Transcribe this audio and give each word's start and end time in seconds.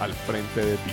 al 0.00 0.12
frente 0.12 0.64
de 0.64 0.76
ti. 0.76 0.90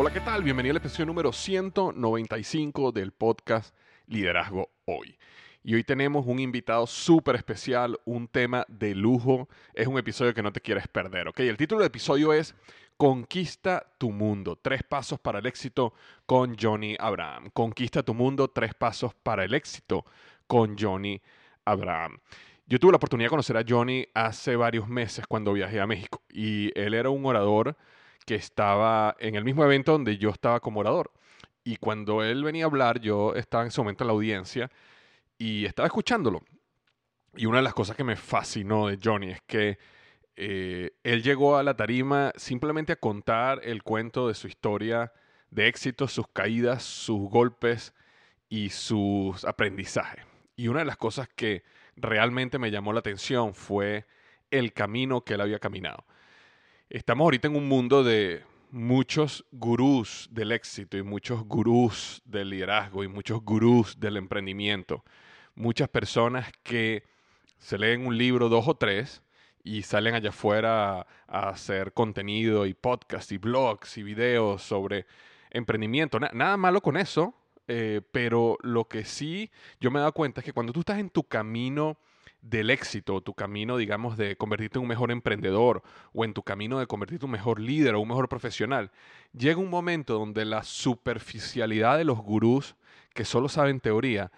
Hola, 0.00 0.12
¿qué 0.12 0.20
tal? 0.20 0.44
Bienvenido 0.44 0.70
al 0.70 0.76
episodio 0.76 1.06
número 1.06 1.32
195 1.32 2.92
del 2.92 3.10
podcast 3.10 3.74
Liderazgo 4.06 4.70
Hoy. 4.84 5.18
Y 5.68 5.74
hoy 5.74 5.84
tenemos 5.84 6.24
un 6.26 6.38
invitado 6.38 6.86
súper 6.86 7.36
especial, 7.36 8.00
un 8.06 8.26
tema 8.26 8.64
de 8.68 8.94
lujo. 8.94 9.50
Es 9.74 9.86
un 9.86 9.98
episodio 9.98 10.32
que 10.32 10.42
no 10.42 10.50
te 10.50 10.62
quieres 10.62 10.88
perder, 10.88 11.28
¿ok? 11.28 11.40
El 11.40 11.58
título 11.58 11.80
del 11.80 11.88
episodio 11.88 12.32
es 12.32 12.54
Conquista 12.96 13.84
tu 13.98 14.10
mundo, 14.10 14.56
tres 14.56 14.82
pasos 14.82 15.20
para 15.20 15.40
el 15.40 15.44
éxito 15.44 15.92
con 16.24 16.56
Johnny 16.58 16.96
Abraham. 16.98 17.50
Conquista 17.52 18.02
tu 18.02 18.14
mundo, 18.14 18.48
tres 18.48 18.72
pasos 18.72 19.12
para 19.14 19.44
el 19.44 19.52
éxito 19.52 20.06
con 20.46 20.74
Johnny 20.78 21.20
Abraham. 21.66 22.16
Yo 22.64 22.78
tuve 22.78 22.92
la 22.92 22.96
oportunidad 22.96 23.26
de 23.26 23.32
conocer 23.32 23.58
a 23.58 23.64
Johnny 23.68 24.06
hace 24.14 24.56
varios 24.56 24.88
meses 24.88 25.26
cuando 25.26 25.52
viajé 25.52 25.80
a 25.80 25.86
México 25.86 26.22
y 26.30 26.72
él 26.80 26.94
era 26.94 27.10
un 27.10 27.26
orador 27.26 27.76
que 28.24 28.36
estaba 28.36 29.16
en 29.18 29.34
el 29.34 29.44
mismo 29.44 29.64
evento 29.64 29.92
donde 29.92 30.16
yo 30.16 30.30
estaba 30.30 30.60
como 30.60 30.80
orador. 30.80 31.12
Y 31.62 31.76
cuando 31.76 32.22
él 32.22 32.42
venía 32.42 32.64
a 32.64 32.68
hablar, 32.68 33.00
yo 33.00 33.34
estaba 33.34 33.64
en 33.64 33.68
ese 33.68 33.82
momento 33.82 34.04
en 34.04 34.08
la 34.08 34.14
audiencia 34.14 34.70
y 35.38 35.64
estaba 35.64 35.86
escuchándolo. 35.86 36.42
Y 37.36 37.46
una 37.46 37.58
de 37.58 37.64
las 37.64 37.74
cosas 37.74 37.96
que 37.96 38.04
me 38.04 38.16
fascinó 38.16 38.88
de 38.88 38.98
Johnny 39.02 39.30
es 39.30 39.40
que 39.46 39.78
eh, 40.36 40.92
él 41.04 41.22
llegó 41.22 41.56
a 41.56 41.62
la 41.62 41.76
tarima 41.76 42.32
simplemente 42.36 42.92
a 42.92 42.96
contar 42.96 43.60
el 43.62 43.82
cuento 43.82 44.28
de 44.28 44.34
su 44.34 44.48
historia 44.48 45.12
de 45.50 45.68
éxito, 45.68 46.08
sus 46.08 46.28
caídas, 46.28 46.82
sus 46.82 47.28
golpes 47.30 47.94
y 48.48 48.70
sus 48.70 49.44
aprendizajes. 49.44 50.24
Y 50.56 50.68
una 50.68 50.80
de 50.80 50.84
las 50.84 50.96
cosas 50.96 51.28
que 51.28 51.62
realmente 51.96 52.58
me 52.58 52.70
llamó 52.70 52.92
la 52.92 53.00
atención 53.00 53.54
fue 53.54 54.06
el 54.50 54.72
camino 54.72 55.22
que 55.22 55.34
él 55.34 55.40
había 55.40 55.58
caminado. 55.58 56.04
Estamos 56.90 57.24
ahorita 57.24 57.48
en 57.48 57.56
un 57.56 57.68
mundo 57.68 58.02
de 58.02 58.42
muchos 58.70 59.44
gurús 59.50 60.28
del 60.30 60.52
éxito 60.52 60.96
y 60.96 61.02
muchos 61.02 61.44
gurús 61.44 62.22
del 62.24 62.50
liderazgo 62.50 63.04
y 63.04 63.08
muchos 63.08 63.42
gurús 63.42 63.98
del 63.98 64.16
emprendimiento. 64.16 65.04
Muchas 65.58 65.88
personas 65.88 66.52
que 66.62 67.02
se 67.58 67.78
leen 67.78 68.06
un 68.06 68.16
libro, 68.16 68.48
dos 68.48 68.68
o 68.68 68.76
tres, 68.76 69.24
y 69.64 69.82
salen 69.82 70.14
allá 70.14 70.28
afuera 70.28 71.04
a, 71.26 71.48
hacer 71.48 71.92
contenido 71.92 72.64
y 72.64 72.74
podcast 72.74 73.32
y 73.32 73.38
blogs 73.38 73.98
y 73.98 74.04
videos 74.04 74.62
sobre 74.62 75.04
emprendimiento. 75.50 76.20
nada 76.20 76.56
malo 76.56 76.80
con 76.80 76.96
eso, 76.96 77.34
eh, 77.66 78.02
pero 78.12 78.56
lo 78.62 78.84
que 78.84 79.04
sí 79.04 79.50
yo 79.80 79.90
me 79.90 79.98
he 79.98 80.02
dado 80.02 80.12
cuenta 80.12 80.42
es 80.42 80.44
que 80.44 80.52
cuando 80.52 80.72
tú 80.72 80.78
estás 80.78 81.00
en 81.00 81.10
tu 81.10 81.24
camino 81.24 81.98
del 82.40 82.70
éxito, 82.70 83.20
tu 83.20 83.34
camino, 83.34 83.76
digamos, 83.76 84.16
de 84.16 84.36
convertirte 84.36 84.78
en 84.78 84.82
un 84.82 84.88
mejor 84.88 85.10
emprendedor 85.10 85.82
o 86.12 86.24
en 86.24 86.34
tu 86.34 86.44
camino 86.44 86.78
de 86.78 86.86
convertirte 86.86 87.24
en 87.24 87.30
un 87.30 87.32
mejor 87.32 87.58
líder 87.58 87.96
o 87.96 88.00
un 88.00 88.06
mejor 88.06 88.28
profesional, 88.28 88.92
llega 89.36 89.58
un 89.58 89.70
momento 89.70 90.20
donde 90.20 90.44
la 90.44 90.62
superficialidad 90.62 91.98
de 91.98 92.04
los 92.04 92.18
gurús 92.18 92.76
que 93.12 93.24
solo 93.24 93.48
saben 93.48 93.80
teoría, 93.80 94.30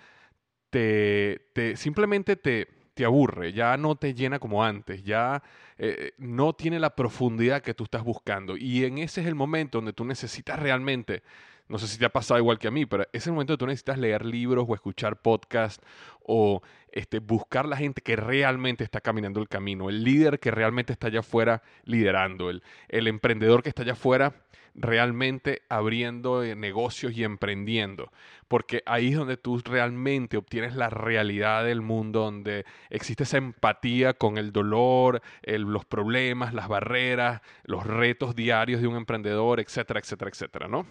te, 0.71 1.49
te 1.53 1.77
simplemente 1.77 2.37
te, 2.37 2.69
te 2.95 3.05
aburre, 3.05 3.53
ya 3.53 3.77
no 3.77 3.97
te 3.97 4.15
llena 4.15 4.39
como 4.39 4.65
antes, 4.65 5.03
ya 5.05 5.43
eh, 5.79 6.13
no 6.19 6.53
tiene 6.55 6.79
la 6.79 6.95
profundidad 6.95 7.63
que 7.63 7.75
tú 7.75 7.85
estás 7.85 8.05
buscando. 8.05 8.57
Y 8.57 8.85
en 8.85 8.99
ese 8.99 9.21
es 9.21 9.27
el 9.27 9.35
momento 9.35 9.79
donde 9.79 9.93
tú 9.93 10.05
necesitas 10.05 10.59
realmente 10.59 11.23
no 11.71 11.79
sé 11.79 11.87
si 11.87 11.99
te 11.99 12.05
ha 12.05 12.13
pasado 12.13 12.39
igual 12.39 12.59
que 12.59 12.67
a 12.67 12.73
mí, 12.73 12.85
pero 12.85 13.07
es 13.13 13.29
el 13.29 13.33
momento 13.33 13.53
donde 13.53 13.61
tú 13.61 13.67
necesitas 13.69 13.97
leer 13.97 14.27
libros 14.27 14.67
o 14.69 14.75
escuchar 14.75 15.23
podcasts 15.23 15.87
o 16.21 16.63
este, 16.91 17.21
buscar 17.21 17.65
la 17.67 17.77
gente 17.77 18.03
que 18.03 18.17
realmente 18.17 18.83
está 18.83 19.01
caminando 19.01 19.41
el 19.41 19.49
camino, 19.49 19.89
el 19.89 20.03
líder 20.03 20.41
que 20.41 20.51
realmente 20.51 20.93
está 20.93 21.07
allá 21.07 21.21
afuera 21.21 21.63
liderando, 21.85 22.51
el, 22.51 22.65
el 22.89 23.07
emprendedor 23.07 23.63
que 23.63 23.69
está 23.69 23.83
allá 23.83 23.93
afuera 23.93 24.35
realmente 24.75 25.63
abriendo 25.69 26.43
eh, 26.43 26.55
negocios 26.55 27.13
y 27.13 27.25
emprendiendo, 27.25 28.13
porque 28.49 28.83
ahí 28.87 29.09
es 29.09 29.17
donde 29.17 29.37
tú 29.37 29.59
realmente 29.65 30.37
obtienes 30.37 30.75
la 30.75 30.91
realidad 30.91 31.65
del 31.65 31.81
mundo, 31.81 32.21
donde 32.21 32.65
existe 32.89 33.25
esa 33.25 33.39
empatía 33.39 34.15
con 34.15 34.39
el 34.39 34.53
dolor, 34.53 35.23
los 35.43 35.85
problemas, 35.85 36.55
las 36.55 36.69
barreras, 36.69 37.43
los 37.65 37.87
retos 37.87 38.35
diarios 38.35 38.81
de 38.81 38.87
un 38.87 38.97
emprendedor, 38.97 39.61
etcétera, 39.61 40.01
etcétera, 40.01 40.31
etcétera, 40.31 40.69
¿no? 40.69 40.87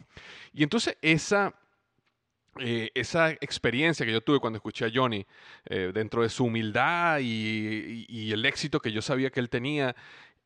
Y 0.54 0.64
entonces 0.64 0.98
esa... 1.02 1.54
Eh, 2.62 2.90
esa 2.94 3.30
experiencia 3.30 4.06
que 4.06 4.12
yo 4.12 4.22
tuve 4.22 4.40
cuando 4.40 4.58
escuché 4.58 4.86
a 4.86 4.92
Johnny, 4.94 5.26
eh, 5.66 5.92
dentro 5.94 6.24
de 6.24 6.30
su 6.30 6.46
humildad 6.46 7.20
y, 7.22 8.32
el 8.34 8.44
éxito 8.44 8.82
que 8.82 8.92
yo 8.92 9.02
sabía 9.02 9.30
que 9.30 9.40
él 9.40 9.50
tenía, 9.50 9.96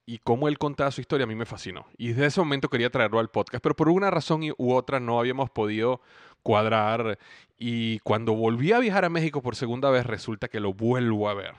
y 0.06 0.18
cómo 0.20 0.48
él 0.48 0.58
contaba 0.58 0.92
su 0.92 1.02
historia 1.02 1.24
a 1.24 1.28
mí 1.28 1.36
me 1.36 1.46
fascinó. 1.46 1.86
Y 1.98 2.10
desde 2.10 2.26
ese 2.26 2.42
momento 2.42 2.70
quería 2.70 2.90
traerlo 2.90 3.20
al 3.20 3.30
podcast, 3.30 3.64
pero 3.64 3.76
por 3.76 3.90
una 3.90 4.12
razón 4.12 4.42
u 4.58 4.74
otra 4.74 5.00
no 5.00 5.20
habíamos 5.20 5.50
podido 5.50 6.02
cuadrar. 6.42 7.18
Y 7.58 8.00
cuando 8.00 8.34
volví 8.34 8.74
a 8.74 8.80
viajar 8.80 9.06
a 9.06 9.10
México 9.10 9.42
por 9.42 9.56
segunda 9.56 9.90
vez, 9.90 10.06
resulta 10.06 10.50
que 10.50 10.60
lo 10.60 10.74
vuelvo 10.74 11.30
a 11.30 11.34
ver. 11.34 11.54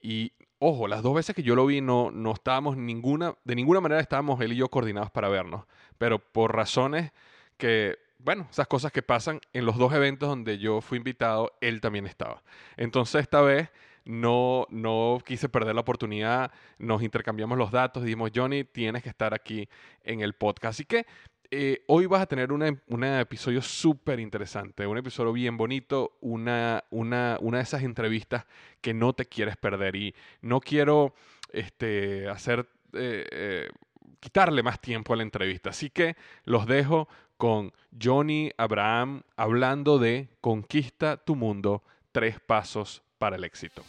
Y 0.00 0.32
ojo, 0.58 0.88
las 0.88 1.02
dos 1.02 1.14
veces 1.14 1.36
que 1.36 1.42
yo 1.42 1.54
lo 1.54 1.66
vi 1.66 1.80
no, 1.80 2.10
no 2.10 2.32
estábamos 2.32 2.76
ninguna, 2.76 3.34
de 3.44 3.54
ninguna 3.54 3.80
manera 3.80 4.00
estábamos 4.00 4.40
él 4.40 4.52
y 4.54 4.56
yo 4.56 4.68
coordinados 4.68 5.10
para 5.10 5.28
vernos. 5.28 5.64
Pero 5.98 6.18
por 6.18 6.56
razones 6.56 7.12
que, 7.58 7.98
bueno, 8.18 8.48
esas 8.50 8.66
cosas 8.66 8.92
que 8.92 9.02
pasan 9.02 9.40
en 9.52 9.66
los 9.66 9.76
dos 9.76 9.92
eventos 9.92 10.28
donde 10.28 10.58
yo 10.58 10.80
fui 10.80 10.98
invitado, 10.98 11.52
él 11.60 11.80
también 11.80 12.06
estaba. 12.06 12.42
Entonces 12.76 13.22
esta 13.22 13.42
vez 13.42 13.68
no, 14.04 14.66
no 14.70 15.18
quise 15.24 15.48
perder 15.48 15.74
la 15.74 15.80
oportunidad, 15.80 16.52
nos 16.78 17.02
intercambiamos 17.02 17.56
los 17.58 17.70
datos, 17.70 18.02
dijimos, 18.04 18.30
Johnny, 18.34 18.64
tienes 18.64 19.02
que 19.02 19.08
estar 19.08 19.34
aquí 19.34 19.68
en 20.02 20.20
el 20.20 20.34
podcast. 20.34 20.76
Así 20.76 20.84
que 20.84 21.06
eh, 21.50 21.84
hoy 21.86 22.06
vas 22.06 22.22
a 22.22 22.26
tener 22.26 22.52
un 22.52 23.04
episodio 23.04 23.62
súper 23.62 24.20
interesante, 24.20 24.86
un 24.86 24.98
episodio 24.98 25.32
bien 25.32 25.56
bonito, 25.56 26.16
una, 26.20 26.84
una, 26.90 27.38
una, 27.40 27.58
de 27.58 27.62
esas 27.62 27.82
entrevistas 27.82 28.46
que 28.80 28.92
no 28.92 29.12
te 29.12 29.26
quieres 29.26 29.56
perder. 29.56 29.96
Y 29.96 30.14
no 30.40 30.60
quiero 30.60 31.14
este, 31.52 32.28
hacer... 32.28 32.68
Eh, 32.92 33.26
eh, 33.30 33.68
quitarle 34.20 34.62
más 34.62 34.80
tiempo 34.80 35.12
a 35.12 35.16
la 35.16 35.22
entrevista. 35.22 35.68
Así 35.68 35.90
que 35.90 36.16
los 36.44 36.66
dejo 36.66 37.08
con 37.36 37.72
Johnny 38.02 38.50
Abraham 38.56 39.22
hablando 39.36 39.98
de 39.98 40.30
Conquista 40.40 41.18
tu 41.18 41.36
mundo, 41.36 41.82
tres 42.10 42.40
pasos 42.40 43.02
para 43.24 43.36
el 43.36 43.44
éxito. 43.44 43.82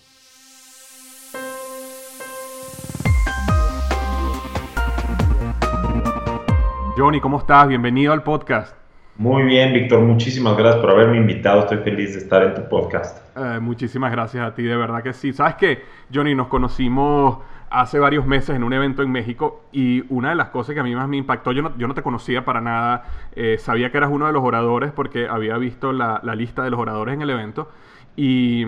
Johnny, 6.95 7.19
¿cómo 7.19 7.39
estás? 7.39 7.67
Bienvenido 7.67 8.13
al 8.13 8.23
podcast. 8.23 8.73
Muy 9.17 9.43
bien, 9.43 9.73
Víctor. 9.73 9.99
Muchísimas 10.03 10.55
gracias 10.55 10.79
por 10.79 10.91
haberme 10.91 11.17
invitado. 11.17 11.59
Estoy 11.63 11.79
feliz 11.79 12.13
de 12.13 12.19
estar 12.19 12.43
en 12.43 12.53
tu 12.53 12.69
podcast. 12.69 13.17
Eh, 13.35 13.59
muchísimas 13.59 14.09
gracias 14.13 14.41
a 14.41 14.55
ti, 14.55 14.63
de 14.63 14.77
verdad 14.77 15.03
que 15.03 15.11
sí. 15.11 15.33
Sabes 15.33 15.55
que, 15.55 15.83
Johnny, 16.13 16.33
nos 16.33 16.47
conocimos 16.47 17.39
hace 17.69 17.99
varios 17.99 18.25
meses 18.25 18.55
en 18.55 18.63
un 18.63 18.71
evento 18.71 19.03
en 19.03 19.11
México 19.11 19.65
y 19.73 20.05
una 20.07 20.29
de 20.29 20.35
las 20.35 20.47
cosas 20.47 20.75
que 20.75 20.79
a 20.79 20.83
mí 20.83 20.95
más 20.95 21.09
me 21.09 21.17
impactó, 21.17 21.51
yo 21.51 21.61
no, 21.61 21.77
yo 21.77 21.89
no 21.89 21.93
te 21.93 22.03
conocía 22.03 22.45
para 22.45 22.61
nada, 22.61 23.03
eh, 23.35 23.57
sabía 23.59 23.91
que 23.91 23.97
eras 23.97 24.11
uno 24.13 24.27
de 24.27 24.31
los 24.31 24.45
oradores 24.45 24.93
porque 24.93 25.27
había 25.27 25.57
visto 25.57 25.91
la, 25.91 26.21
la 26.23 26.35
lista 26.35 26.63
de 26.63 26.69
los 26.69 26.79
oradores 26.79 27.15
en 27.15 27.21
el 27.21 27.29
evento 27.31 27.69
y 28.15 28.65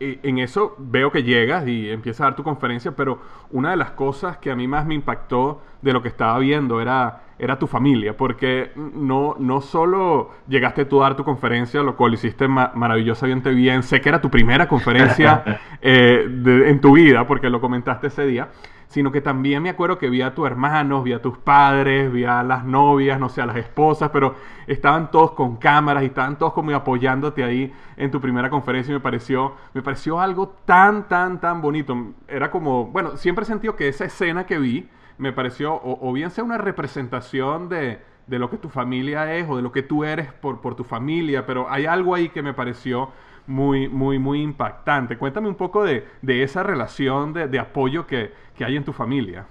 en 0.00 0.38
eso 0.38 0.74
veo 0.78 1.12
que 1.12 1.22
llegas 1.22 1.68
y 1.68 1.90
empiezas 1.90 2.22
a 2.22 2.24
dar 2.24 2.36
tu 2.36 2.42
conferencia, 2.42 2.92
pero 2.92 3.20
una 3.50 3.70
de 3.70 3.76
las 3.76 3.90
cosas 3.90 4.38
que 4.38 4.50
a 4.50 4.56
mí 4.56 4.66
más 4.66 4.86
me 4.86 4.94
impactó 4.94 5.60
de 5.82 5.92
lo 5.92 6.02
que 6.02 6.08
estaba 6.08 6.38
viendo 6.38 6.80
era, 6.80 7.24
era 7.38 7.58
tu 7.58 7.66
familia, 7.66 8.16
porque 8.16 8.72
no, 8.76 9.36
no 9.38 9.60
solo 9.60 10.30
llegaste 10.48 10.86
tú 10.86 11.02
a 11.02 11.08
dar 11.08 11.16
tu 11.16 11.24
conferencia, 11.24 11.82
lo 11.82 11.96
cual 11.96 12.14
hiciste 12.14 12.48
maravillosamente 12.48 13.50
bien, 13.50 13.82
sé 13.82 14.00
que 14.00 14.08
era 14.08 14.22
tu 14.22 14.30
primera 14.30 14.66
conferencia 14.68 15.44
eh, 15.82 16.24
en 16.26 16.80
tu 16.80 16.94
vida, 16.94 17.26
porque 17.26 17.50
lo 17.50 17.60
comentaste 17.60 18.06
ese 18.06 18.24
día, 18.24 18.48
sino 18.90 19.12
que 19.12 19.20
también 19.20 19.62
me 19.62 19.70
acuerdo 19.70 19.98
que 19.98 20.10
vi 20.10 20.20
a 20.20 20.34
tus 20.34 20.48
hermanos, 20.48 21.04
vi 21.04 21.12
a 21.12 21.22
tus 21.22 21.38
padres, 21.38 22.10
vi 22.12 22.24
a 22.24 22.42
las 22.42 22.64
novias, 22.64 23.20
no 23.20 23.28
sé, 23.28 23.40
a 23.40 23.46
las 23.46 23.56
esposas, 23.56 24.10
pero 24.10 24.34
estaban 24.66 25.12
todos 25.12 25.30
con 25.30 25.58
cámaras 25.58 26.02
y 26.02 26.06
estaban 26.06 26.36
todos 26.36 26.52
como 26.52 26.74
apoyándote 26.74 27.44
ahí 27.44 27.72
en 27.96 28.10
tu 28.10 28.20
primera 28.20 28.50
conferencia 28.50 28.90
y 28.90 28.94
me 28.94 29.00
pareció, 29.00 29.54
me 29.74 29.82
pareció 29.82 30.18
algo 30.18 30.48
tan, 30.64 31.06
tan, 31.06 31.40
tan 31.40 31.62
bonito. 31.62 31.96
Era 32.26 32.50
como, 32.50 32.86
bueno, 32.86 33.16
siempre 33.16 33.44
he 33.44 33.46
sentido 33.46 33.76
que 33.76 33.86
esa 33.86 34.06
escena 34.06 34.44
que 34.44 34.58
vi 34.58 34.88
me 35.18 35.32
pareció, 35.32 35.80
o, 35.80 36.12
bien 36.12 36.32
sea 36.32 36.42
una 36.42 36.58
representación 36.58 37.68
de, 37.68 38.00
de 38.26 38.38
lo 38.40 38.50
que 38.50 38.56
tu 38.56 38.70
familia 38.70 39.36
es 39.36 39.48
o 39.48 39.54
de 39.54 39.62
lo 39.62 39.70
que 39.70 39.84
tú 39.84 40.02
eres 40.02 40.32
por, 40.32 40.60
por 40.60 40.74
tu 40.74 40.82
familia, 40.82 41.46
pero 41.46 41.70
hay 41.70 41.86
algo 41.86 42.12
ahí 42.12 42.30
que 42.30 42.42
me 42.42 42.54
pareció 42.54 43.10
muy, 43.50 43.88
muy, 43.88 44.18
muy 44.18 44.40
impactante. 44.40 45.16
Cuéntame 45.16 45.48
un 45.48 45.56
poco 45.56 45.84
de, 45.84 46.04
de 46.22 46.42
esa 46.42 46.62
relación 46.62 47.32
de, 47.32 47.48
de 47.48 47.58
apoyo 47.58 48.06
que, 48.06 48.30
que, 48.56 48.64
hay 48.64 48.76
en 48.76 48.84
tu 48.84 48.92
familia. 48.92 49.46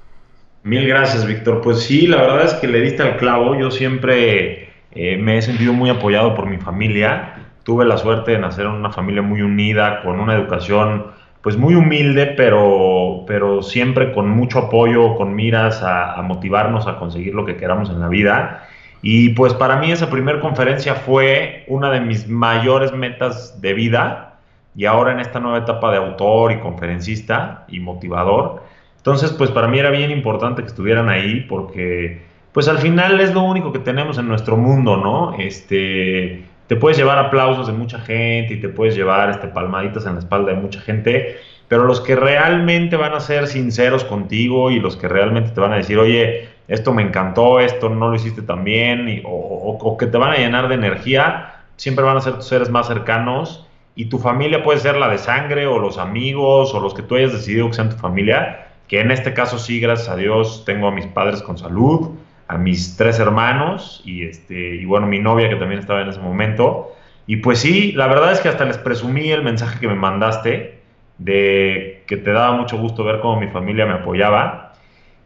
Mil 0.63 0.87
gracias, 0.87 1.27
Víctor. 1.27 1.61
Pues 1.61 1.81
sí, 1.83 2.07
la 2.07 2.17
verdad 2.17 2.45
es 2.45 2.53
que 2.55 2.67
le 2.67 2.81
diste 2.81 3.03
al 3.03 3.17
clavo. 3.17 3.55
Yo 3.55 3.69
siempre 3.69 4.69
eh, 4.91 5.17
me 5.17 5.37
he 5.37 5.41
sentido 5.41 5.73
muy 5.73 5.89
apoyado 5.89 6.33
por 6.33 6.47
mi 6.47 6.57
familia. 6.57 7.35
Tuve 7.63 7.85
la 7.85 7.97
suerte 7.97 8.31
de 8.31 8.39
nacer 8.39 8.65
en 8.65 8.71
una 8.71 8.91
familia 8.91 9.21
muy 9.21 9.41
unida, 9.41 10.01
con 10.01 10.19
una 10.19 10.33
educación 10.33 11.07
pues 11.41 11.55
muy 11.55 11.75
humilde, 11.75 12.33
pero, 12.35 13.23
pero 13.25 13.61
siempre 13.61 14.11
con 14.11 14.29
mucho 14.29 14.59
apoyo, 14.59 15.15
con 15.15 15.35
miras 15.35 15.83
a, 15.83 16.13
a 16.13 16.21
motivarnos 16.21 16.87
a 16.87 16.97
conseguir 16.97 17.33
lo 17.33 17.45
que 17.45 17.55
queramos 17.55 17.89
en 17.89 17.99
la 17.99 18.09
vida. 18.09 18.67
Y 19.01 19.29
pues 19.29 19.53
para 19.53 19.77
mí 19.77 19.91
esa 19.91 20.09
primera 20.09 20.39
conferencia 20.41 20.95
fue 20.95 21.63
una 21.67 21.89
de 21.89 22.01
mis 22.01 22.27
mayores 22.27 22.91
metas 22.93 23.61
de 23.61 23.73
vida 23.73 24.39
y 24.75 24.85
ahora 24.85 25.13
en 25.13 25.19
esta 25.19 25.39
nueva 25.39 25.59
etapa 25.59 25.91
de 25.91 25.97
autor 25.97 26.51
y 26.51 26.59
conferencista 26.59 27.65
y 27.69 27.79
motivador. 27.79 28.63
Entonces 28.97 29.31
pues 29.31 29.51
para 29.51 29.67
mí 29.67 29.79
era 29.79 29.89
bien 29.89 30.11
importante 30.11 30.61
que 30.61 30.67
estuvieran 30.67 31.09
ahí 31.09 31.41
porque 31.41 32.21
pues 32.51 32.67
al 32.67 32.79
final 32.79 33.19
es 33.21 33.33
lo 33.33 33.43
único 33.43 33.71
que 33.71 33.79
tenemos 33.79 34.17
en 34.17 34.27
nuestro 34.27 34.57
mundo, 34.57 34.97
¿no? 34.97 35.33
Este, 35.37 36.43
te 36.67 36.75
puedes 36.75 36.97
llevar 36.97 37.17
aplausos 37.17 37.67
de 37.67 37.73
mucha 37.73 37.99
gente 37.99 38.55
y 38.55 38.59
te 38.59 38.69
puedes 38.69 38.95
llevar 38.95 39.29
este, 39.29 39.47
palmaditas 39.47 40.05
en 40.05 40.13
la 40.13 40.19
espalda 40.19 40.51
de 40.53 40.59
mucha 40.59 40.81
gente, 40.81 41.37
pero 41.67 41.85
los 41.85 42.01
que 42.01 42.15
realmente 42.15 42.95
van 42.95 43.13
a 43.13 43.19
ser 43.19 43.47
sinceros 43.47 44.03
contigo 44.03 44.71
y 44.71 44.79
los 44.79 44.97
que 44.97 45.07
realmente 45.07 45.51
te 45.51 45.61
van 45.61 45.73
a 45.73 45.77
decir, 45.77 45.97
oye, 45.99 46.49
esto 46.69 46.93
me 46.93 47.01
encantó, 47.01 47.59
esto 47.59 47.89
no 47.89 48.09
lo 48.09 48.15
hiciste 48.15 48.43
tan 48.43 48.63
bien, 48.63 49.23
o, 49.25 49.97
que 49.99 50.05
te 50.05 50.17
van 50.17 50.31
a 50.31 50.37
llenar 50.37 50.67
de 50.67 50.75
energía, 50.75 51.55
siempre 51.75 52.05
van 52.05 52.15
a 52.15 52.21
ser 52.21 52.35
tus 52.35 52.47
seres 52.47 52.69
más 52.69 52.87
cercanos 52.87 53.65
y 53.95 54.05
tu 54.05 54.19
familia 54.19 54.63
puede 54.63 54.79
ser 54.79 54.95
la 54.95 55.09
de 55.09 55.17
sangre 55.17 55.65
o 55.65 55.79
los 55.79 55.97
amigos 55.97 56.73
o 56.73 56.79
los 56.79 56.93
que 56.93 57.01
tú 57.01 57.15
hayas 57.15 57.33
decidido 57.33 57.67
que 57.67 57.73
sean 57.73 57.89
tu 57.89 57.97
familia, 57.97 58.67
que 58.87 59.01
en 59.01 59.09
este 59.09 59.33
caso 59.33 59.57
sí, 59.57 59.79
gracias 59.79 60.09
a 60.09 60.15
Dios, 60.15 60.63
tengo 60.63 60.87
a 60.87 60.91
mis 60.91 61.07
padres 61.07 61.41
con 61.41 61.57
salud, 61.57 62.11
a 62.47 62.57
mis 62.57 62.95
tres 62.95 63.19
hermanos 63.19 64.01
y, 64.05 64.23
este, 64.23 64.75
y 64.75 64.85
bueno, 64.85 65.07
mi 65.07 65.19
novia 65.19 65.49
que 65.49 65.55
también 65.55 65.79
estaba 65.79 66.01
en 66.01 66.09
ese 66.09 66.19
momento. 66.19 66.95
Y 67.25 67.37
pues 67.37 67.59
sí, 67.59 67.91
la 67.93 68.07
verdad 68.07 68.31
es 68.31 68.41
que 68.41 68.49
hasta 68.49 68.65
les 68.65 68.77
presumí 68.77 69.31
el 69.31 69.43
mensaje 69.43 69.79
que 69.79 69.87
me 69.87 69.95
mandaste 69.95 70.79
de 71.17 72.03
que 72.07 72.17
te 72.17 72.31
daba 72.31 72.55
mucho 72.55 72.77
gusto 72.77 73.03
ver 73.03 73.19
cómo 73.19 73.39
mi 73.39 73.47
familia 73.47 73.85
me 73.85 73.93
apoyaba 73.93 74.68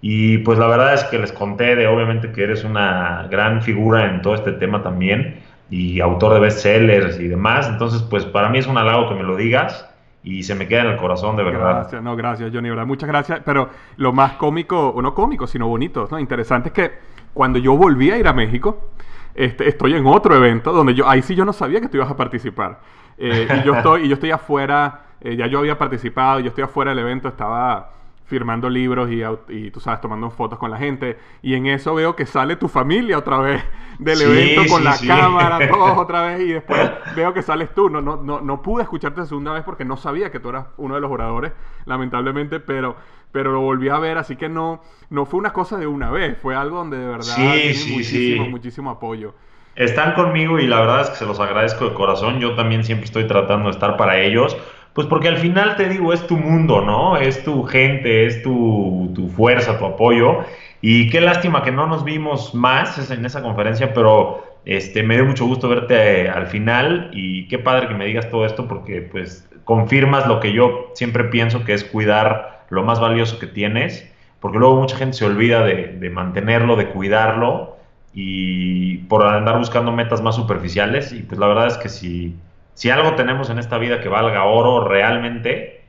y 0.06 0.40
pues 0.40 0.60
la 0.60 0.68
verdad 0.68 0.94
es 0.94 1.06
que 1.06 1.18
les 1.18 1.32
conté 1.32 1.78
de 1.78 1.88
obviamente 1.88 2.34
que 2.34 2.44
eres 2.44 2.66
una 2.66 3.26
gran 3.32 3.62
figura 3.62 4.12
en 4.12 4.22
todo 4.22 4.36
este 4.36 4.52
tema 4.52 4.84
también 4.84 5.40
y 5.70 6.02
autor 6.02 6.34
de 6.34 6.42
bestsellers 6.42 7.18
y 7.22 7.30
demás. 7.30 7.70
Entonces, 7.70 8.02
pues 8.02 8.26
para 8.26 8.50
mí 8.50 8.58
es 8.58 8.68
un 8.68 8.78
halago 8.78 9.08
que 9.08 9.16
me 9.16 9.24
lo 9.24 9.38
digas 9.38 9.90
y 10.22 10.44
se 10.44 10.56
me 10.56 10.68
queda 10.68 10.82
en 10.82 10.88
el 10.88 10.98
corazón 10.98 11.38
de 11.38 11.44
verdad. 11.44 11.76
Gracias, 11.76 12.04
no, 12.04 12.18
gracias 12.18 12.52
Johnny, 12.54 12.70
verdad, 12.70 12.86
muchas 12.86 13.08
gracias. 13.08 13.40
Pero 13.46 13.70
lo 13.96 14.12
más 14.12 14.34
cómico, 14.34 14.90
o 14.90 15.02
no 15.02 15.14
cómico, 15.14 15.48
sino 15.48 15.70
bonito, 15.70 16.06
¿no? 16.12 16.20
interesante 16.20 16.68
es 16.68 16.74
que 16.74 16.92
cuando 17.34 17.58
yo 17.58 17.78
volví 17.78 18.12
a 18.12 18.18
ir 18.18 18.28
a 18.28 18.34
México, 18.34 18.90
este, 19.34 19.70
estoy 19.70 19.94
en 19.94 20.06
otro 20.06 20.36
evento 20.36 20.74
donde 20.74 20.96
yo, 20.96 21.08
ahí 21.08 21.22
sí 21.22 21.34
yo 21.34 21.46
no 21.46 21.54
sabía 21.54 21.80
que 21.80 21.88
tú 21.88 21.96
ibas 21.96 22.12
a 22.12 22.18
participar. 22.18 22.82
Eh, 23.18 23.48
y, 23.50 23.66
yo 23.66 23.74
estoy, 23.76 24.04
y 24.04 24.10
yo 24.10 24.16
estoy 24.16 24.32
afuera, 24.32 25.06
eh, 25.22 25.38
ya 25.38 25.48
yo 25.48 25.60
había 25.60 25.78
participado, 25.78 26.42
yo 26.42 26.50
estoy 26.50 26.66
afuera 26.66 26.92
del 26.92 27.00
evento, 27.00 27.30
estaba 27.30 28.03
firmando 28.34 28.68
libros 28.68 29.12
y, 29.12 29.22
y, 29.50 29.70
tú 29.70 29.80
sabes, 29.80 30.02
tomando 30.02 30.32
fotos 30.32 30.58
con 30.58 30.72
la 30.72 30.78
gente. 30.80 31.20
Y 31.44 31.54
en 31.54 31.68
eso 31.68 31.94
veo 31.94 32.16
que 32.16 32.26
sale 32.26 32.56
tu 32.56 32.68
familia 32.68 33.20
otra 33.20 33.38
vez 33.38 33.64
del 34.00 34.24
evento 34.24 34.64
con 34.74 34.84
la 34.84 34.98
cámara, 34.98 35.60
todos 35.70 35.96
otra 36.00 36.26
vez. 36.26 36.42
Y 36.42 36.54
después 36.54 36.82
veo 37.16 37.32
que 37.32 37.44
sales 37.44 37.72
tú. 37.76 37.92
No, 37.92 38.02
no, 38.02 38.16
no, 38.16 38.42
no 38.42 38.64
pude 38.64 38.82
escucharte 38.82 39.20
la 39.20 39.28
segunda 39.28 39.54
vez 39.54 39.62
porque 39.64 39.86
no 39.86 39.98
sabía 39.98 40.32
que 40.32 40.40
tú 40.40 40.50
eras 40.50 40.66
uno 40.78 40.96
de 40.96 41.02
los 41.02 41.12
oradores, 41.12 41.52
lamentablemente, 41.86 42.60
pero, 42.60 42.96
pero 43.32 43.52
lo 43.52 43.62
volví 43.62 43.90
a 43.90 44.00
ver. 44.00 44.18
Así 44.18 44.36
que 44.36 44.50
no, 44.50 44.82
no 45.12 45.28
fue 45.28 45.40
una 45.40 45.54
cosa 45.54 45.78
de 45.78 45.86
una 45.86 46.10
vez, 46.10 46.36
fue 46.42 46.56
algo 46.56 46.78
donde 46.78 46.98
de 46.98 47.06
verdad 47.06 47.38
muchísimo, 47.38 48.50
muchísimo 48.50 48.90
apoyo. 48.90 49.36
Están 49.76 50.16
conmigo 50.16 50.58
y 50.58 50.66
la 50.66 50.80
verdad 50.80 51.02
es 51.02 51.10
que 51.12 51.18
se 51.18 51.28
los 51.28 51.40
agradezco 51.40 51.86
de 51.86 51.94
corazón. 51.94 52.40
Yo 52.40 52.56
también 52.56 52.84
siempre 52.84 53.06
estoy 53.06 53.28
tratando 53.28 53.66
de 53.66 53.74
estar 53.74 53.96
para 53.96 54.20
ellos 54.20 54.58
pues 54.94 55.08
porque 55.08 55.28
al 55.28 55.38
final 55.38 55.76
te 55.76 55.90
digo, 55.90 56.14
es 56.14 56.26
tu 56.28 56.38
mundo, 56.38 56.82
¿no? 56.82 57.18
Es 57.18 57.44
tu 57.44 57.64
gente, 57.64 58.26
es 58.28 58.44
tu, 58.44 59.12
fuerza, 59.36 59.80
tu 59.80 59.86
apoyo. 59.86 60.40
Y 60.82 61.10
qué 61.10 61.22
lástima 61.22 61.64
que 61.64 61.72
no 61.72 61.88
nos 61.88 62.04
vimos 62.04 62.54
más 62.54 63.10
en 63.10 63.26
esa 63.26 63.42
conferencia, 63.42 63.94
pero 63.94 64.44
este, 64.66 65.02
me 65.02 65.16
dio 65.16 65.26
mucho 65.26 65.46
gusto 65.46 65.68
verte 65.68 66.30
al 66.30 66.48
final 66.48 67.10
y 67.14 67.48
qué 67.48 67.58
padre 67.58 67.88
que 67.88 67.96
me 67.96 68.06
digas 68.06 68.30
todo 68.30 68.46
esto 68.46 68.68
porque 68.68 69.02
pues 69.02 69.50
confirmas 69.64 70.28
lo 70.28 70.40
que 70.40 70.54
yo 70.54 70.92
siempre 70.94 71.26
pienso 71.26 71.64
que 71.66 71.74
es 71.74 71.84
cuidar 71.84 72.66
lo 72.70 72.84
más 72.84 73.00
valioso 73.00 73.40
que 73.40 73.48
tienes, 73.48 74.10
porque 74.40 74.60
luego 74.60 74.76
mucha 74.76 74.98
gente 74.98 75.18
se 75.18 75.26
olvida 75.26 75.64
de, 75.64 75.88
de 76.00 76.10
mantenerlo, 76.10 76.76
de 76.76 76.90
cuidarlo 76.90 77.78
y 78.14 78.98
por 78.98 79.26
andar 79.26 79.58
buscando 79.58 79.92
metas 79.92 80.22
más 80.22 80.36
superficiales 80.36 81.14
y 81.14 81.24
pues 81.24 81.40
la 81.40 81.48
verdad 81.48 81.68
es 81.68 81.78
que 81.78 81.90
si 81.90 82.36
si 82.74 82.90
algo 82.90 83.16
tenemos 83.16 83.50
en 83.50 83.60
esta 83.60 83.78
vida 83.78 84.02
que 84.02 84.10
valga 84.10 84.44
oro 84.46 84.88
realmente, 84.88 85.84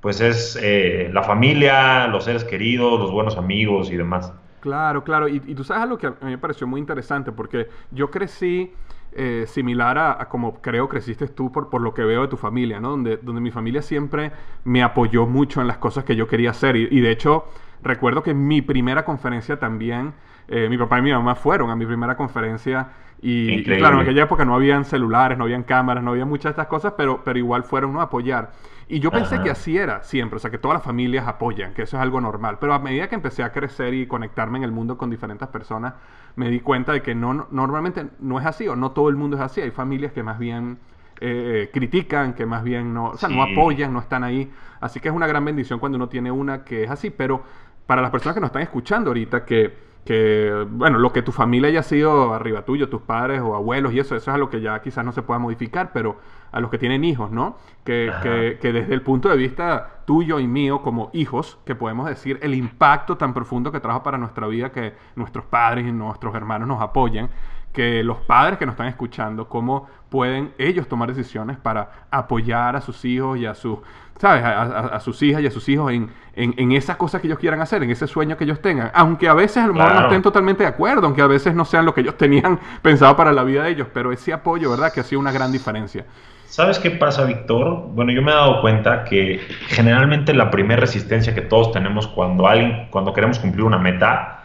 pues 0.00 0.20
es 0.20 0.58
eh, 0.60 1.10
la 1.12 1.22
familia, 1.22 2.06
los 2.08 2.24
seres 2.24 2.44
queridos, 2.44 3.00
los 3.00 3.10
buenos 3.10 3.36
amigos 3.36 3.90
y 3.90 3.96
demás. 3.96 4.32
Claro, 4.60 5.04
claro. 5.04 5.28
Y, 5.28 5.40
tú 5.40 5.62
sabes 5.62 5.82
algo 5.82 5.98
que 5.98 6.06
a 6.06 6.10
mí 6.10 6.30
me 6.30 6.38
pareció 6.38 6.66
muy 6.66 6.80
interesante, 6.80 7.32
porque 7.32 7.68
yo 7.90 8.10
crecí 8.10 8.72
eh, 9.12 9.44
similar 9.46 9.98
a, 9.98 10.28
como 10.28 10.60
creo 10.62 10.88
creciste 10.88 11.28
tú 11.28 11.52
por, 11.52 11.68
por 11.68 11.82
lo 11.82 11.92
que 11.92 12.02
veo 12.02 12.22
de 12.22 12.28
tu 12.28 12.36
familia, 12.36 12.80
¿no? 12.80 12.90
Donde, 12.90 13.18
donde 13.18 13.40
mi 13.40 13.50
familia 13.50 13.82
siempre 13.82 14.32
me 14.64 14.82
apoyó 14.82 15.26
mucho 15.26 15.60
en 15.60 15.66
las 15.66 15.76
cosas 15.76 16.04
que 16.04 16.16
yo 16.16 16.26
quería 16.26 16.50
hacer. 16.50 16.76
Y, 16.76 17.00
de 17.00 17.10
hecho, 17.10 17.44
recuerdo 17.82 18.22
que 18.22 18.32
mi 18.34 18.62
primera 18.62 19.04
conferencia 19.04 19.58
también, 19.58 20.14
eh, 20.48 20.68
mi 20.68 20.78
papá 20.78 20.98
y 20.98 21.02
mi 21.02 21.12
mamá 21.12 21.34
fueron 21.34 21.70
a 21.70 21.76
mi 21.76 21.86
primera 21.86 22.16
conferencia 22.16 22.88
y, 23.26 23.64
claro, 23.64 23.96
en 23.96 24.02
aquella 24.02 24.24
época 24.24 24.44
no 24.44 24.54
habían 24.54 24.84
celulares, 24.84 25.38
no 25.38 25.44
habían 25.44 25.62
cámaras, 25.62 26.04
no 26.04 26.10
había 26.10 26.26
muchas 26.26 26.44
de 26.44 26.50
estas 26.50 26.66
cosas, 26.66 26.92
pero, 26.94 27.22
pero 27.24 27.38
igual 27.38 27.64
fueron 27.64 27.96
a 27.96 28.02
apoyar. 28.02 28.52
Y 28.86 29.00
yo 29.00 29.10
pensé 29.10 29.40
que 29.40 29.48
así 29.48 29.78
era 29.78 30.02
siempre, 30.02 30.36
o 30.36 30.38
sea, 30.38 30.50
que 30.50 30.58
todas 30.58 30.74
las 30.74 30.82
familias 30.82 31.26
apoyan, 31.26 31.72
que 31.72 31.82
eso 31.82 31.96
es 31.96 32.02
algo 32.02 32.20
normal. 32.20 32.58
Pero 32.60 32.74
a 32.74 32.78
medida 32.78 33.08
que 33.08 33.14
empecé 33.14 33.42
a 33.42 33.50
crecer 33.50 33.94
y 33.94 34.06
conectarme 34.06 34.58
en 34.58 34.64
el 34.64 34.72
mundo 34.72 34.98
con 34.98 35.08
diferentes 35.08 35.48
personas, 35.48 35.94
me 36.36 36.50
di 36.50 36.60
cuenta 36.60 36.92
de 36.92 37.00
que 37.00 37.14
no, 37.14 37.46
normalmente 37.50 38.06
no 38.20 38.38
es 38.38 38.44
así, 38.44 38.68
o 38.68 38.76
no 38.76 38.90
todo 38.90 39.08
el 39.08 39.16
mundo 39.16 39.36
es 39.36 39.42
así. 39.42 39.62
Hay 39.62 39.70
familias 39.70 40.12
que 40.12 40.22
más 40.22 40.38
bien 40.38 40.76
eh, 41.18 41.70
critican, 41.72 42.34
que 42.34 42.44
más 42.44 42.62
bien 42.62 42.92
no, 42.92 43.06
o 43.06 43.16
sea, 43.16 43.30
no 43.30 43.42
apoyan, 43.42 43.90
no 43.90 44.00
están 44.00 44.22
ahí. 44.22 44.52
Así 44.80 45.00
que 45.00 45.08
es 45.08 45.14
una 45.14 45.26
gran 45.26 45.46
bendición 45.46 45.78
cuando 45.78 45.96
uno 45.96 46.10
tiene 46.10 46.30
una 46.30 46.62
que 46.62 46.84
es 46.84 46.90
así, 46.90 47.08
pero 47.08 47.42
para 47.86 48.02
las 48.02 48.10
personas 48.10 48.34
que 48.34 48.40
nos 48.40 48.48
están 48.48 48.62
escuchando 48.62 49.08
ahorita, 49.08 49.46
que, 49.46 49.93
que, 50.04 50.66
bueno, 50.70 50.98
lo 50.98 51.12
que 51.12 51.22
tu 51.22 51.32
familia 51.32 51.68
haya 51.68 51.82
sido 51.82 52.34
arriba 52.34 52.64
tuyo, 52.64 52.88
tus 52.88 53.02
padres 53.02 53.40
o 53.40 53.54
abuelos 53.54 53.92
y 53.94 54.00
eso, 54.00 54.14
eso 54.14 54.30
es 54.30 54.34
algo 54.34 54.50
que 54.50 54.60
ya 54.60 54.80
quizás 54.82 55.04
no 55.04 55.12
se 55.12 55.22
pueda 55.22 55.38
modificar, 55.38 55.92
pero 55.92 56.16
a 56.52 56.60
los 56.60 56.70
que 56.70 56.78
tienen 56.78 57.04
hijos, 57.04 57.30
¿no? 57.30 57.56
Que, 57.84 58.12
que, 58.22 58.58
que, 58.60 58.72
desde 58.72 58.94
el 58.94 59.02
punto 59.02 59.28
de 59.28 59.36
vista 59.36 60.02
tuyo 60.04 60.38
y 60.38 60.46
mío 60.46 60.82
como 60.82 61.10
hijos, 61.12 61.58
que 61.64 61.74
podemos 61.74 62.06
decir 62.06 62.38
el 62.42 62.54
impacto 62.54 63.16
tan 63.16 63.34
profundo 63.34 63.72
que 63.72 63.80
trajo 63.80 64.02
para 64.02 64.18
nuestra 64.18 64.46
vida 64.46 64.70
que 64.70 64.94
nuestros 65.16 65.44
padres 65.46 65.86
y 65.86 65.92
nuestros 65.92 66.34
hermanos 66.34 66.68
nos 66.68 66.80
apoyen, 66.80 67.30
que 67.74 68.04
los 68.04 68.18
padres 68.18 68.56
que 68.56 68.64
nos 68.64 68.74
están 68.74 68.86
escuchando, 68.86 69.48
cómo 69.48 69.88
pueden 70.08 70.54
ellos 70.58 70.86
tomar 70.86 71.12
decisiones 71.12 71.58
para 71.58 72.06
apoyar 72.08 72.76
a 72.76 72.80
sus 72.80 73.04
hijos 73.04 73.36
y 73.36 73.46
a 73.46 73.54
sus, 73.54 73.80
¿sabes? 74.16 74.44
A, 74.44 75.00
sus 75.00 75.20
hijas 75.22 75.42
y 75.42 75.48
a 75.48 75.50
sus 75.50 75.68
hijos 75.68 75.92
en, 75.92 76.08
en, 76.36 76.72
esas 76.72 76.96
cosas 76.96 77.20
que 77.20 77.26
ellos 77.26 77.40
quieran 77.40 77.60
hacer, 77.60 77.82
en 77.82 77.90
ese 77.90 78.06
sueño 78.06 78.36
que 78.36 78.44
ellos 78.44 78.62
tengan. 78.62 78.92
Aunque 78.94 79.28
a 79.28 79.34
veces 79.34 79.56
a 79.56 79.66
lo 79.66 79.74
mejor 79.74 79.92
no 79.92 80.00
estén 80.02 80.22
totalmente 80.22 80.62
de 80.62 80.68
acuerdo, 80.68 81.06
aunque 81.06 81.20
a 81.20 81.26
veces 81.26 81.52
no 81.52 81.64
sean 81.64 81.84
lo 81.84 81.92
que 81.92 82.02
ellos 82.02 82.16
tenían 82.16 82.60
pensado 82.82 83.16
para 83.16 83.32
la 83.32 83.42
vida 83.42 83.64
de 83.64 83.70
ellos, 83.70 83.88
pero 83.92 84.12
ese 84.12 84.32
apoyo, 84.32 84.70
¿verdad? 84.70 84.92
Que 84.92 85.00
ha 85.00 85.04
sido 85.04 85.20
una 85.20 85.32
gran 85.32 85.50
diferencia. 85.50 86.06
¿Sabes 86.46 86.78
qué 86.78 86.92
pasa, 86.92 87.24
Víctor? 87.24 87.88
Bueno, 87.88 88.12
yo 88.12 88.22
me 88.22 88.30
he 88.30 88.34
dado 88.34 88.60
cuenta 88.60 89.02
que 89.02 89.40
generalmente 89.66 90.32
la 90.32 90.52
primera 90.52 90.80
resistencia 90.80 91.34
que 91.34 91.40
todos 91.40 91.72
tenemos 91.72 92.06
cuando, 92.06 92.46
alguien, 92.46 92.86
cuando 92.90 93.12
queremos 93.12 93.40
cumplir 93.40 93.64
una 93.64 93.78
meta 93.78 94.44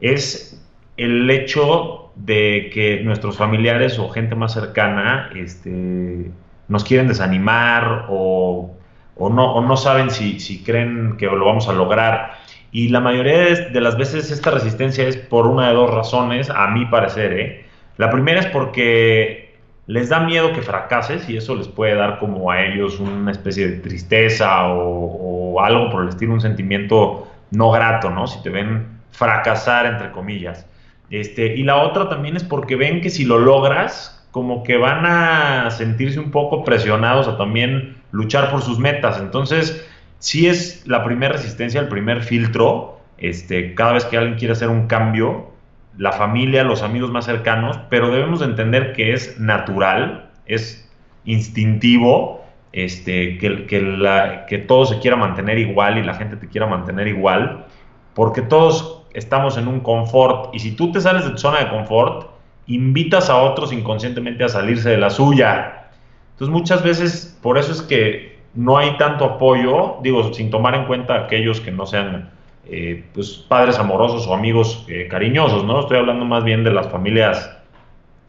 es 0.00 0.60
el 0.96 1.30
hecho 1.30 2.05
de 2.16 2.70
que 2.72 3.02
nuestros 3.04 3.36
familiares 3.36 3.98
o 3.98 4.08
gente 4.08 4.34
más 4.34 4.54
cercana 4.54 5.30
este, 5.34 6.30
nos 6.68 6.82
quieren 6.84 7.08
desanimar 7.08 8.06
o, 8.08 8.74
no, 9.18 9.60
no, 9.60 9.76
saben 9.76 10.10
si, 10.10 10.62
creen 10.64 11.16
que 11.18 11.26
lo 11.26 11.44
vamos 11.44 11.68
a 11.68 11.72
lograr. 11.72 12.38
Y 12.72 12.88
la 12.88 13.00
mayoría 13.00 13.54
de 13.70 13.80
las 13.80 13.96
veces 13.96 14.30
esta 14.30 14.50
resistencia 14.50 15.06
es 15.06 15.16
por 15.16 15.46
una 15.46 15.68
de 15.68 15.74
dos 15.74 15.90
razones, 15.90 16.50
a 16.50 16.66
mi 16.68 16.86
parecer. 16.86 17.32
¿eh? 17.32 17.64
La 17.96 18.10
primera 18.10 18.40
es 18.40 18.46
porque 18.46 19.54
les 19.86 20.08
da 20.08 20.20
miedo 20.20 20.52
que 20.52 20.62
fracases 20.62 21.28
y 21.28 21.36
eso 21.36 21.54
les 21.54 21.68
puede 21.68 21.94
dar 21.94 22.18
como 22.18 22.50
a 22.50 22.62
ellos 22.62 22.98
una 22.98 23.30
especie 23.30 23.68
de 23.68 23.78
tristeza 23.78 24.66
o, 24.68 25.54
o 25.54 25.60
algo 25.60 25.90
por 25.90 26.02
el 26.02 26.08
estilo, 26.08 26.34
un 26.34 26.40
sentimiento 26.40 27.28
no 27.52 27.70
grato, 27.70 28.10
¿no? 28.10 28.26
Si 28.26 28.42
te 28.42 28.50
ven 28.50 28.86
fracasar, 29.12 29.86
entre 29.86 30.10
comillas. 30.10 30.66
Este, 31.10 31.54
y 31.56 31.62
la 31.62 31.76
otra 31.76 32.08
también 32.08 32.36
es 32.36 32.44
porque 32.44 32.76
ven 32.76 33.00
que 33.00 33.10
si 33.10 33.24
lo 33.24 33.38
logras, 33.38 34.26
como 34.30 34.62
que 34.64 34.76
van 34.76 35.06
a 35.06 35.70
sentirse 35.70 36.20
un 36.20 36.30
poco 36.30 36.64
presionados 36.64 37.28
a 37.28 37.38
también 37.38 37.96
luchar 38.10 38.50
por 38.50 38.62
sus 38.62 38.78
metas. 38.78 39.18
Entonces, 39.18 39.86
sí 40.18 40.46
es 40.46 40.86
la 40.86 41.04
primera 41.04 41.32
resistencia, 41.32 41.80
el 41.80 41.88
primer 41.88 42.22
filtro, 42.22 43.00
este, 43.18 43.74
cada 43.74 43.92
vez 43.92 44.04
que 44.04 44.18
alguien 44.18 44.36
quiere 44.36 44.52
hacer 44.52 44.68
un 44.68 44.88
cambio, 44.88 45.52
la 45.96 46.12
familia, 46.12 46.64
los 46.64 46.82
amigos 46.82 47.10
más 47.10 47.24
cercanos, 47.24 47.78
pero 47.88 48.10
debemos 48.10 48.42
entender 48.42 48.92
que 48.92 49.14
es 49.14 49.40
natural, 49.40 50.30
es 50.44 50.90
instintivo, 51.24 52.44
este, 52.72 53.38
que, 53.38 53.64
que, 53.66 53.80
la, 53.80 54.44
que 54.46 54.58
todo 54.58 54.84
se 54.84 54.98
quiera 54.98 55.16
mantener 55.16 55.58
igual 55.58 55.96
y 55.96 56.02
la 56.02 56.14
gente 56.14 56.36
te 56.36 56.48
quiera 56.48 56.66
mantener 56.66 57.08
igual, 57.08 57.64
porque 58.14 58.42
todos 58.42 58.95
estamos 59.16 59.56
en 59.56 59.66
un 59.66 59.80
confort 59.80 60.54
y 60.54 60.58
si 60.58 60.72
tú 60.72 60.92
te 60.92 61.00
sales 61.00 61.24
de 61.24 61.30
tu 61.30 61.38
zona 61.38 61.60
de 61.60 61.70
confort, 61.70 62.28
invitas 62.66 63.30
a 63.30 63.38
otros 63.38 63.72
inconscientemente 63.72 64.44
a 64.44 64.48
salirse 64.48 64.90
de 64.90 64.98
la 64.98 65.10
suya. 65.10 65.88
Entonces 66.32 66.52
muchas 66.52 66.82
veces 66.82 67.38
por 67.42 67.56
eso 67.56 67.72
es 67.72 67.80
que 67.82 68.36
no 68.54 68.76
hay 68.76 68.96
tanto 68.98 69.24
apoyo, 69.24 69.96
digo, 70.02 70.32
sin 70.34 70.50
tomar 70.50 70.74
en 70.74 70.84
cuenta 70.84 71.14
aquellos 71.14 71.60
que 71.60 71.70
no 71.70 71.86
sean 71.86 72.30
eh, 72.66 73.04
pues, 73.14 73.44
padres 73.48 73.78
amorosos 73.78 74.26
o 74.26 74.34
amigos 74.34 74.84
eh, 74.88 75.08
cariñosos, 75.08 75.64
¿no? 75.64 75.80
Estoy 75.80 75.98
hablando 75.98 76.24
más 76.24 76.44
bien 76.44 76.62
de 76.62 76.72
las 76.72 76.88
familias 76.88 77.50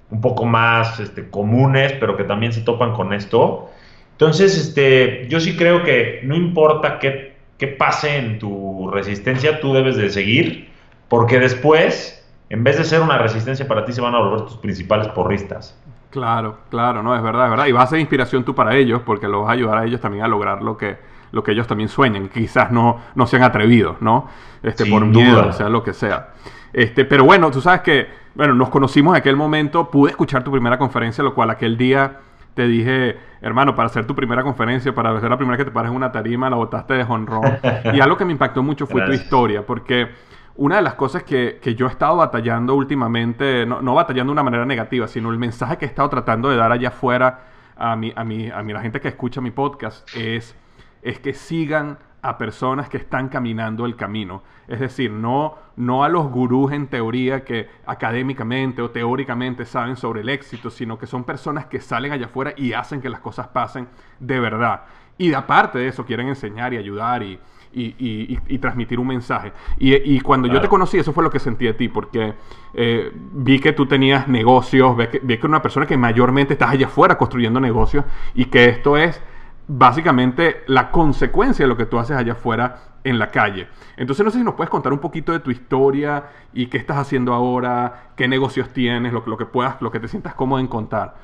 un 0.09 0.21
poco 0.21 0.45
más 0.45 1.01
este, 1.01 1.29
comunes, 1.29 1.93
pero 1.99 2.15
que 2.15 2.23
también 2.23 2.53
se 2.53 2.61
topan 2.61 2.93
con 2.93 3.11
esto. 3.11 3.69
Entonces, 4.13 4.57
este, 4.57 5.27
yo 5.27 5.41
sí 5.41 5.57
creo 5.57 5.83
que 5.83 6.21
no 6.23 6.35
importa 6.35 6.99
qué, 6.99 7.33
qué 7.57 7.67
pase 7.67 8.17
en 8.17 8.39
tu 8.39 8.89
resistencia, 8.89 9.59
tú 9.59 9.73
debes 9.73 9.97
de 9.97 10.09
seguir 10.09 10.76
porque 11.09 11.39
después, 11.39 12.25
en 12.49 12.63
vez 12.63 12.77
de 12.77 12.83
ser 12.83 13.01
una 13.01 13.17
resistencia 13.17 13.67
para 13.67 13.85
ti, 13.85 13.93
se 13.93 14.01
van 14.01 14.15
a 14.15 14.19
volver 14.19 14.41
tus 14.41 14.57
principales 14.57 15.07
porristas. 15.09 15.79
Claro, 16.09 16.57
claro, 16.69 17.03
no, 17.03 17.15
es 17.15 17.21
verdad, 17.21 17.45
es 17.45 17.49
verdad. 17.51 17.65
Y 17.67 17.71
vas 17.71 17.85
a 17.85 17.87
ser 17.91 17.99
inspiración 17.99 18.43
tú 18.43 18.55
para 18.55 18.75
ellos, 18.75 19.01
porque 19.05 19.27
los 19.27 19.41
vas 19.41 19.49
a 19.49 19.53
ayudar 19.53 19.77
a 19.77 19.85
ellos 19.85 20.01
también 20.01 20.23
a 20.23 20.27
lograr 20.27 20.61
lo 20.61 20.77
que, 20.77 20.97
lo 21.31 21.43
que 21.43 21.51
ellos 21.51 21.67
también 21.67 21.89
sueñan. 21.89 22.29
Quizás 22.29 22.71
no, 22.71 23.01
no 23.15 23.27
sean 23.27 23.43
atrevidos, 23.43 24.01
¿no? 24.01 24.27
Este, 24.63 24.85
por 24.85 25.05
miedo, 25.05 25.47
o 25.47 25.53
sea, 25.53 25.69
lo 25.69 25.83
que 25.83 25.93
sea. 25.93 26.29
Este, 26.73 27.05
pero 27.05 27.23
bueno, 27.23 27.51
tú 27.51 27.61
sabes 27.61 27.81
que, 27.81 28.07
bueno, 28.35 28.53
nos 28.53 28.69
conocimos 28.69 29.13
en 29.13 29.19
aquel 29.19 29.35
momento, 29.35 29.89
pude 29.89 30.11
escuchar 30.11 30.43
tu 30.43 30.51
primera 30.51 30.77
conferencia, 30.77 31.23
lo 31.23 31.33
cual 31.33 31.49
aquel 31.49 31.77
día 31.77 32.19
te 32.53 32.67
dije, 32.67 33.17
hermano, 33.41 33.75
para 33.75 33.85
hacer 33.85 34.07
tu 34.07 34.15
primera 34.15 34.41
conferencia, 34.43 34.93
para 34.95 35.15
hacer 35.15 35.29
la 35.29 35.37
primera 35.37 35.57
que 35.57 35.65
te 35.65 35.71
pares 35.71 35.91
en 35.91 35.95
una 35.95 36.11
tarima, 36.11 36.49
la 36.49 36.55
botaste 36.55 36.95
de 36.95 37.03
honrón. 37.03 37.59
y 37.93 37.99
algo 37.99 38.17
que 38.17 38.25
me 38.25 38.31
impactó 38.31 38.63
mucho 38.63 38.87
fue 38.87 39.05
tu 39.05 39.11
historia, 39.11 39.65
porque 39.65 40.09
una 40.57 40.77
de 40.77 40.81
las 40.81 40.95
cosas 40.95 41.23
que, 41.23 41.59
yo 41.77 41.87
he 41.87 41.89
estado 41.89 42.17
batallando 42.17 42.75
últimamente, 42.75 43.65
no, 43.65 43.93
batallando 43.93 44.31
de 44.31 44.33
una 44.33 44.43
manera 44.43 44.65
negativa, 44.65 45.07
sino 45.07 45.31
el 45.31 45.37
mensaje 45.37 45.77
que 45.77 45.85
he 45.85 45.87
estado 45.87 46.09
tratando 46.09 46.49
de 46.49 46.57
dar 46.57 46.71
allá 46.71 46.89
afuera 46.89 47.45
a, 47.75 47.95
mi, 47.95 48.11
a, 48.15 48.23
mi, 48.23 48.49
a, 48.49 48.61
la 48.63 48.81
gente 48.81 48.99
que 48.99 49.07
escucha 49.07 49.39
mi 49.39 49.51
podcast 49.51 50.07
es, 50.15 50.55
es 51.03 51.19
que 51.19 51.33
sigan 51.33 51.99
a 52.23 52.39
personas 52.39 52.89
que 52.89 52.97
están 52.97 53.29
caminando 53.29 53.85
el 53.85 53.95
camino. 53.95 54.41
Es 54.67 54.79
decir, 54.79 55.11
no, 55.11 55.55
no 55.75 56.03
a 56.03 56.09
los 56.09 56.29
gurús 56.29 56.71
en 56.71 56.87
teoría 56.87 57.45
que 57.45 57.69
académicamente 57.85 58.81
o 58.81 58.89
teóricamente 58.89 59.63
saben 59.63 59.95
sobre 59.95 60.21
el 60.21 60.29
éxito, 60.29 60.71
sino 60.71 60.97
que 60.97 61.05
son 61.05 61.23
personas 61.23 61.67
que 61.67 61.79
salen 61.79 62.11
allá 62.11 62.25
afuera 62.25 62.53
y 62.57 62.73
hacen 62.73 62.99
que 62.99 63.09
las 63.09 63.19
cosas 63.19 63.47
pasen 63.49 63.87
de 64.19 64.39
verdad. 64.39 64.81
Y 65.19 65.33
aparte 65.33 65.77
de 65.77 65.87
eso, 65.87 66.05
quieren 66.05 66.27
enseñar 66.27 66.73
y 66.73 66.77
ayudar 66.77 67.21
y, 67.21 67.39
y, 67.77 68.57
transmitir 68.59 68.99
un 68.99 69.07
mensaje. 69.07 69.51
Y, 69.77 70.19
cuando 70.21 70.47
yo 70.47 70.59
te 70.61 70.67
conocí, 70.67 70.97
eso 70.97 71.13
fue 71.13 71.23
lo 71.23 71.29
que 71.29 71.39
sentí 71.39 71.65
de 71.65 71.73
ti, 71.73 71.87
porque 71.87 72.33
eh, 72.73 73.11
vi 73.13 73.59
que 73.59 73.73
tú 73.73 73.85
tenías 73.85 74.27
negocios, 74.27 74.97
vi 74.97 75.07
que, 75.07 75.19
vi 75.19 75.37
que 75.37 75.47
una 75.47 75.61
persona 75.61 75.85
que 75.85 75.97
mayormente 75.97 76.53
estás 76.53 76.71
allá 76.71 76.87
afuera 76.87 77.17
construyendo 77.17 77.59
negocios 77.59 78.05
y 78.33 78.45
que 78.45 78.65
esto 78.65 78.97
es 78.97 79.21
básicamente 79.67 80.63
la 80.67 80.91
consecuencia 80.91 81.65
de 81.65 81.69
lo 81.69 81.77
que 81.77 81.85
tú 81.85 81.99
haces 81.99 82.15
allá 82.15 82.33
afuera 82.33 82.77
en 83.03 83.19
la 83.19 83.29
calle. 83.31 83.67
Entonces 83.95 84.23
no 84.25 84.31
sé 84.31 84.39
si 84.39 84.43
nos 84.43 84.55
puedes 84.55 84.69
contar 84.69 84.93
un 84.93 84.99
poquito 84.99 85.31
de 85.31 85.39
tu 85.39 85.51
historia 85.51 86.25
y 86.53 86.67
qué 86.67 86.77
estás 86.77 86.97
haciendo 86.97 87.33
ahora, 87.33 88.11
qué 88.15 88.27
negocios 88.27 88.69
tienes, 88.69 89.13
lo, 89.13 89.23
lo 89.25 89.37
que 89.37 89.45
puedas, 89.45 89.81
lo 89.81 89.91
que 89.91 89.99
te 89.99 90.07
sientas 90.07 90.33
cómodo 90.35 90.59
en 90.59 90.67
contar. 90.67 91.15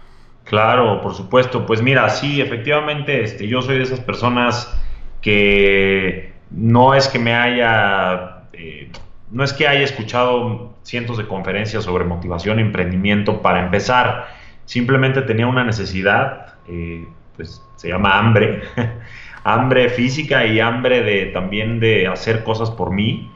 Claro, 0.44 1.02
por 1.02 1.14
supuesto. 1.14 1.66
Pues 1.66 1.82
mira, 1.82 2.10
sí, 2.10 2.42
efectivamente, 2.42 3.24
este, 3.24 3.48
yo 3.48 3.62
soy 3.62 3.78
de 3.78 3.84
esas 3.84 4.02
personas 4.02 4.80
que 5.22 6.33
no 6.54 6.94
es 6.94 7.08
que 7.08 7.20
me 7.20 7.34
haya, 7.34 8.44
eh, 8.54 8.90
no 9.32 9.44
es 9.44 9.54
que 9.54 9.68
haya 9.68 9.82
escuchado 9.82 10.74
cientos 10.84 11.18
de 11.18 11.28
conferencias 11.28 11.84
sobre 11.84 12.06
motivación 12.06 12.60
e 12.60 12.62
emprendimiento 12.62 13.42
para 13.42 13.60
empezar, 13.60 14.28
simplemente 14.66 15.22
tenía 15.24 15.48
una 15.48 15.64
necesidad, 15.64 16.56
eh, 16.68 17.06
pues 17.36 17.62
se 17.76 17.90
llama 17.90 18.18
hambre, 18.18 18.62
hambre 19.44 19.90
física 19.90 20.46
y 20.46 20.60
hambre 20.60 21.02
de 21.02 21.26
también 21.28 21.80
de 21.80 22.08
hacer 22.08 22.44
cosas 22.44 22.70
por 22.70 22.92
mí 22.92 23.32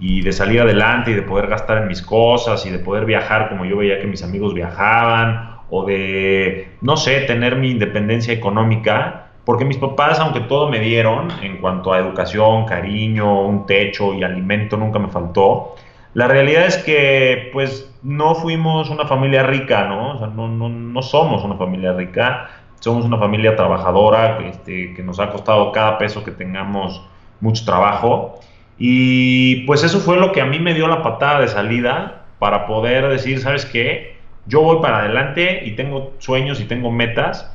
y 0.00 0.22
de 0.22 0.32
salir 0.32 0.60
adelante 0.60 1.10
y 1.10 1.14
de 1.14 1.22
poder 1.22 1.48
gastar 1.48 1.78
en 1.78 1.88
mis 1.88 2.00
cosas 2.00 2.64
y 2.64 2.70
de 2.70 2.78
poder 2.78 3.04
viajar 3.04 3.50
como 3.50 3.64
yo 3.64 3.76
veía 3.76 4.00
que 4.00 4.06
mis 4.06 4.22
amigos 4.22 4.54
viajaban 4.54 5.58
o 5.68 5.84
de, 5.84 6.72
no 6.80 6.96
sé, 6.96 7.20
tener 7.20 7.56
mi 7.56 7.70
independencia 7.70 8.32
económica 8.32 9.21
porque 9.44 9.64
mis 9.64 9.78
papás, 9.78 10.20
aunque 10.20 10.40
todo 10.40 10.68
me 10.68 10.78
dieron 10.78 11.28
en 11.42 11.58
cuanto 11.58 11.92
a 11.92 11.98
educación, 11.98 12.64
cariño, 12.64 13.42
un 13.42 13.66
techo 13.66 14.14
y 14.14 14.22
alimento, 14.22 14.76
nunca 14.76 14.98
me 14.98 15.08
faltó, 15.08 15.74
la 16.14 16.28
realidad 16.28 16.66
es 16.66 16.76
que 16.78 17.50
pues 17.52 17.90
no 18.02 18.34
fuimos 18.34 18.90
una 18.90 19.06
familia 19.06 19.44
rica, 19.44 19.86
¿no? 19.88 20.14
O 20.14 20.18
sea, 20.18 20.26
no, 20.26 20.48
no, 20.48 20.68
no 20.68 21.02
somos 21.02 21.42
una 21.42 21.56
familia 21.56 21.92
rica, 21.94 22.50
somos 22.80 23.04
una 23.04 23.16
familia 23.16 23.56
trabajadora 23.56 24.40
este, 24.44 24.92
que 24.92 25.02
nos 25.02 25.20
ha 25.20 25.30
costado 25.30 25.72
cada 25.72 25.98
peso 25.98 26.22
que 26.22 26.32
tengamos 26.32 27.02
mucho 27.40 27.64
trabajo. 27.64 28.40
Y 28.78 29.64
pues 29.66 29.84
eso 29.84 30.00
fue 30.00 30.18
lo 30.18 30.32
que 30.32 30.40
a 30.40 30.46
mí 30.46 30.58
me 30.58 30.74
dio 30.74 30.86
la 30.88 31.02
patada 31.02 31.40
de 31.40 31.48
salida 31.48 32.24
para 32.38 32.66
poder 32.66 33.08
decir, 33.08 33.40
¿sabes 33.40 33.64
qué? 33.64 34.16
Yo 34.46 34.62
voy 34.62 34.82
para 34.82 34.98
adelante 34.98 35.62
y 35.64 35.72
tengo 35.76 36.12
sueños 36.18 36.60
y 36.60 36.64
tengo 36.64 36.90
metas 36.90 37.50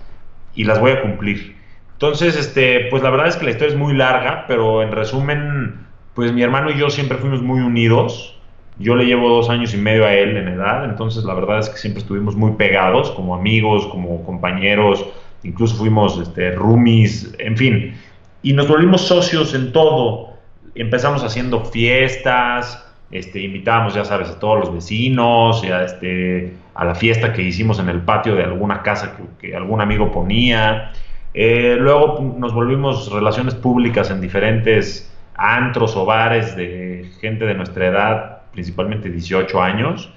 y 0.56 0.64
las 0.64 0.80
voy 0.80 0.92
a 0.92 1.02
cumplir. 1.02 1.57
Entonces, 1.98 2.38
este, 2.38 2.88
pues 2.92 3.02
la 3.02 3.10
verdad 3.10 3.28
es 3.28 3.38
que 3.38 3.46
la 3.46 3.52
historia 3.52 3.74
es 3.74 3.80
muy 3.80 3.96
larga, 3.96 4.46
pero 4.48 4.84
en 4.84 4.92
resumen, 4.92 5.88
pues 6.14 6.32
mi 6.32 6.44
hermano 6.44 6.70
y 6.70 6.78
yo 6.78 6.92
siempre 6.92 7.18
fuimos 7.18 7.42
muy 7.42 7.60
unidos. 7.60 8.38
Yo 8.78 8.96
le 8.96 9.06
llevo 9.06 9.30
dos 9.30 9.50
años 9.50 9.74
y 9.74 9.78
medio 9.78 10.06
a 10.06 10.14
él 10.14 10.38
en 10.38 10.48
edad, 10.48 10.86
entonces 10.86 11.24
la 11.24 11.34
verdad 11.34 11.58
es 11.58 11.70
que 11.70 11.78
siempre 11.78 12.02
estuvimos 12.02 12.36
muy 12.36 12.52
pegados, 12.52 13.10
como 13.10 13.34
amigos, 13.34 13.88
como 13.88 14.24
compañeros, 14.24 15.04
incluso 15.42 15.76
fuimos 15.76 16.20
este, 16.20 16.52
roomies, 16.52 17.34
en 17.40 17.58
fin. 17.58 17.96
Y 18.44 18.54
nos 18.54 18.68
volvimos 18.68 19.02
socios 19.02 19.56
en 19.56 19.72
todo. 19.72 20.34
empezamos 20.76 21.24
haciendo 21.24 21.66
fiestas, 21.66 22.86
este, 23.10 23.42
invitábamos, 23.42 23.96
ya 23.96 24.06
sabes, 24.06 24.30
a 24.30 24.38
todos 24.38 24.60
los 24.60 24.74
vecinos, 24.74 25.64
a, 25.64 25.84
este, 25.84 26.54
a 26.76 26.86
la 26.86 26.94
fiesta 26.94 27.34
que 27.34 27.42
hicimos 27.42 27.80
en 27.80 27.90
el 27.90 28.02
patio 28.02 28.36
de 28.36 28.44
alguna 28.44 28.84
casa 28.84 29.18
que, 29.40 29.56
algún 29.56 29.82
amigo 29.82 30.12
ponía. 30.12 30.92
Eh, 31.34 31.78
luego 31.80 32.36
nos 32.38 32.54
volvimos 32.54 33.12
relaciones 33.12 33.56
públicas 33.56 34.10
en 34.10 34.22
diferentes 34.22 35.14
antros 35.36 35.96
o 35.96 36.06
bares 36.06 36.56
de 36.56 37.12
gente 37.22 37.46
de 37.46 37.54
nuestra 37.54 37.88
edad, 37.88 38.42
principalmente 38.52 39.10
18 39.10 39.62
años. 39.62 40.12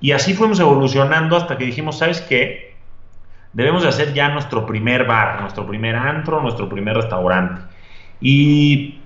Y 0.00 0.12
así 0.12 0.34
fuimos 0.34 0.60
evolucionando 0.60 1.36
hasta 1.36 1.58
que 1.58 1.64
dijimos, 1.64 1.98
¿sabes 1.98 2.20
qué? 2.22 2.74
Debemos 3.52 3.82
de 3.82 3.88
hacer 3.88 4.14
ya 4.14 4.28
nuestro 4.28 4.64
primer 4.64 5.04
bar, 5.06 5.40
nuestro 5.40 5.66
primer 5.66 5.96
antro, 5.96 6.40
nuestro 6.40 6.68
primer 6.68 6.96
restaurante. 6.96 7.62
Y 8.20 9.00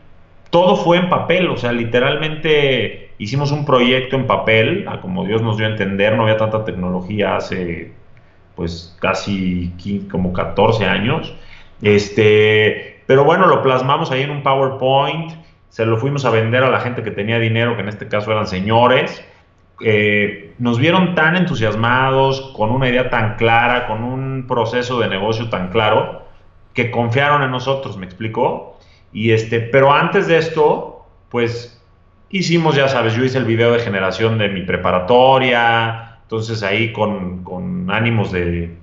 todo 0.51 0.77
fue 0.77 0.99
en 0.99 1.09
papel, 1.09 1.49
o 1.49 1.57
sea, 1.57 1.73
literalmente 1.73 3.13
hicimos 3.19 3.51
un 3.53 3.65
proyecto 3.65 4.17
en 4.17 4.27
papel, 4.27 4.87
a 4.89 5.01
como 5.01 5.25
Dios 5.25 5.43
nos 5.43 5.57
dio 5.57 5.67
a 5.67 5.71
entender, 5.71 6.17
no 6.17 6.25
había 6.25 6.37
tanta 6.37 6.65
tecnología 6.65 7.37
hace 7.37 7.93
pues 8.55 8.97
casi 9.01 9.73
como 10.11 10.33
14 10.33 10.85
años. 10.87 11.35
Este, 11.83 13.03
pero 13.07 13.25
bueno, 13.25 13.47
lo 13.47 13.63
plasmamos 13.63 14.11
ahí 14.11 14.23
en 14.23 14.31
un 14.31 14.43
PowerPoint, 14.43 15.33
se 15.69 15.85
lo 15.85 15.97
fuimos 15.99 16.25
a 16.25 16.31
vender 16.31 16.63
a 16.63 16.71
la 16.71 16.81
gente 16.81 17.03
que 17.03 17.11
tenía 17.11 17.39
dinero, 17.39 17.75
que 17.77 17.83
en 17.83 17.89
este 17.89 18.09
caso 18.09 18.31
eran 18.31 18.47
señores. 18.47 19.25
Eh, 19.81 20.55
nos 20.59 20.79
vieron 20.79 21.15
tan 21.15 21.37
entusiasmados, 21.37 22.53
con 22.57 22.71
una 22.71 22.89
idea 22.89 23.11
tan 23.11 23.37
clara, 23.37 23.87
con 23.87 24.05
un 24.05 24.47
proceso 24.47 25.01
de 25.01 25.09
negocio 25.09 25.49
tan 25.49 25.71
claro, 25.71 26.23
que 26.75 26.91
confiaron 26.91 27.43
en 27.43 27.51
nosotros, 27.51 27.97
¿me 27.97 28.07
explicó? 28.07 28.79
Y 29.13 29.33
este, 29.33 29.61
pero 29.61 29.93
antes 29.93 30.27
de 30.29 30.39
esto, 30.39 31.07
pues 31.29 31.83
hicimos, 32.31 32.77
ya 32.77 32.89
sabes, 32.89 33.15
yo 33.15 33.25
hice 33.25 33.39
el 33.39 33.45
video 33.45 33.73
de 33.73 33.81
generación 33.81 34.39
de 34.39 34.49
mi 34.49 34.63
preparatoria, 34.63 36.14
entonces 36.25 36.63
ahí 36.63 36.93
con, 36.93 37.45
con 37.45 37.91
ánimos 37.91 38.33
de, 38.33 38.77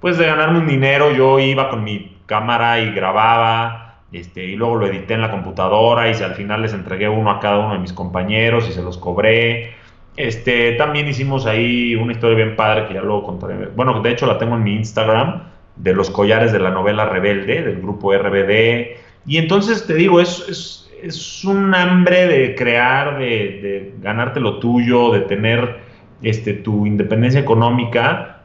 pues 0.00 0.18
de 0.18 0.26
ganarme 0.26 0.58
un 0.58 0.66
dinero, 0.66 1.12
yo 1.12 1.38
iba 1.38 1.70
con 1.70 1.84
mi 1.84 2.18
cámara 2.26 2.80
y 2.80 2.92
grababa, 2.92 4.00
este, 4.12 4.44
y 4.44 4.56
luego 4.56 4.76
lo 4.76 4.86
edité 4.86 5.14
en 5.14 5.20
la 5.20 5.30
computadora 5.30 6.10
y 6.10 6.14
al 6.22 6.34
final 6.34 6.62
les 6.62 6.72
entregué 6.72 7.08
uno 7.08 7.30
a 7.30 7.40
cada 7.40 7.58
uno 7.58 7.74
de 7.74 7.80
mis 7.80 7.92
compañeros 7.92 8.68
y 8.68 8.72
se 8.72 8.82
los 8.82 8.96
cobré. 8.98 9.74
Este, 10.16 10.72
también 10.72 11.06
hicimos 11.06 11.46
ahí 11.46 11.94
una 11.94 12.12
historia 12.12 12.36
bien 12.36 12.56
padre 12.56 12.86
que 12.88 12.94
ya 12.94 13.02
luego 13.02 13.24
contaré. 13.24 13.68
Bueno, 13.76 14.00
de 14.00 14.10
hecho 14.10 14.26
la 14.26 14.38
tengo 14.38 14.56
en 14.56 14.64
mi 14.64 14.74
Instagram, 14.74 15.42
de 15.76 15.92
los 15.92 16.10
collares 16.10 16.52
de 16.52 16.58
la 16.58 16.70
novela 16.70 17.06
Rebelde, 17.06 17.62
del 17.62 17.80
grupo 17.80 18.12
RBD. 18.12 18.96
Y 19.26 19.36
entonces 19.36 19.86
te 19.86 19.94
digo, 19.94 20.20
es, 20.20 20.88
es, 21.02 21.44
un 21.44 21.74
hambre 21.74 22.26
de 22.26 22.54
crear, 22.56 23.18
de, 23.18 23.24
de, 23.24 23.94
ganarte 24.00 24.40
lo 24.40 24.58
tuyo, 24.58 25.12
de 25.12 25.20
tener 25.20 25.87
este, 26.22 26.54
tu 26.54 26.86
independencia 26.86 27.40
económica 27.40 28.42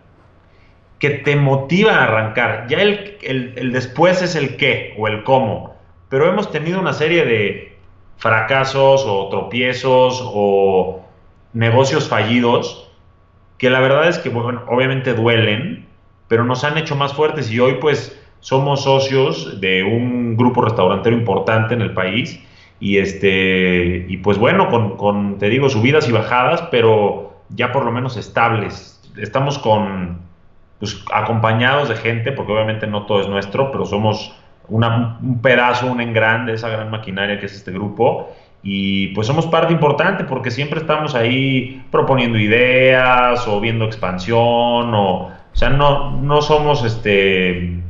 que 0.99 1.09
te 1.09 1.35
motiva 1.35 1.93
a 1.95 2.03
arrancar. 2.03 2.67
Ya 2.69 2.81
el, 2.81 3.17
el, 3.21 3.71
después 3.71 4.21
es 4.21 4.35
el 4.35 4.55
qué 4.57 4.95
o 4.97 5.07
el 5.07 5.23
cómo. 5.23 5.75
Pero 6.09 6.29
hemos 6.29 6.51
tenido 6.51 6.79
una 6.79 6.93
serie 6.93 7.25
de 7.25 7.75
fracasos 8.17 9.03
o 9.05 9.27
tropiezos 9.29 10.21
o 10.23 11.01
negocios 11.53 12.07
fallidos 12.07 12.89
que 13.57 13.69
la 13.69 13.79
verdad 13.79 14.07
es 14.09 14.17
que, 14.17 14.29
bueno, 14.29 14.63
obviamente 14.67 15.13
duelen, 15.13 15.85
pero 16.27 16.43
nos 16.43 16.63
han 16.63 16.77
hecho 16.77 16.95
más 16.95 17.13
fuertes 17.13 17.51
y 17.51 17.59
hoy 17.59 17.75
pues 17.79 18.19
somos 18.39 18.83
socios 18.83 19.61
de 19.61 19.83
un 19.83 20.35
grupo 20.35 20.61
restaurantero 20.61 21.15
importante 21.15 21.73
en 21.73 21.81
el 21.81 21.93
país 21.93 22.41
y 22.79 22.97
este 22.97 24.05
y 24.09 24.17
pues 24.17 24.37
bueno, 24.37 24.67
con, 24.67 24.97
con 24.97 25.37
te 25.37 25.49
digo 25.49 25.69
subidas 25.69 26.09
y 26.09 26.11
bajadas, 26.11 26.63
pero 26.71 27.32
ya 27.49 27.71
por 27.71 27.85
lo 27.85 27.91
menos 27.91 28.17
estables. 28.17 29.01
Estamos 29.17 29.59
con 29.59 30.19
pues, 30.79 31.03
acompañados 31.13 31.89
de 31.89 31.95
gente, 31.95 32.31
porque 32.31 32.51
obviamente 32.51 32.87
no 32.87 33.05
todo 33.05 33.21
es 33.21 33.27
nuestro, 33.27 33.71
pero 33.71 33.85
somos 33.85 34.35
un 34.69 35.39
pedazo, 35.41 35.87
un 35.87 36.01
engran 36.01 36.45
de 36.45 36.53
esa 36.53 36.69
gran 36.69 36.89
maquinaria 36.89 37.39
que 37.39 37.45
es 37.45 37.53
este 37.53 37.71
grupo. 37.71 38.33
Y 38.63 39.07
pues 39.07 39.27
somos 39.27 39.45
parte 39.47 39.73
importante 39.73 40.23
porque 40.23 40.49
siempre 40.49 40.79
estamos 40.79 41.15
ahí 41.15 41.85
proponiendo 41.91 42.37
ideas 42.37 43.45
o 43.47 43.59
viendo 43.59 43.85
expansión 43.85 44.93
o, 44.93 45.27
o 45.27 45.31
sea, 45.51 45.69
no, 45.69 46.11
no 46.11 46.41
somos 46.41 46.83
este 46.85 47.83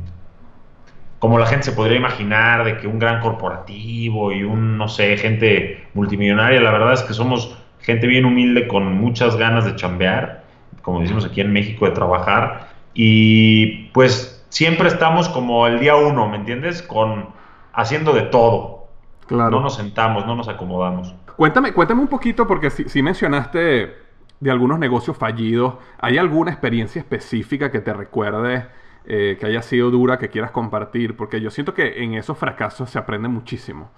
como 1.24 1.38
la 1.38 1.46
gente 1.46 1.64
se 1.64 1.72
podría 1.72 1.96
imaginar 1.96 2.64
de 2.64 2.76
que 2.76 2.86
un 2.86 2.98
gran 2.98 3.22
corporativo 3.22 4.30
y 4.30 4.42
un, 4.42 4.76
no 4.76 4.88
sé, 4.88 5.16
gente 5.16 5.86
multimillonaria, 5.94 6.60
la 6.60 6.70
verdad 6.70 6.92
es 6.92 7.02
que 7.02 7.14
somos 7.14 7.56
gente 7.84 8.06
bien 8.06 8.24
humilde 8.24 8.66
con 8.66 8.94
muchas 8.94 9.36
ganas 9.36 9.64
de 9.64 9.76
chambear, 9.76 10.44
como 10.82 11.00
decimos 11.00 11.24
aquí 11.24 11.40
en 11.40 11.52
México, 11.52 11.86
de 11.86 11.92
trabajar 11.92 12.68
y 12.94 13.88
pues 13.92 14.46
siempre 14.48 14.88
estamos 14.88 15.28
como 15.28 15.66
el 15.66 15.80
día 15.80 15.96
uno, 15.96 16.28
¿me 16.28 16.36
entiendes? 16.36 16.80
Con 16.82 17.28
haciendo 17.72 18.12
de 18.12 18.22
todo. 18.22 18.88
Claro. 19.26 19.50
No 19.50 19.60
nos 19.60 19.76
sentamos, 19.76 20.26
no 20.26 20.36
nos 20.36 20.48
acomodamos. 20.48 21.14
Cuéntame, 21.36 21.72
cuéntame 21.72 22.00
un 22.02 22.08
poquito, 22.08 22.46
porque 22.46 22.70
si, 22.70 23.02
mencionaste 23.02 23.96
de 24.38 24.50
algunos 24.50 24.78
negocios 24.78 25.16
fallidos, 25.16 25.74
¿hay 25.98 26.18
alguna 26.18 26.52
experiencia 26.52 27.00
específica 27.00 27.70
que 27.72 27.80
te 27.80 27.92
recuerde 27.92 28.66
eh, 29.06 29.36
que 29.40 29.46
haya 29.46 29.62
sido 29.62 29.90
dura, 29.90 30.18
que 30.18 30.28
quieras 30.28 30.52
compartir? 30.52 31.16
Porque 31.16 31.40
yo 31.40 31.50
siento 31.50 31.74
que 31.74 32.04
en 32.04 32.14
esos 32.14 32.38
fracasos 32.38 32.90
se 32.90 32.98
aprende 32.98 33.28
muchísimo. 33.28 33.90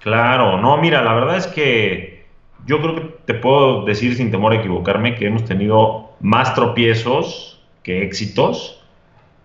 Claro, 0.00 0.58
no, 0.58 0.76
mira, 0.78 1.02
la 1.02 1.14
verdad 1.14 1.36
es 1.36 1.46
que 1.46 2.23
yo 2.66 2.80
creo 2.80 2.94
que 2.94 3.00
te 3.26 3.34
puedo 3.34 3.84
decir 3.84 4.14
sin 4.16 4.30
temor 4.30 4.52
a 4.52 4.56
equivocarme 4.56 5.14
que 5.14 5.26
hemos 5.26 5.44
tenido 5.44 6.10
más 6.20 6.54
tropiezos 6.54 7.62
que 7.82 8.02
éxitos, 8.02 8.82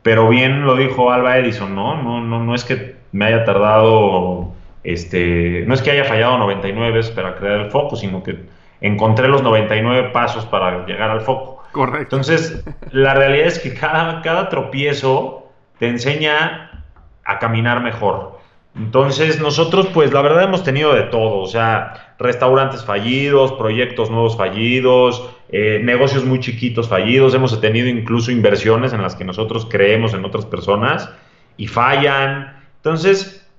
pero 0.02 0.30
bien 0.30 0.66
lo 0.66 0.76
dijo 0.76 1.12
Alba 1.12 1.38
Edison, 1.38 1.76
¿no? 1.76 2.02
No, 2.02 2.22
no, 2.22 2.44
no 2.44 2.56
es 2.56 2.64
que 2.64 2.96
me 3.12 3.26
haya 3.26 3.44
tardado, 3.44 4.54
este, 4.84 5.66
no 5.68 5.74
es 5.74 5.82
que 5.82 5.92
haya 5.92 6.06
fallado 6.06 6.38
99 6.38 6.92
veces 6.92 7.12
para 7.12 7.36
crear 7.36 7.60
el 7.60 7.72
foco, 7.72 7.96
sino 7.96 8.24
que 8.24 8.46
encontré 8.82 9.28
los 9.28 9.44
99 9.44 10.10
pasos 10.10 10.46
para 10.46 10.86
llegar 10.86 11.10
al 11.10 11.22
foco. 11.22 11.64
Correcto. 11.72 12.16
Entonces, 12.16 12.64
la 12.92 13.14
realidad 13.14 13.48
es 13.48 13.60
que 13.60 13.74
cada, 13.74 14.22
cada 14.22 14.50
tropiezo 14.50 15.52
te 15.78 15.88
enseña 15.88 16.86
a 17.26 17.40
caminar 17.40 17.82
mejor. 17.82 18.39
Entonces, 18.76 19.40
nosotros, 19.42 19.88
pues, 19.94 20.14
la 20.14 20.22
verdad 20.22 20.44
hemos 20.44 20.64
tenido 20.64 20.94
de 20.94 21.04
todo, 21.04 21.40
o 21.40 21.48
sea, 21.48 22.16
restaurantes 22.20 22.86
fallidos, 22.86 23.54
proyectos 23.54 24.10
nuevos 24.10 24.38
fallidos, 24.38 25.30
eh, 25.50 25.82
negocios 25.84 26.24
muy 26.24 26.40
chiquitos 26.40 26.88
fallidos, 26.88 27.34
hemos 27.34 27.60
tenido 27.60 27.88
incluso 27.88 28.32
inversiones 28.32 28.94
en 28.94 29.02
las 29.02 29.16
que 29.16 29.26
nosotros 29.26 29.68
creemos 29.70 30.14
en 30.14 30.24
otras 30.24 30.46
personas 30.46 31.10
y 31.58 31.68
fallan. 31.68 32.62
Entonces, 32.78 33.50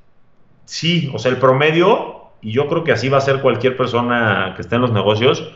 sí, 0.64 1.10
o 1.12 1.18
sea, 1.18 1.32
el 1.32 1.38
promedio, 1.38 2.30
y 2.40 2.52
yo 2.52 2.68
creo 2.68 2.84
que 2.84 2.92
así 2.92 3.08
va 3.08 3.18
a 3.18 3.22
ser 3.22 3.40
cualquier 3.40 3.76
persona 3.76 4.54
que 4.54 4.62
esté 4.62 4.76
en 4.76 4.82
los 4.82 4.92
negocios, 4.92 5.52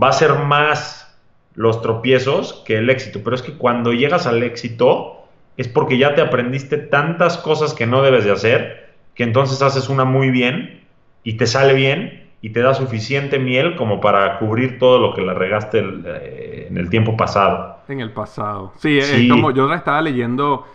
va 0.00 0.10
a 0.10 0.12
ser 0.12 0.34
más 0.34 1.18
los 1.54 1.82
tropiezos 1.82 2.62
que 2.64 2.76
el 2.76 2.90
éxito. 2.90 3.20
Pero 3.24 3.34
es 3.34 3.42
que 3.42 3.54
cuando 3.54 3.92
llegas 3.92 4.26
al 4.26 4.42
éxito 4.42 5.24
es 5.56 5.66
porque 5.66 5.98
ya 5.98 6.14
te 6.14 6.20
aprendiste 6.20 6.76
tantas 6.76 7.36
cosas 7.38 7.74
que 7.74 7.86
no 7.86 8.00
debes 8.02 8.24
de 8.24 8.30
hacer, 8.30 8.87
que 9.18 9.24
entonces 9.24 9.60
haces 9.62 9.88
una 9.88 10.04
muy 10.04 10.30
bien 10.30 10.84
y 11.24 11.36
te 11.36 11.48
sale 11.48 11.74
bien 11.74 12.28
y 12.40 12.50
te 12.50 12.60
da 12.60 12.72
suficiente 12.72 13.40
miel 13.40 13.74
como 13.74 14.00
para 14.00 14.38
cubrir 14.38 14.78
todo 14.78 15.00
lo 15.00 15.12
que 15.12 15.22
le 15.22 15.34
regaste 15.34 15.80
eh, 15.80 16.68
en 16.70 16.78
el 16.78 16.88
tiempo 16.88 17.16
pasado. 17.16 17.78
En 17.88 17.98
el 17.98 18.12
pasado. 18.12 18.74
Sí, 18.76 18.96
Es 18.96 19.28
como 19.28 19.50
yo 19.50 19.74
estaba 19.74 20.00
leyendo 20.02 20.68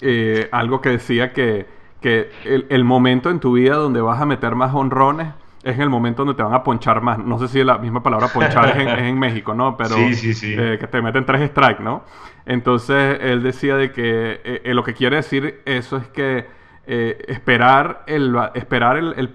eh, 0.00 0.48
algo 0.52 0.80
que 0.80 0.88
decía 0.88 1.34
que, 1.34 1.66
que 2.00 2.30
el, 2.46 2.82
momento 2.82 3.28
en 3.28 3.40
tu 3.40 3.52
vida 3.52 3.74
donde 3.74 4.00
vas 4.00 4.22
a 4.22 4.24
meter 4.24 4.54
más 4.54 4.74
honrones 4.74 5.28
es 5.62 5.74
en 5.74 5.82
el 5.82 5.90
momento 5.90 6.24
donde 6.24 6.34
te 6.34 6.42
van 6.42 6.54
a 6.54 6.62
ponchar 6.62 7.02
más. 7.02 7.18
No 7.18 7.38
sé 7.38 7.46
si 7.46 7.62
la 7.62 7.76
misma 7.76 8.02
palabra 8.02 8.28
ponchar 8.28 8.70
es, 8.80 8.98
en, 9.00 9.18
México, 9.18 9.52
¿no? 9.52 9.76
Pero 9.76 9.96
sí, 9.96 10.14
sí, 10.14 10.32
sí. 10.32 10.54
Eh, 10.58 10.78
que 10.80 10.86
te 10.86 11.02
meten 11.02 11.26
tres 11.26 11.50
strikes, 11.50 11.82
¿no? 11.82 12.04
Entonces 12.46 13.18
él 13.20 13.42
decía 13.42 13.76
de 13.76 13.92
que 13.92 14.62
lo 14.64 14.82
que 14.82 14.94
quiere 14.94 15.16
decir 15.16 15.60
eso 15.66 15.98
es 15.98 16.08
que 16.08 16.61
eh, 16.86 17.24
esperar, 17.28 18.02
el, 18.06 18.36
esperar 18.54 18.96
el, 18.96 19.14
el, 19.16 19.30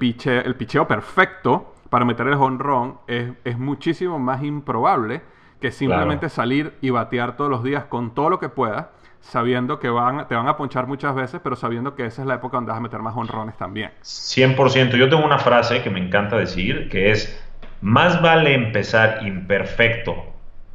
el 0.45 0.55
picheo 0.55 0.88
perfecto 0.88 1.73
para 1.89 2.05
meter 2.05 2.27
el 2.27 2.33
honrón 2.33 2.99
es, 3.07 3.31
es 3.43 3.57
muchísimo 3.57 4.19
más 4.19 4.43
improbable 4.43 5.21
que 5.62 5.71
simplemente 5.71 6.29
salir 6.29 6.73
y 6.81 6.89
batear 6.89 7.36
todos 7.36 7.49
los 7.49 7.63
días 7.63 7.86
con 7.86 8.13
todo 8.13 8.29
lo 8.29 8.39
que 8.39 8.49
puedas, 8.49 8.88
sabiendo 9.21 9.79
que 9.79 9.89
van, 9.89 10.27
te 10.27 10.36
van 10.36 10.47
a 10.47 10.55
ponchar 10.55 10.88
muchas 10.88 11.15
veces, 11.15 11.41
pero 11.43 11.55
sabiendo 11.55 11.95
que 11.95 12.05
esa 12.05 12.21
es 12.21 12.27
la 12.27 12.36
época 12.36 12.57
donde 12.57 12.71
vas 12.71 12.77
a 12.77 12.81
meter 12.81 12.99
más 12.99 13.15
honrones 13.15 13.57
también. 13.57 13.91
100%. 14.03 14.95
Yo 14.95 15.10
tengo 15.10 15.25
una 15.25 15.39
frase 15.39 15.81
que 15.81 15.89
me 15.89 15.99
encanta 15.99 16.38
decir, 16.38 16.89
que 16.89 17.12
es, 17.12 17.43
más 17.81 18.21
vale 18.21 18.53
empezar 18.53 19.19
imperfecto 19.25 20.15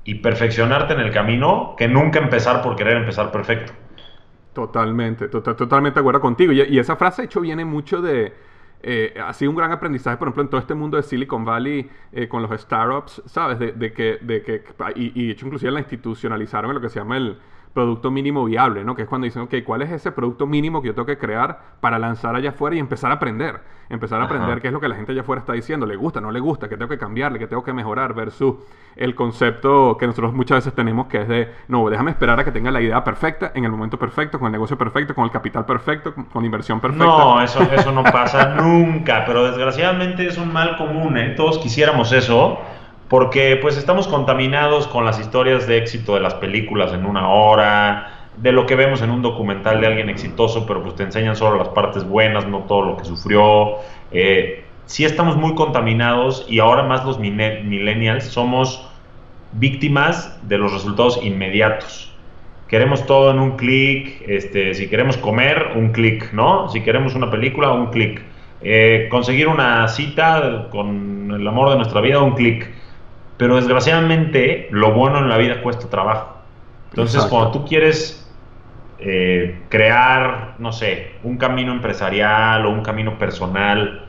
y 0.05 0.17
perfeccionarte 0.17 0.95
en 0.95 1.01
el 1.01 1.13
camino 1.13 1.75
que 1.79 1.87
nunca 1.87 2.19
empezar 2.19 2.63
por 2.63 2.75
querer 2.77 2.97
empezar 2.97 3.31
perfecto. 3.31 3.73
Totalmente, 4.53 5.29
totalmente 5.29 5.95
de 5.95 6.01
acuerdo 6.01 6.21
contigo. 6.21 6.53
Y, 6.53 6.79
esa 6.79 6.97
frase, 6.97 7.23
de 7.23 7.27
hecho, 7.27 7.41
viene 7.41 7.65
mucho 7.65 8.03
de, 8.03 8.35
eh, 8.83 9.15
ha 9.19 9.33
sido 9.33 9.51
un 9.51 9.57
gran 9.57 9.73
aprendizaje, 9.73 10.19
por 10.19 10.29
ejemplo, 10.29 10.43
en 10.43 10.51
todo 10.51 10.61
este 10.61 10.75
mundo 10.75 10.99
de 10.99 11.03
Silicon 11.03 11.45
Valley 11.45 11.89
eh, 12.13 12.29
con 12.29 12.43
los 12.43 12.61
startups, 12.61 13.23
¿sabes? 13.25 13.59
De, 13.59 13.93
que, 13.93 14.19
de 14.21 14.43
que 14.43 14.63
y, 14.97 15.23
y, 15.23 15.27
de 15.27 15.33
hecho 15.33 15.47
inclusive 15.47 15.73
la 15.73 15.81
institucionalizaron 15.81 16.71
en 16.71 16.75
lo 16.75 16.81
que 16.83 16.91
se 16.91 16.99
llama 16.99 17.17
el, 17.17 17.39
producto 17.73 18.11
mínimo 18.11 18.45
viable, 18.45 18.85
¿no? 18.85 18.95
Que 18.95 19.03
es 19.03 19.09
cuando 19.09 19.25
dicen, 19.25 19.43
ok, 19.43 19.55
¿cuál 19.65 19.83
es 19.83 19.91
ese 19.91 20.13
producto 20.13 20.47
mínimo 20.47 20.83
que 20.83 20.89
yo 20.89 20.95
tengo 20.95 21.07
que 21.07 21.19
crear 21.19 21.59
para 21.81 21.99
lanzar 21.99 22.35
allá 22.35 22.51
afuera 22.51 22.77
y 22.77 22.79
empezar 22.79 23.11
a 23.11 23.15
aprender? 23.15 23.61
Empezar 23.89 24.21
a 24.23 24.25
aprender 24.25 24.61
qué 24.63 24.69
es 24.69 24.73
lo 24.73 24.81
que 24.81 24.89
la 24.89 24.95
gente 24.95 25.13
allá 25.13 25.21
afuera 25.21 25.41
está 25.41 25.53
diciendo, 25.53 25.85
le 25.85 25.97
gusta, 25.97 26.21
no 26.21 26.31
le 26.31 26.41
gusta, 26.41 26.69
qué 26.69 26.77
tengo 26.77 26.89
que 26.89 26.99
cambiarle, 26.99 27.39
qué 27.39 27.47
tengo 27.47 27.63
que 27.63 27.75
mejorar, 27.75 28.15
versus 28.15 28.55
el 28.97 29.15
concepto 29.15 29.97
que 29.99 30.07
nosotros 30.07 30.33
muchas 30.33 30.59
veces 30.59 30.75
tenemos 30.75 31.09
que 31.09 31.23
es 31.23 31.29
de, 31.29 31.53
no, 31.69 31.89
déjame 31.91 32.11
esperar 32.11 32.41
a 32.41 32.45
que 32.45 32.53
tenga 32.53 32.71
la 32.71 32.81
idea 32.81 33.05
perfecta, 33.05 33.53
en 33.55 33.65
el 33.65 33.71
momento 33.71 33.99
perfecto, 33.99 34.39
con 34.39 34.47
el 34.47 34.53
negocio 34.53 34.79
perfecto, 34.79 35.15
con 35.15 35.25
el 35.25 35.31
capital 35.31 35.67
perfecto, 35.67 36.15
con, 36.15 36.43
la 36.43 36.47
inversión 36.47 36.81
perfecta. 36.81 37.05
No, 37.05 37.43
eso, 37.43 37.61
eso 37.71 37.93
no 37.93 38.03
pasa 38.05 38.55
nunca, 38.57 39.25
pero 39.27 39.45
desgraciadamente 39.45 40.27
es 40.27 40.39
un 40.39 40.53
mal 40.53 40.77
común, 40.77 41.19
¿eh? 41.19 41.35
Todos 41.37 41.59
quisiéramos 41.59 42.13
eso 42.13 42.61
porque 43.13 43.59
pues 43.61 43.77
estamos 43.77 44.09
contaminados 44.09 44.87
con 44.87 45.05
las 45.05 45.21
historias 45.21 45.67
de 45.67 45.77
éxito 45.77 46.15
de 46.15 46.21
las 46.21 46.33
películas 46.33 46.95
en 46.95 47.05
una 47.05 47.29
hora, 47.29 48.31
de 48.39 48.53
lo 48.53 48.65
que 48.65 48.75
vemos 48.75 49.03
en 49.03 49.11
un 49.11 49.21
documental 49.21 49.83
de 49.83 49.87
alguien 49.87 50.09
exitoso, 50.09 50.65
pero 50.67 50.83
pues 50.83 50.95
te 50.95 51.03
enseñan 51.03 51.37
solo 51.37 51.59
las 51.59 51.69
partes 51.69 52.09
buenas, 52.09 52.47
no 52.47 52.61
todo 52.61 52.81
lo 52.81 52.97
que 52.97 53.05
sufrió. 53.05 53.75
Eh, 54.13 54.65
sí 54.87 55.05
estamos 55.05 55.37
muy 55.37 55.55
contaminados 55.55 56.47
y 56.49 56.61
ahora 56.61 56.85
más 56.85 57.05
los 57.05 57.19
millennials 57.19 58.25
somos 58.25 58.89
víctimas 59.53 60.41
de 60.49 60.57
los 60.57 60.73
resultados 60.73 61.21
inmediatos. 61.23 62.17
Queremos 62.67 63.05
todo 63.05 63.31
en 63.31 63.41
un 63.41 63.59
clic, 63.59 64.23
este, 64.27 64.73
si 64.73 64.89
queremos 64.89 65.19
comer, 65.19 65.73
un 65.77 65.93
clic, 65.93 66.33
¿no? 66.33 66.71
Si 66.71 66.81
queremos 66.81 67.15
una 67.15 67.31
película, 67.31 67.73
un 67.73 67.89
clic. 67.89 68.23
Eh, 68.63 69.09
conseguir 69.11 69.49
una 69.49 69.87
cita 69.89 70.69
con 70.71 71.31
el 71.31 71.47
amor 71.47 71.69
de 71.69 71.77
nuestra 71.77 72.01
vida, 72.01 72.23
un 72.23 72.33
clic. 72.33 72.81
Pero 73.43 73.57
desgraciadamente 73.57 74.69
lo 74.71 74.93
bueno 74.93 75.19
en 75.19 75.29
la 75.29 75.37
vida 75.37 75.63
cuesta 75.63 75.91
trabajo. 75.91 76.37
Entonces 76.91 77.25
cuando 77.25 77.51
tú 77.51 77.65
quieres 77.65 78.25
eh, 79.01 79.63
crear, 79.69 80.55
no 80.61 80.71
sé, 80.71 81.15
un 81.25 81.39
camino 81.39 81.73
empresarial 81.73 82.65
o 82.65 82.71
un 82.71 82.83
camino 82.83 83.19
personal 83.19 84.05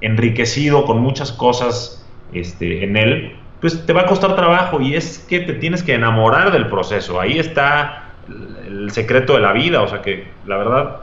enriquecido 0.00 0.84
con 0.86 0.98
muchas 0.98 1.30
cosas 1.30 2.04
este, 2.32 2.82
en 2.82 2.96
él, 2.96 3.36
pues 3.60 3.86
te 3.86 3.92
va 3.92 4.00
a 4.00 4.06
costar 4.06 4.34
trabajo 4.34 4.80
y 4.80 4.96
es 4.96 5.20
que 5.20 5.38
te 5.38 5.52
tienes 5.52 5.84
que 5.84 5.94
enamorar 5.94 6.50
del 6.50 6.66
proceso. 6.66 7.20
Ahí 7.20 7.38
está 7.38 8.06
el 8.66 8.90
secreto 8.90 9.34
de 9.34 9.40
la 9.40 9.52
vida, 9.52 9.82
o 9.82 9.86
sea 9.86 10.02
que 10.02 10.26
la 10.46 10.56
verdad, 10.56 10.96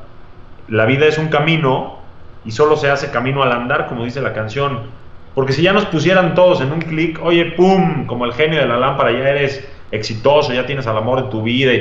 la 0.68 0.84
vida 0.84 1.06
es 1.06 1.18
un 1.18 1.30
camino 1.30 2.00
y 2.44 2.52
solo 2.52 2.76
se 2.76 2.90
hace 2.90 3.12
camino 3.12 3.44
al 3.44 3.54
andar, 3.54 3.88
como 3.88 4.04
dice 4.04 4.20
la 4.20 4.34
canción. 4.34 5.00
Porque 5.40 5.54
si 5.54 5.62
ya 5.62 5.72
nos 5.72 5.86
pusieran 5.86 6.36
todos 6.36 6.60
en 6.60 6.70
un 6.74 6.82
clic, 6.82 7.18
oye, 7.24 7.54
pum, 7.56 8.06
como 8.08 8.26
el 8.26 8.34
genio 8.34 8.60
de 8.60 8.68
la 8.68 8.76
lámpara, 8.76 9.10
ya 9.14 9.20
eres 9.20 9.66
exitoso, 9.90 10.52
ya 10.52 10.66
tienes 10.66 10.86
al 10.86 10.98
amor 10.98 11.24
de 11.24 11.30
tu 11.30 11.42
vida, 11.42 11.72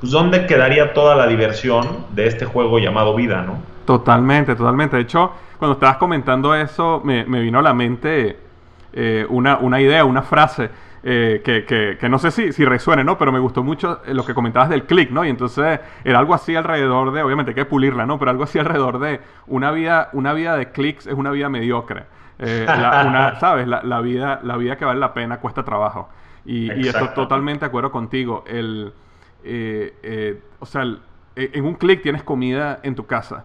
pues 0.00 0.10
¿dónde 0.10 0.44
quedaría 0.46 0.92
toda 0.92 1.14
la 1.14 1.28
diversión 1.28 1.86
de 2.16 2.26
este 2.26 2.46
juego 2.46 2.80
llamado 2.80 3.14
vida, 3.14 3.42
no? 3.42 3.58
Totalmente, 3.84 4.56
totalmente. 4.56 4.96
De 4.96 5.02
hecho, 5.02 5.30
cuando 5.56 5.74
estabas 5.74 5.98
comentando 5.98 6.52
eso, 6.52 7.00
me, 7.04 7.22
vino 7.22 7.60
a 7.60 7.62
la 7.62 7.74
mente 7.74 8.38
eh, 8.92 9.24
una, 9.28 9.58
una, 9.58 9.80
idea, 9.80 10.04
una 10.04 10.22
frase. 10.22 10.68
Eh, 11.04 11.42
que, 11.44 11.64
que, 11.64 12.08
no 12.08 12.18
sé 12.18 12.32
si, 12.32 12.52
si 12.52 12.64
resuene, 12.64 13.04
¿no? 13.04 13.16
Pero 13.16 13.30
me 13.30 13.38
gustó 13.38 13.62
mucho 13.62 14.00
lo 14.08 14.26
que 14.26 14.34
comentabas 14.34 14.68
del 14.68 14.82
click, 14.82 15.12
¿no? 15.12 15.24
Y 15.24 15.28
entonces 15.28 15.78
era 16.02 16.18
algo 16.18 16.34
así 16.34 16.56
alrededor 16.56 17.12
de, 17.12 17.22
obviamente 17.22 17.52
hay 17.52 17.54
que 17.54 17.66
pulirla, 17.66 18.04
¿no? 18.04 18.18
Pero 18.18 18.32
algo 18.32 18.42
así 18.42 18.58
alrededor 18.58 18.98
de 18.98 19.20
una 19.46 19.70
vida, 19.70 20.10
una 20.12 20.32
vida 20.32 20.56
de 20.56 20.72
clics 20.72 21.06
es 21.06 21.14
una 21.14 21.30
vida 21.30 21.48
mediocre. 21.48 22.15
Eh, 22.38 22.66
una, 22.68 23.38
¿sabes? 23.40 23.66
La, 23.66 24.00
vida, 24.00 24.40
la 24.42 24.56
vida 24.56 24.76
que 24.76 24.84
vale 24.84 25.00
la 25.00 25.14
pena 25.14 25.40
cuesta 25.40 25.64
trabajo. 25.64 26.08
Y, 26.44 26.72
y 26.72 26.88
estoy 26.88 27.08
totalmente 27.14 27.60
de 27.60 27.66
acuerdo 27.66 27.90
contigo. 27.90 28.44
El, 28.46 28.92
eh, 29.42 29.94
eh, 30.02 30.40
o 30.60 30.66
sea, 30.66 30.82
en 31.34 31.64
un 31.64 31.74
clic 31.74 32.02
tienes 32.02 32.22
comida 32.22 32.80
en 32.82 32.94
tu 32.94 33.06
casa. 33.06 33.44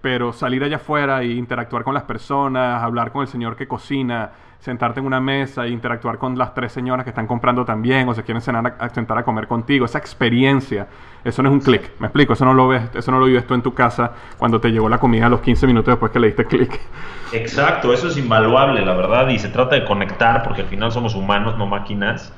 pero 0.00 0.32
salir 0.32 0.64
allá 0.64 0.76
afuera 0.76 1.22
e 1.22 1.32
interactuar 1.32 1.84
con 1.84 1.94
las 1.94 2.02
personas, 2.04 2.82
hablar 2.82 3.12
con 3.12 3.22
el 3.22 3.28
señor 3.28 3.56
que 3.56 3.68
cocina, 3.68 4.30
sentarte 4.66 4.98
en 4.98 5.06
una 5.06 5.20
mesa 5.20 5.64
e 5.64 5.70
interactuar 5.70 6.18
con 6.18 6.36
las 6.36 6.52
tres 6.52 6.72
señoras 6.72 7.04
que 7.04 7.10
están 7.10 7.28
comprando 7.28 7.64
también 7.64 8.08
o 8.08 8.14
se 8.14 8.24
quieren 8.24 8.40
sentar 8.40 9.18
a 9.18 9.22
comer 9.22 9.46
contigo, 9.46 9.86
esa 9.86 9.98
experiencia, 9.98 10.88
eso 11.24 11.40
no 11.42 11.50
es 11.50 11.52
un 11.52 11.60
clic, 11.60 11.92
me 12.00 12.08
explico, 12.08 12.32
eso 12.32 12.44
no 12.44 12.52
lo 12.52 12.66
ves, 12.66 12.82
eso 12.92 13.12
no 13.12 13.20
lo 13.20 13.26
vives 13.26 13.46
tú 13.46 13.54
en 13.54 13.62
tu 13.62 13.72
casa 13.72 14.12
cuando 14.36 14.60
te 14.60 14.70
llegó 14.70 14.88
la 14.88 14.98
comida 14.98 15.26
a 15.26 15.28
los 15.28 15.40
15 15.40 15.68
minutos 15.68 15.92
después 15.92 16.10
que 16.10 16.18
le 16.18 16.26
diste 16.26 16.44
clic. 16.46 16.80
Exacto, 17.32 17.92
eso 17.92 18.08
es 18.08 18.16
invaluable, 18.16 18.84
la 18.84 18.94
verdad, 18.94 19.28
y 19.28 19.38
se 19.38 19.50
trata 19.50 19.76
de 19.76 19.84
conectar 19.84 20.42
porque 20.42 20.62
al 20.62 20.68
final 20.68 20.90
somos 20.90 21.14
humanos, 21.14 21.56
no 21.56 21.66
máquinas. 21.66 22.32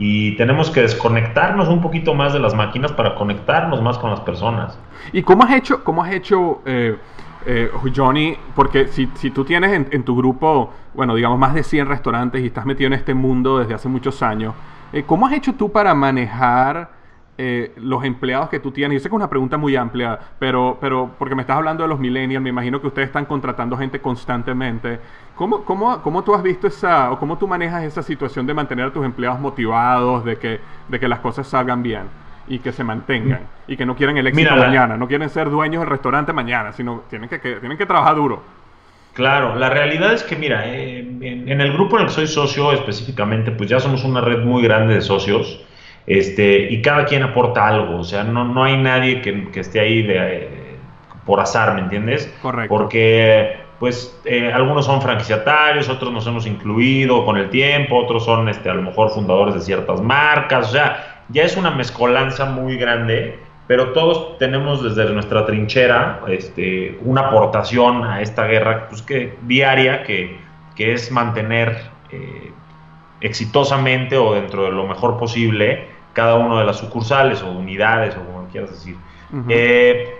Y 0.00 0.36
tenemos 0.36 0.70
que 0.70 0.82
desconectarnos 0.82 1.68
un 1.68 1.80
poquito 1.80 2.14
más 2.14 2.32
de 2.32 2.38
las 2.38 2.54
máquinas 2.54 2.92
para 2.92 3.14
conectarnos 3.14 3.82
más 3.82 3.98
con 3.98 4.10
las 4.10 4.20
personas. 4.20 4.78
¿Y 5.12 5.22
cómo 5.22 5.42
has 5.44 5.52
hecho, 5.52 5.82
cómo 5.82 6.04
has 6.04 6.12
hecho 6.12 6.62
eh, 6.66 6.96
eh, 7.46 7.70
Johnny, 7.94 8.36
porque 8.54 8.88
si, 8.88 9.06
tú 9.06 9.44
tienes 9.44 9.72
en, 9.90 10.02
tu 10.02 10.16
grupo, 10.16 10.72
bueno, 10.94 11.14
digamos 11.14 11.38
más 11.38 11.54
de 11.54 11.62
100 11.62 11.86
restaurantes 11.86 12.42
y 12.42 12.46
estás 12.46 12.66
metido 12.66 12.88
en 12.88 12.94
este 12.94 13.14
mundo 13.14 13.58
desde 13.58 13.74
hace 13.74 13.88
muchos 13.88 14.22
años, 14.22 14.54
eh, 14.92 15.04
¿cómo 15.06 15.26
has 15.26 15.32
hecho 15.32 15.54
tú 15.54 15.70
para 15.70 15.94
manejar 15.94 16.90
eh, 17.36 17.72
los 17.76 18.04
empleados 18.04 18.48
que 18.48 18.58
tú 18.58 18.70
tienes? 18.72 18.96
Yo 18.96 19.00
sé 19.00 19.08
que 19.08 19.14
es 19.14 19.16
una 19.16 19.30
pregunta 19.30 19.56
muy 19.56 19.76
amplia, 19.76 20.18
pero, 20.38 20.78
pero 20.80 21.10
porque 21.18 21.34
me 21.34 21.42
estás 21.42 21.56
hablando 21.56 21.84
de 21.84 21.88
los 21.88 22.00
millennials, 22.00 22.42
me 22.42 22.50
imagino 22.50 22.80
que 22.80 22.88
ustedes 22.88 23.08
están 23.08 23.26
contratando 23.26 23.76
gente 23.76 24.00
constantemente. 24.00 24.98
¿Cómo, 25.36 25.64
cómo, 25.64 26.02
cómo 26.02 26.24
tú 26.24 26.34
has 26.34 26.42
visto 26.42 26.66
esa, 26.66 27.12
o 27.12 27.18
cómo 27.18 27.38
tú 27.38 27.46
manejas 27.46 27.84
esa 27.84 28.02
situación 28.02 28.46
de 28.46 28.54
mantener 28.54 28.86
a 28.86 28.92
tus 28.92 29.04
empleados 29.04 29.38
motivados, 29.40 30.24
de 30.24 30.36
que, 30.36 30.60
de 30.88 31.00
que 31.00 31.06
las 31.06 31.20
cosas 31.20 31.46
salgan 31.46 31.82
bien? 31.82 32.27
Y 32.48 32.58
que 32.60 32.72
se 32.72 32.84
mantengan 32.84 33.40
y 33.66 33.76
que 33.76 33.84
no 33.84 33.94
quieren 33.94 34.16
el 34.16 34.26
éxito 34.26 34.56
mañana, 34.56 34.96
no 34.96 35.06
quieren 35.06 35.28
ser 35.30 35.50
dueños 35.50 35.80
del 35.80 35.90
restaurante 35.90 36.32
mañana, 36.32 36.72
sino 36.72 37.02
tienen 37.08 37.28
que, 37.28 37.38
tienen 37.38 37.76
que 37.76 37.86
trabajar 37.86 38.16
duro. 38.16 38.42
Claro, 39.12 39.56
la 39.56 39.68
realidad 39.68 40.12
es 40.12 40.22
que 40.22 40.36
mira, 40.36 40.62
eh, 40.66 40.98
en, 41.00 41.60
el 41.60 41.72
grupo 41.72 41.96
en 41.96 42.02
el 42.02 42.08
que 42.08 42.14
soy 42.14 42.26
socio 42.26 42.72
específicamente, 42.72 43.50
pues 43.50 43.68
ya 43.68 43.80
somos 43.80 44.04
una 44.04 44.20
red 44.20 44.44
muy 44.44 44.62
grande 44.62 44.94
de 44.94 45.00
socios 45.00 45.64
este, 46.06 46.70
y 46.70 46.80
cada 46.82 47.04
quien 47.04 47.22
aporta 47.22 47.66
algo, 47.66 47.98
o 47.98 48.04
sea, 48.04 48.22
no, 48.24 48.44
no 48.44 48.64
hay 48.64 48.76
nadie 48.76 49.20
que, 49.20 49.50
esté 49.58 49.80
ahí 49.80 50.02
de, 50.02 50.14
eh, 50.16 50.76
por 51.26 51.40
azar, 51.40 51.74
¿me 51.74 51.80
entiendes? 51.80 52.32
Correcto. 52.40 52.74
Porque 52.74 53.68
pues 53.78 54.18
eh, 54.24 54.52
algunos 54.52 54.86
son 54.86 55.00
franquiciatarios, 55.00 55.88
otros 55.88 56.12
nos 56.12 56.26
hemos 56.26 56.46
incluido 56.46 57.24
con 57.24 57.36
el 57.36 57.48
tiempo, 57.48 57.96
otros 57.96 58.24
son 58.24 58.48
este, 58.48 58.68
a 58.70 58.74
lo 58.74 58.82
mejor 58.82 59.10
fundadores 59.10 59.54
de 59.54 59.60
ciertas 59.60 60.00
marcas, 60.00 60.68
o 60.68 60.72
sea, 60.72 61.17
ya 61.28 61.42
es 61.42 61.56
una 61.56 61.70
mezcolanza 61.70 62.46
muy 62.46 62.76
grande, 62.76 63.38
pero 63.66 63.92
todos 63.92 64.38
tenemos 64.38 64.82
desde 64.82 65.12
nuestra 65.12 65.44
trinchera 65.44 66.20
este, 66.28 66.98
una 67.02 67.28
aportación 67.28 68.04
a 68.04 68.22
esta 68.22 68.46
guerra 68.46 68.88
pues, 68.88 69.02
que, 69.02 69.36
diaria 69.42 70.04
que, 70.04 70.46
es 70.76 71.10
mantener 71.10 71.90
eh, 72.12 72.52
exitosamente 73.20 74.16
o 74.16 74.34
dentro 74.34 74.62
de 74.62 74.70
lo 74.70 74.86
mejor 74.86 75.18
posible 75.18 75.88
cada 76.12 76.36
una 76.36 76.60
de 76.60 76.66
las 76.66 76.76
sucursales 76.76 77.42
o 77.42 77.50
unidades 77.50 78.16
o 78.16 78.24
como 78.24 78.46
quieras 78.46 78.70
decir. 78.70 78.96
Eh, 79.48 80.14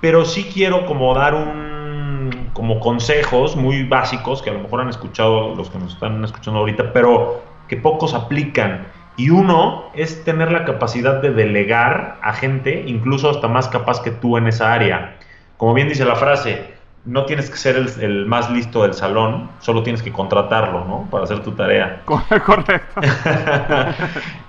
pero 0.00 0.24
sí 0.24 0.50
quiero 0.52 0.86
como 0.86 1.14
dar 1.14 1.34
un 1.34 2.50
como 2.52 2.80
consejos 2.80 3.54
muy 3.54 3.82
básicos 3.84 4.40
que 4.40 4.50
a 4.50 4.54
lo 4.54 4.60
mejor 4.60 4.80
han 4.80 4.88
escuchado 4.88 5.54
los 5.54 5.68
que 5.70 5.78
nos 5.78 5.92
están 5.92 6.24
escuchando 6.24 6.60
ahorita, 6.60 6.92
pero 6.92 7.42
que 7.68 7.76
pocos 7.76 8.14
aplican. 8.14 8.86
Y 9.16 9.30
uno 9.30 9.84
es 9.94 10.24
tener 10.24 10.52
la 10.52 10.64
capacidad 10.64 11.22
de 11.22 11.30
delegar 11.30 12.18
a 12.22 12.34
gente, 12.34 12.84
incluso 12.86 13.30
hasta 13.30 13.48
más 13.48 13.68
capaz 13.68 14.00
que 14.02 14.10
tú 14.10 14.36
en 14.36 14.46
esa 14.46 14.72
área. 14.72 15.16
Como 15.56 15.72
bien 15.72 15.88
dice 15.88 16.04
la 16.04 16.16
frase, 16.16 16.76
no 17.06 17.24
tienes 17.24 17.48
que 17.48 17.56
ser 17.56 17.76
el, 17.76 18.26
más 18.26 18.50
listo 18.50 18.82
del 18.82 18.92
salón, 18.92 19.48
solo 19.60 19.82
tienes 19.82 20.02
que 20.02 20.12
contratarlo, 20.12 20.84
¿no? 20.84 21.08
Para 21.10 21.24
hacer 21.24 21.40
tu 21.42 21.52
tarea. 21.52 22.02
Correcto. 22.44 23.00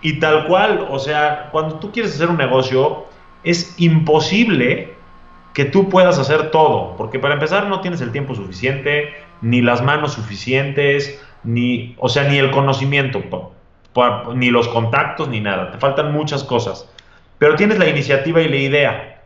y 0.01 0.19
tal 0.19 0.45
cual, 0.47 0.87
o 0.89 0.99
sea, 0.99 1.49
cuando 1.51 1.75
tú 1.75 1.91
quieres 1.91 2.15
hacer 2.15 2.29
un 2.29 2.37
negocio, 2.37 3.05
es 3.43 3.75
imposible 3.77 4.95
que 5.53 5.65
tú 5.65 5.87
puedas 5.87 6.19
hacer 6.19 6.51
todo, 6.51 6.95
porque 6.97 7.19
para 7.19 7.35
empezar 7.35 7.67
no 7.67 7.79
tienes 7.81 8.01
el 8.01 8.11
tiempo 8.11 8.35
suficiente, 8.35 9.13
ni 9.41 9.61
las 9.61 9.81
manos 9.81 10.13
suficientes, 10.13 11.23
ni, 11.43 11.95
o 11.99 12.09
sea, 12.09 12.23
ni 12.23 12.37
el 12.37 12.51
conocimiento 12.51 13.21
ni 14.35 14.49
los 14.51 14.67
contactos 14.67 15.27
ni 15.27 15.39
nada, 15.39 15.71
te 15.71 15.77
faltan 15.77 16.11
muchas 16.11 16.43
cosas, 16.43 16.89
pero 17.37 17.55
tienes 17.55 17.79
la 17.79 17.87
iniciativa 17.87 18.41
y 18.41 18.47
la 18.47 18.55
idea. 18.55 19.21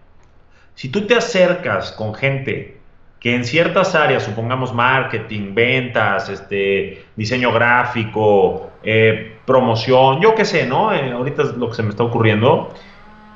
Si 0.76 0.90
tú 0.90 1.06
te 1.06 1.16
acercas 1.16 1.92
con 1.92 2.14
gente 2.14 2.80
que 3.20 3.36
en 3.36 3.46
ciertas 3.46 3.94
áreas, 3.94 4.24
supongamos 4.24 4.74
marketing, 4.74 5.54
ventas, 5.54 6.28
este, 6.30 7.06
diseño 7.16 7.52
gráfico, 7.52 8.72
eh, 8.82 9.38
promoción, 9.46 10.20
yo 10.22 10.34
qué 10.34 10.44
sé, 10.44 10.66
¿no? 10.66 10.92
Eh, 10.92 11.12
ahorita 11.12 11.44
es 11.44 11.56
lo 11.56 11.70
que 11.70 11.76
se 11.76 11.84
me 11.84 11.90
está 11.90 12.04
ocurriendo, 12.04 12.74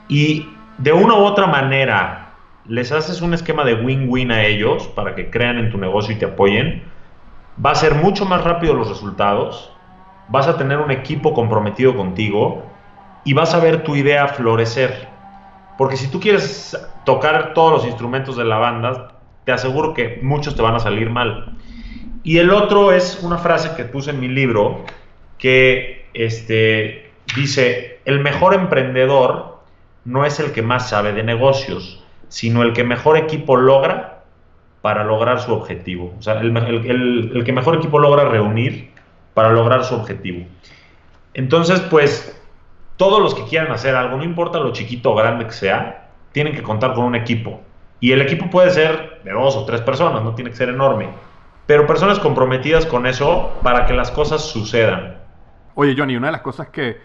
y 0.08 0.50
de 0.80 0.92
una 0.92 1.14
u 1.16 1.20
otra 1.20 1.46
manera 1.46 2.34
les 2.68 2.92
haces 2.92 3.22
un 3.22 3.34
esquema 3.34 3.64
de 3.64 3.76
win-win 3.76 4.32
a 4.32 4.44
ellos 4.44 4.88
para 4.88 5.14
que 5.14 5.30
crean 5.30 5.60
en 5.60 5.70
tu 5.70 5.78
negocio 5.78 6.16
y 6.16 6.18
te 6.18 6.26
apoyen, 6.26 6.84
va 7.64 7.72
a 7.72 7.76
ser 7.76 7.94
mucho 7.96 8.26
más 8.26 8.44
rápido 8.44 8.74
los 8.74 8.90
resultados, 8.90 9.72
vas 10.28 10.48
a 10.48 10.58
tener 10.58 10.80
un 10.80 10.92
equipo 10.92 11.34
comprometido 11.34 11.96
contigo 11.96 12.64
y 13.24 13.34
vas 13.34 13.54
a 13.54 13.60
ver 13.60 13.84
tu 13.84 13.96
idea 13.96 14.28
florecer. 14.28 15.08
Porque 15.78 15.98
si 15.98 16.08
tú 16.08 16.20
quieres 16.20 16.78
tocar 17.04 17.54
todos 17.54 17.72
los 17.72 17.86
instrumentos 17.86 18.38
de 18.38 18.46
la 18.46 18.58
banda, 18.58 19.16
te 19.44 19.52
aseguro 19.52 19.94
que 19.94 20.20
muchos 20.22 20.56
te 20.56 20.62
van 20.62 20.76
a 20.76 20.80
salir 20.80 21.10
mal. 21.10 21.58
Y 22.24 22.40
el 22.40 22.52
otro 22.52 22.92
es 22.92 23.22
una 23.22 23.38
frase 23.38 23.76
que 23.76 23.86
puse 23.86 24.12
en 24.12 24.20
mi 24.20 24.28
libro 24.28 24.84
que 25.38 26.08
este, 26.14 27.12
dice, 27.36 28.00
el 28.06 28.20
mejor 28.20 28.54
emprendedor 28.54 29.60
no 30.06 30.26
es 30.26 30.40
el 30.40 30.52
que 30.52 30.62
más 30.62 30.90
sabe 30.90 31.14
de 31.14 31.24
negocios, 31.24 32.04
sino 32.30 32.64
el 32.64 32.74
que 32.74 32.84
mejor 32.84 33.18
equipo 33.18 33.56
logra 33.56 34.24
para 34.82 35.04
lograr 35.04 35.40
su 35.40 35.54
objetivo. 35.54 36.14
O 36.18 36.22
sea, 36.22 36.40
el, 36.40 37.44
que 37.46 37.54
mejor 37.54 37.76
equipo 37.76 38.00
logra 38.00 38.26
reunir 38.26 38.92
para 39.36 39.52
lograr 39.52 39.84
su 39.84 39.94
objetivo. 39.94 40.48
Entonces, 41.36 41.80
pues, 41.82 42.42
todos 42.98 43.22
los 43.22 43.36
que 43.36 43.44
quieran 43.44 43.72
hacer 43.72 43.96
algo, 43.96 44.18
no 44.18 44.24
importa 44.24 44.60
lo 44.60 44.72
chiquito 44.72 45.12
o 45.12 45.16
grande 45.16 45.46
que 45.46 45.52
sea, 45.52 46.10
tienen 46.32 46.56
que 46.56 46.64
contar 46.64 46.96
con 46.96 47.06
un 47.06 47.14
equipo. 47.14 47.62
Y 48.00 48.12
el 48.14 48.22
equipo 48.22 48.50
puede 48.50 48.72
ser 48.72 49.22
de 49.24 49.32
dos 49.32 49.56
o 49.56 49.66
tres 49.66 49.82
personas, 49.82 50.24
no 50.24 50.34
tiene 50.34 50.50
que 50.50 50.58
ser 50.58 50.70
enorme. 50.70 51.10
Pero 51.68 51.86
personas 51.86 52.20
comprometidas 52.20 52.86
con 52.86 53.06
eso 53.06 53.54
para 53.62 53.86
que 53.86 53.94
las 53.94 54.10
cosas 54.10 54.42
sucedan. 54.42 55.18
Oye, 55.76 55.96
Johnny, 55.98 56.16
una 56.16 56.28
de 56.28 56.34
las 56.34 56.42
cosas 56.42 56.70
que 56.70 56.98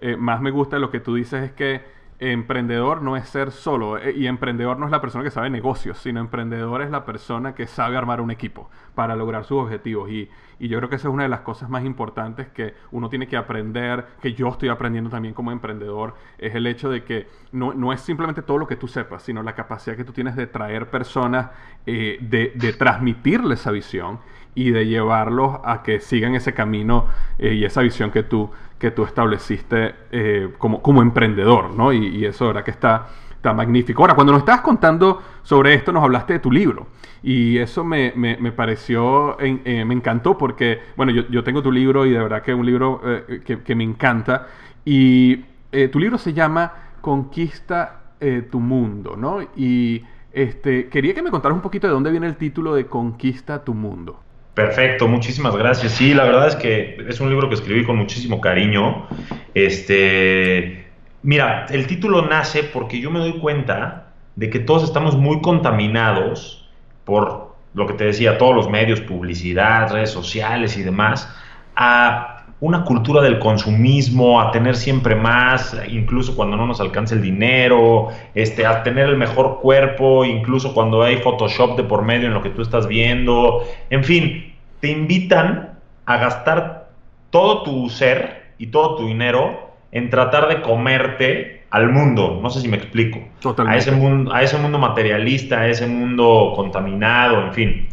eh, 0.00 0.16
más 0.16 0.40
me 0.40 0.50
gusta 0.50 0.76
de 0.76 0.80
lo 0.80 0.90
que 0.90 1.00
tú 1.00 1.14
dices 1.14 1.42
es 1.42 1.52
que 1.52 1.82
emprendedor 2.18 3.00
no 3.02 3.16
es 3.16 3.28
ser 3.28 3.52
solo 3.52 3.96
eh, 3.96 4.12
y 4.16 4.26
emprendedor 4.26 4.78
no 4.78 4.86
es 4.86 4.90
la 4.90 5.00
persona 5.00 5.22
que 5.22 5.30
sabe 5.30 5.50
negocios, 5.50 5.98
sino 5.98 6.20
emprendedor 6.20 6.82
es 6.82 6.90
la 6.90 7.04
persona 7.04 7.54
que 7.54 7.66
sabe 7.66 7.96
armar 7.96 8.20
un 8.20 8.30
equipo 8.30 8.68
para 8.94 9.14
lograr 9.14 9.44
sus 9.44 9.62
objetivos. 9.62 10.10
Y, 10.10 10.28
y, 10.58 10.68
yo 10.68 10.78
creo 10.78 10.88
que 10.88 10.96
esa 10.96 11.08
es 11.08 11.14
una 11.14 11.22
de 11.22 11.28
las 11.28 11.40
cosas 11.40 11.70
más 11.70 11.84
importantes 11.84 12.48
que 12.48 12.74
uno 12.90 13.08
tiene 13.08 13.28
que 13.28 13.36
aprender, 13.36 14.06
que 14.20 14.34
yo 14.34 14.48
estoy 14.48 14.68
aprendiendo 14.68 15.10
también 15.10 15.34
como 15.34 15.52
emprendedor, 15.52 16.14
es 16.38 16.54
el 16.54 16.66
hecho 16.66 16.90
de 16.90 17.04
que 17.04 17.28
no, 17.52 17.72
no 17.72 17.92
es 17.92 18.00
simplemente 18.00 18.42
todo 18.42 18.58
lo 18.58 18.66
que 18.66 18.76
tú 18.76 18.88
sepas, 18.88 19.22
sino 19.22 19.42
la 19.42 19.54
capacidad 19.54 19.96
que 19.96 20.04
tú 20.04 20.12
tienes 20.12 20.34
de 20.34 20.48
traer 20.48 20.90
personas, 20.90 21.50
eh, 21.86 22.18
de, 22.20 22.52
de 22.56 22.72
transmitirles 22.72 23.60
esa 23.60 23.70
visión 23.70 24.18
y 24.58 24.72
de 24.72 24.86
llevarlos 24.86 25.60
a 25.62 25.84
que 25.84 26.00
sigan 26.00 26.34
ese 26.34 26.52
camino 26.52 27.06
eh, 27.38 27.54
y 27.54 27.64
esa 27.64 27.80
visión 27.80 28.10
que 28.10 28.24
tú, 28.24 28.50
que 28.78 28.90
tú 28.90 29.04
estableciste 29.04 29.94
eh, 30.10 30.52
como, 30.58 30.82
como 30.82 31.02
emprendedor, 31.02 31.74
¿no? 31.74 31.92
Y, 31.92 32.24
eso, 32.24 32.46
¿verdad? 32.46 32.64
Que 32.64 32.70
está, 32.70 33.08
está 33.30 33.52
magnífico. 33.52 34.02
Ahora, 34.02 34.14
cuando 34.14 34.32
nos 34.32 34.42
estabas 34.42 34.60
contando 34.60 35.22
sobre 35.42 35.74
esto, 35.74 35.92
nos 35.92 36.02
hablaste 36.04 36.34
de 36.34 36.38
tu 36.38 36.50
libro. 36.50 36.86
Y 37.22 37.58
eso 37.58 37.82
me, 37.82 38.12
me, 38.14 38.36
me 38.36 38.52
pareció, 38.52 39.36
eh, 39.40 39.84
me 39.84 39.94
encantó 39.94 40.38
porque, 40.38 40.80
bueno, 40.96 41.10
yo, 41.12 41.22
yo, 41.28 41.42
tengo 41.42 41.62
tu 41.62 41.72
libro 41.72 42.06
y 42.06 42.12
de 42.12 42.18
verdad 42.18 42.42
que 42.42 42.52
es 42.52 42.56
un 42.56 42.66
libro 42.66 43.00
que, 43.44 43.62
que, 43.62 43.74
me 43.74 43.82
encanta. 43.82 44.46
Y 44.84 45.44
tu 45.90 45.98
libro 45.98 46.16
se 46.16 46.32
llama 46.32 46.72
Conquista 47.00 48.14
tu 48.50 48.60
mundo, 48.60 49.16
¿no? 49.16 49.42
Y 49.56 50.04
este, 50.32 50.88
quería 50.88 51.14
que 51.14 51.22
me 51.22 51.30
contaras 51.30 51.56
un 51.56 51.62
poquito 51.62 51.86
de 51.88 51.92
dónde 51.92 52.10
viene 52.10 52.26
el 52.26 52.36
título 52.36 52.74
de 52.74 52.86
Conquista 52.86 53.64
tu 53.64 53.74
mundo. 53.74 54.20
Perfecto, 54.58 55.06
muchísimas 55.06 55.54
gracias. 55.54 55.92
Sí, 55.92 56.14
la 56.14 56.24
verdad 56.24 56.48
es 56.48 56.56
que 56.56 56.96
es 57.08 57.20
un 57.20 57.30
libro 57.30 57.48
que 57.48 57.54
escribí 57.54 57.84
con 57.84 57.96
muchísimo 57.96 58.40
cariño. 58.40 59.06
Este, 59.54 60.88
mira, 61.22 61.66
el 61.70 61.86
título 61.86 62.22
nace 62.22 62.64
porque 62.64 62.98
yo 62.98 63.08
me 63.12 63.20
doy 63.20 63.34
cuenta 63.34 64.08
de 64.34 64.50
que 64.50 64.58
todos 64.58 64.82
estamos 64.82 65.16
muy 65.16 65.40
contaminados 65.42 66.68
por 67.04 67.54
lo 67.72 67.86
que 67.86 67.94
te 67.94 68.02
decía, 68.02 68.36
todos 68.36 68.52
los 68.52 68.68
medios, 68.68 69.00
publicidad, 69.00 69.92
redes 69.92 70.10
sociales 70.10 70.76
y 70.76 70.82
demás, 70.82 71.32
a 71.76 72.37
una 72.60 72.84
cultura 72.84 73.22
del 73.22 73.38
consumismo, 73.38 74.40
a 74.40 74.50
tener 74.50 74.76
siempre 74.76 75.14
más, 75.14 75.76
incluso 75.88 76.34
cuando 76.34 76.56
no 76.56 76.66
nos 76.66 76.80
alcanza 76.80 77.14
el 77.14 77.22
dinero, 77.22 78.08
este, 78.34 78.66
a 78.66 78.82
tener 78.82 79.08
el 79.08 79.16
mejor 79.16 79.60
cuerpo, 79.60 80.24
incluso 80.24 80.74
cuando 80.74 81.02
hay 81.02 81.18
Photoshop 81.18 81.76
de 81.76 81.84
por 81.84 82.02
medio 82.02 82.26
en 82.26 82.34
lo 82.34 82.42
que 82.42 82.50
tú 82.50 82.62
estás 82.62 82.88
viendo, 82.88 83.62
en 83.90 84.02
fin, 84.02 84.54
te 84.80 84.90
invitan 84.90 85.78
a 86.06 86.16
gastar 86.16 86.88
todo 87.30 87.62
tu 87.62 87.88
ser 87.90 88.52
y 88.58 88.68
todo 88.68 88.96
tu 88.96 89.06
dinero 89.06 89.70
en 89.92 90.10
tratar 90.10 90.48
de 90.48 90.60
comerte 90.60 91.62
al 91.70 91.90
mundo, 91.90 92.40
no 92.42 92.50
sé 92.50 92.60
si 92.60 92.68
me 92.68 92.76
explico, 92.78 93.20
a 93.66 93.76
ese, 93.76 93.92
mundo, 93.92 94.32
a 94.32 94.42
ese 94.42 94.56
mundo 94.56 94.78
materialista, 94.78 95.60
a 95.60 95.68
ese 95.68 95.86
mundo 95.86 96.54
contaminado, 96.56 97.42
en 97.42 97.52
fin. 97.52 97.88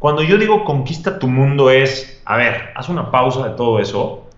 Cuando 0.00 0.22
yo 0.22 0.38
digo 0.38 0.64
conquista 0.64 1.18
tu 1.18 1.28
mundo 1.28 1.70
es, 1.70 2.22
a 2.24 2.38
ver, 2.38 2.70
haz 2.74 2.88
una 2.88 3.10
pausa 3.10 3.46
de 3.46 3.54
todo 3.54 3.80
eso, 3.80 4.30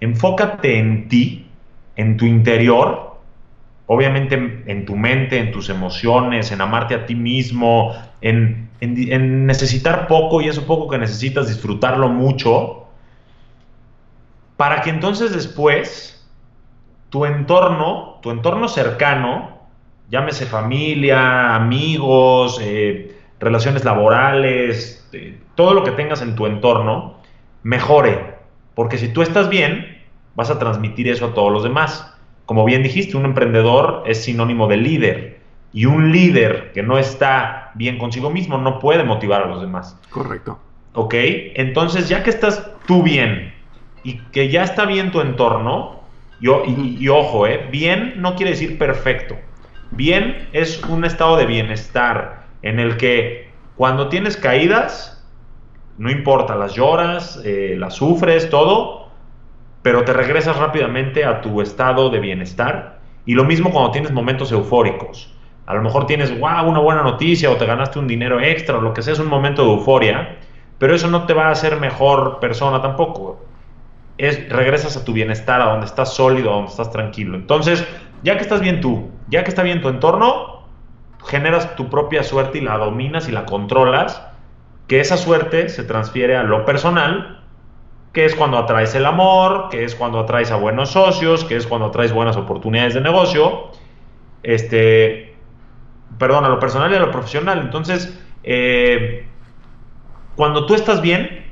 enfócate 0.00 0.78
en 0.78 1.08
ti, 1.08 1.46
en 1.94 2.16
tu 2.16 2.24
interior, 2.24 3.20
obviamente 3.86 4.34
en, 4.66 4.86
tu 4.86 4.96
mente, 4.96 5.38
en 5.38 5.52
tus 5.52 5.68
emociones, 5.68 6.50
en 6.52 6.62
amarte 6.62 6.94
a 6.94 7.04
ti 7.04 7.14
mismo, 7.14 7.92
en, 8.22 8.70
necesitar 9.46 10.06
poco 10.06 10.40
y 10.40 10.48
eso 10.48 10.64
poco 10.64 10.88
que 10.88 10.96
necesitas 10.96 11.48
disfrutarlo 11.48 12.08
mucho, 12.08 12.86
para 14.56 14.80
que 14.80 14.88
entonces 14.88 15.34
después 15.34 16.26
tu 17.10 17.26
entorno, 17.26 18.20
tu 18.22 18.30
entorno 18.30 18.68
cercano, 18.68 19.58
llámese 20.08 20.46
familia, 20.46 21.54
amigos, 21.54 22.58
eh, 22.62 23.13
relaciones 23.44 23.84
laborales, 23.84 25.08
todo 25.54 25.74
lo 25.74 25.84
que 25.84 25.92
tengas 25.92 26.22
en 26.22 26.34
tu 26.34 26.46
entorno, 26.46 27.18
mejore. 27.62 28.34
Porque 28.74 28.98
si 28.98 29.08
tú 29.08 29.22
estás 29.22 29.48
bien, 29.48 30.02
vas 30.34 30.50
a 30.50 30.58
transmitir 30.58 31.08
eso 31.08 31.26
a 31.26 31.34
todos 31.34 31.52
los 31.52 31.62
demás. 31.62 32.12
Como 32.46 32.64
bien 32.64 32.82
dijiste, 32.82 33.16
un 33.16 33.24
emprendedor 33.24 34.02
es 34.06 34.24
sinónimo 34.24 34.66
de 34.66 34.76
líder. 34.76 35.40
Y 35.72 35.86
un 35.86 36.12
líder 36.12 36.72
que 36.72 36.82
no 36.82 36.98
está 36.98 37.72
bien 37.74 37.98
consigo 37.98 38.30
mismo 38.30 38.58
no 38.58 38.78
puede 38.78 39.04
motivar 39.04 39.42
a 39.42 39.46
los 39.46 39.60
demás. 39.60 39.98
Correcto. 40.10 40.58
¿Ok? 40.94 41.14
Entonces, 41.16 42.08
ya 42.08 42.22
que 42.22 42.30
estás 42.30 42.70
tú 42.86 43.02
bien 43.02 43.52
y 44.04 44.18
que 44.32 44.48
ya 44.48 44.62
está 44.62 44.84
bien 44.84 45.10
tu 45.10 45.20
entorno, 45.20 46.00
y, 46.40 46.48
y 47.00 47.08
ojo, 47.08 47.46
¿eh? 47.46 47.68
bien 47.70 48.14
no 48.18 48.36
quiere 48.36 48.52
decir 48.52 48.78
perfecto. 48.78 49.36
Bien 49.90 50.48
es 50.52 50.82
un 50.84 51.04
estado 51.04 51.36
de 51.36 51.46
bienestar 51.46 52.43
en 52.64 52.80
el 52.80 52.96
que 52.96 53.50
cuando 53.76 54.08
tienes 54.08 54.38
caídas, 54.38 55.22
no 55.98 56.10
importa, 56.10 56.56
las 56.56 56.74
lloras, 56.74 57.40
eh, 57.44 57.76
las 57.78 57.94
sufres, 57.94 58.48
todo, 58.48 59.10
pero 59.82 60.02
te 60.04 60.14
regresas 60.14 60.56
rápidamente 60.56 61.26
a 61.26 61.42
tu 61.42 61.60
estado 61.60 62.08
de 62.08 62.20
bienestar. 62.20 63.00
Y 63.26 63.34
lo 63.34 63.44
mismo 63.44 63.70
cuando 63.70 63.90
tienes 63.90 64.12
momentos 64.12 64.50
eufóricos. 64.50 65.30
A 65.66 65.74
lo 65.74 65.82
mejor 65.82 66.06
tienes, 66.06 66.38
wow, 66.40 66.66
una 66.66 66.80
buena 66.80 67.02
noticia 67.02 67.50
o 67.50 67.56
te 67.56 67.66
ganaste 67.66 67.98
un 67.98 68.06
dinero 68.06 68.40
extra 68.40 68.78
o 68.78 68.80
lo 68.80 68.94
que 68.94 69.02
sea, 69.02 69.12
es 69.12 69.18
un 69.18 69.28
momento 69.28 69.62
de 69.62 69.72
euforia, 69.72 70.38
pero 70.78 70.94
eso 70.94 71.08
no 71.08 71.26
te 71.26 71.34
va 71.34 71.48
a 71.48 71.50
hacer 71.50 71.78
mejor 71.78 72.40
persona 72.40 72.80
tampoco. 72.80 73.44
Es, 74.16 74.48
regresas 74.48 74.96
a 74.96 75.04
tu 75.04 75.12
bienestar, 75.12 75.60
a 75.60 75.66
donde 75.66 75.86
estás 75.86 76.14
sólido, 76.14 76.50
a 76.50 76.54
donde 76.54 76.70
estás 76.70 76.90
tranquilo. 76.90 77.36
Entonces, 77.36 77.86
ya 78.22 78.36
que 78.36 78.42
estás 78.42 78.62
bien 78.62 78.80
tú, 78.80 79.10
ya 79.28 79.44
que 79.44 79.50
está 79.50 79.62
bien 79.62 79.82
tu 79.82 79.90
entorno, 79.90 80.63
generas 81.26 81.74
tu 81.76 81.88
propia 81.88 82.22
suerte 82.22 82.58
y 82.58 82.60
la 82.60 82.78
dominas 82.78 83.28
y 83.28 83.32
la 83.32 83.46
controlas, 83.46 84.22
que 84.86 85.00
esa 85.00 85.16
suerte 85.16 85.68
se 85.68 85.84
transfiere 85.84 86.36
a 86.36 86.42
lo 86.42 86.64
personal, 86.64 87.42
que 88.12 88.24
es 88.24 88.34
cuando 88.34 88.58
atraes 88.58 88.94
el 88.94 89.06
amor, 89.06 89.68
que 89.70 89.84
es 89.84 89.94
cuando 89.94 90.20
atraes 90.20 90.50
a 90.50 90.56
buenos 90.56 90.90
socios, 90.90 91.44
que 91.44 91.56
es 91.56 91.66
cuando 91.66 91.86
atraes 91.88 92.12
buenas 92.12 92.36
oportunidades 92.36 92.94
de 92.94 93.00
negocio, 93.00 93.70
este, 94.42 95.34
perdón, 96.18 96.44
a 96.44 96.48
lo 96.48 96.60
personal 96.60 96.92
y 96.92 96.96
a 96.96 97.00
lo 97.00 97.10
profesional. 97.10 97.58
Entonces, 97.60 98.20
eh, 98.44 99.26
cuando 100.36 100.66
tú 100.66 100.74
estás 100.74 101.00
bien, 101.00 101.44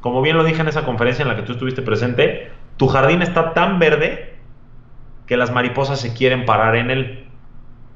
como 0.00 0.22
bien 0.22 0.36
lo 0.36 0.44
dije 0.44 0.60
en 0.60 0.68
esa 0.68 0.84
conferencia 0.84 1.22
en 1.22 1.28
la 1.28 1.36
que 1.36 1.42
tú 1.42 1.52
estuviste 1.52 1.82
presente, 1.82 2.52
tu 2.76 2.86
jardín 2.86 3.22
está 3.22 3.54
tan 3.54 3.78
verde 3.78 4.36
que 5.26 5.36
las 5.36 5.50
mariposas 5.50 6.00
se 6.00 6.14
quieren 6.14 6.44
parar 6.44 6.76
en 6.76 6.90
él. 6.90 7.27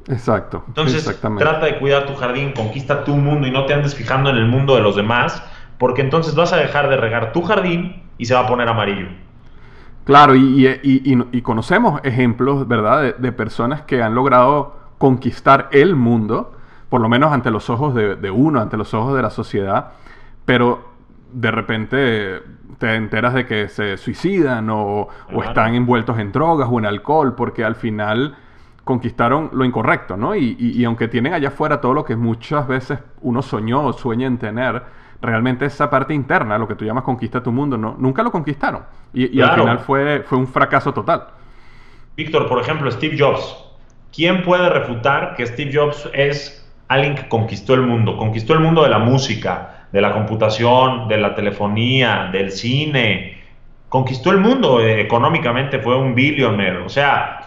Exacto. 0.09 0.65
Entonces, 0.69 1.21
trata 1.21 1.67
de 1.67 1.79
cuidar 1.79 2.07
tu 2.07 2.15
jardín, 2.15 2.53
conquista 2.53 3.05
tu 3.05 3.17
mundo 3.17 3.47
y 3.47 3.51
no 3.51 3.67
te 3.67 3.75
andes 3.75 3.95
fijando 3.95 4.31
en 4.31 4.37
el 4.37 4.47
mundo 4.47 4.75
de 4.75 4.83
los 4.83 4.97
demás, 4.97 5.43
porque 5.79 6.03
entonces 6.03 6.35
vas 6.35 6.53
a 6.53 6.57
dejar 6.57 6.89
de 6.89 6.97
regar 6.97 7.33
tu 7.33 7.43
jardín 7.43 8.03
y 8.19 8.27
se 8.27 8.35
va 8.35 8.41
a 8.41 8.47
poner 8.47 8.69
amarillo. 8.69 9.09
Claro, 10.05 10.35
y, 10.35 11.43
conocemos 11.43 12.01
ejemplos, 12.03 12.67
¿verdad?, 12.67 13.17
de, 13.17 13.33
personas 13.33 13.83
que 13.83 14.03
han 14.03 14.15
logrado 14.15 14.77
conquistar 14.99 15.69
el 15.71 15.95
mundo, 15.95 16.53
por 16.89 17.01
lo 17.01 17.09
menos 17.09 17.33
ante 17.33 17.51
los 17.51 17.71
ojos 17.71 17.95
de, 17.95 18.31
uno, 18.31 18.61
ante 18.61 18.77
los 18.77 18.95
ojos 18.95 19.15
de 19.15 19.23
la 19.23 19.31
sociedad, 19.31 19.93
pero 20.45 20.91
de 21.33 21.51
repente 21.51 22.43
te 22.79 22.95
enteras 22.97 23.33
de 23.35 23.47
que 23.47 23.69
se 23.69 23.97
suicidan 23.97 24.69
o, 24.71 25.09
o 25.33 25.43
están 25.45 25.75
envueltos 25.75 26.19
en 26.19 26.33
drogas 26.33 26.69
o 26.71 26.79
en 26.81 26.87
alcohol, 26.87 27.35
porque 27.37 27.65
al 27.65 27.77
final 27.77 28.37
conquistaron 28.85 29.51
lo 29.53 29.65
incorrecto, 29.65 30.17
¿no? 30.17 30.35
Y, 30.35 30.85
aunque 30.85 31.09
tienen 31.09 31.35
allá 31.35 31.49
afuera 31.49 31.81
todo 31.81 31.95
lo 31.95 32.05
que 32.05 32.17
muchas 32.17 32.67
veces 32.67 32.99
uno 33.21 33.43
soñó 33.43 33.85
o 33.85 33.93
sueña 33.93 34.27
en 34.27 34.39
tener, 34.39 34.83
realmente 35.21 35.67
esa 35.67 35.89
parte 35.89 36.15
interna, 36.15 36.59
lo 36.59 36.67
que 36.67 36.75
tú 36.75 36.85
llamas 36.85 37.05
conquista 37.05 37.43
tu 37.43 37.53
mundo, 37.53 37.79
no, 37.79 37.95
nunca 37.99 38.23
lo 38.23 38.33
conquistaron. 38.33 38.83
Y, 39.15 39.41
al 39.41 39.55
final 39.55 39.79
fue, 39.79 40.25
fue 40.27 40.39
un 40.39 40.49
fracaso 40.49 40.93
total. 40.93 41.27
Víctor, 42.17 42.49
por 42.49 42.61
ejemplo, 42.61 42.91
Steve 42.91 43.17
Jobs. 43.19 43.65
¿Quién 44.15 44.43
puede 44.43 44.69
refutar 44.69 45.35
que 45.37 45.47
Steve 45.47 45.71
Jobs 45.73 46.11
es 46.13 46.71
alguien 46.89 47.15
que 47.15 47.29
conquistó 47.29 47.75
el 47.75 47.83
mundo? 47.83 48.17
Conquistó 48.17 48.53
el 48.53 48.61
mundo 48.61 48.83
de 48.83 48.91
la 48.91 48.99
música, 48.99 49.87
de 49.93 50.01
la 50.01 50.13
computación, 50.13 51.09
de 51.09 51.19
la 51.19 51.35
telefonía, 51.35 52.29
del 52.31 52.51
cine. 52.51 53.39
Conquistó 53.89 54.31
el 54.31 54.39
mundo 54.39 54.81
eh, 54.81 55.01
económicamente, 55.01 55.79
fue 55.79 55.97
un 55.97 56.15
billionaire. 56.15 56.79
O 56.79 56.89
sea, 56.89 57.42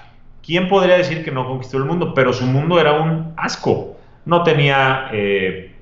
¿quién 0.45 0.67
podría 0.67 0.97
decir 0.97 1.23
que 1.23 1.31
no 1.31 1.47
conquistó 1.47 1.77
el 1.77 1.85
mundo? 1.85 2.13
Pero 2.13 2.31
su 2.33 2.45
mundo 2.45 2.79
era 2.79 2.93
un 2.93 3.33
asco. 3.37 3.97
No 4.25 4.43
tenía, 4.43 5.09
eh, 5.11 5.75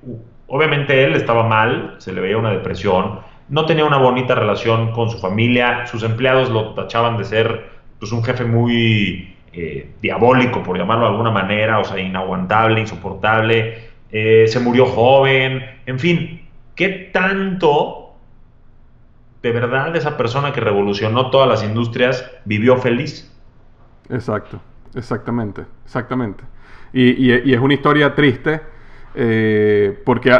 obviamente 0.47 1.03
él 1.03 1.15
estaba 1.15 1.47
mal, 1.47 1.95
se 1.97 2.13
le 2.13 2.21
veía 2.21 2.37
una 2.37 2.51
depresión, 2.51 3.19
no 3.49 3.65
tenía 3.65 3.85
una 3.85 3.97
bonita 3.97 4.35
relación 4.35 4.91
con 4.91 5.09
su 5.09 5.19
familia, 5.19 5.85
sus 5.85 6.03
empleados 6.03 6.49
lo 6.49 6.73
tachaban 6.73 7.17
de 7.17 7.25
ser 7.25 7.69
pues, 7.99 8.11
un 8.11 8.23
jefe 8.23 8.45
muy 8.45 9.35
eh, 9.53 9.91
diabólico, 10.01 10.63
por 10.63 10.77
llamarlo 10.77 11.05
de 11.05 11.11
alguna 11.11 11.31
manera, 11.31 11.79
o 11.79 11.83
sea, 11.83 11.99
inaguantable, 11.99 12.79
insoportable, 12.79 13.91
eh, 14.11 14.45
se 14.47 14.59
murió 14.59 14.85
joven, 14.85 15.63
en 15.85 15.99
fin, 15.99 16.47
¿qué 16.75 16.89
tanto 16.89 18.13
de 19.41 19.51
verdad 19.51 19.95
esa 19.95 20.17
persona 20.17 20.53
que 20.53 20.61
revolucionó 20.61 21.29
todas 21.29 21.47
las 21.47 21.63
industrias 21.63 22.29
vivió 22.45 22.77
feliz? 22.77 23.32
Exacto, 24.09 24.59
exactamente, 24.95 25.65
exactamente. 25.85 26.43
Y, 26.93 27.51
es 27.53 27.59
una 27.59 27.73
historia 27.73 28.13
triste. 28.13 28.61
Eh, 29.15 30.01
porque, 30.05 30.31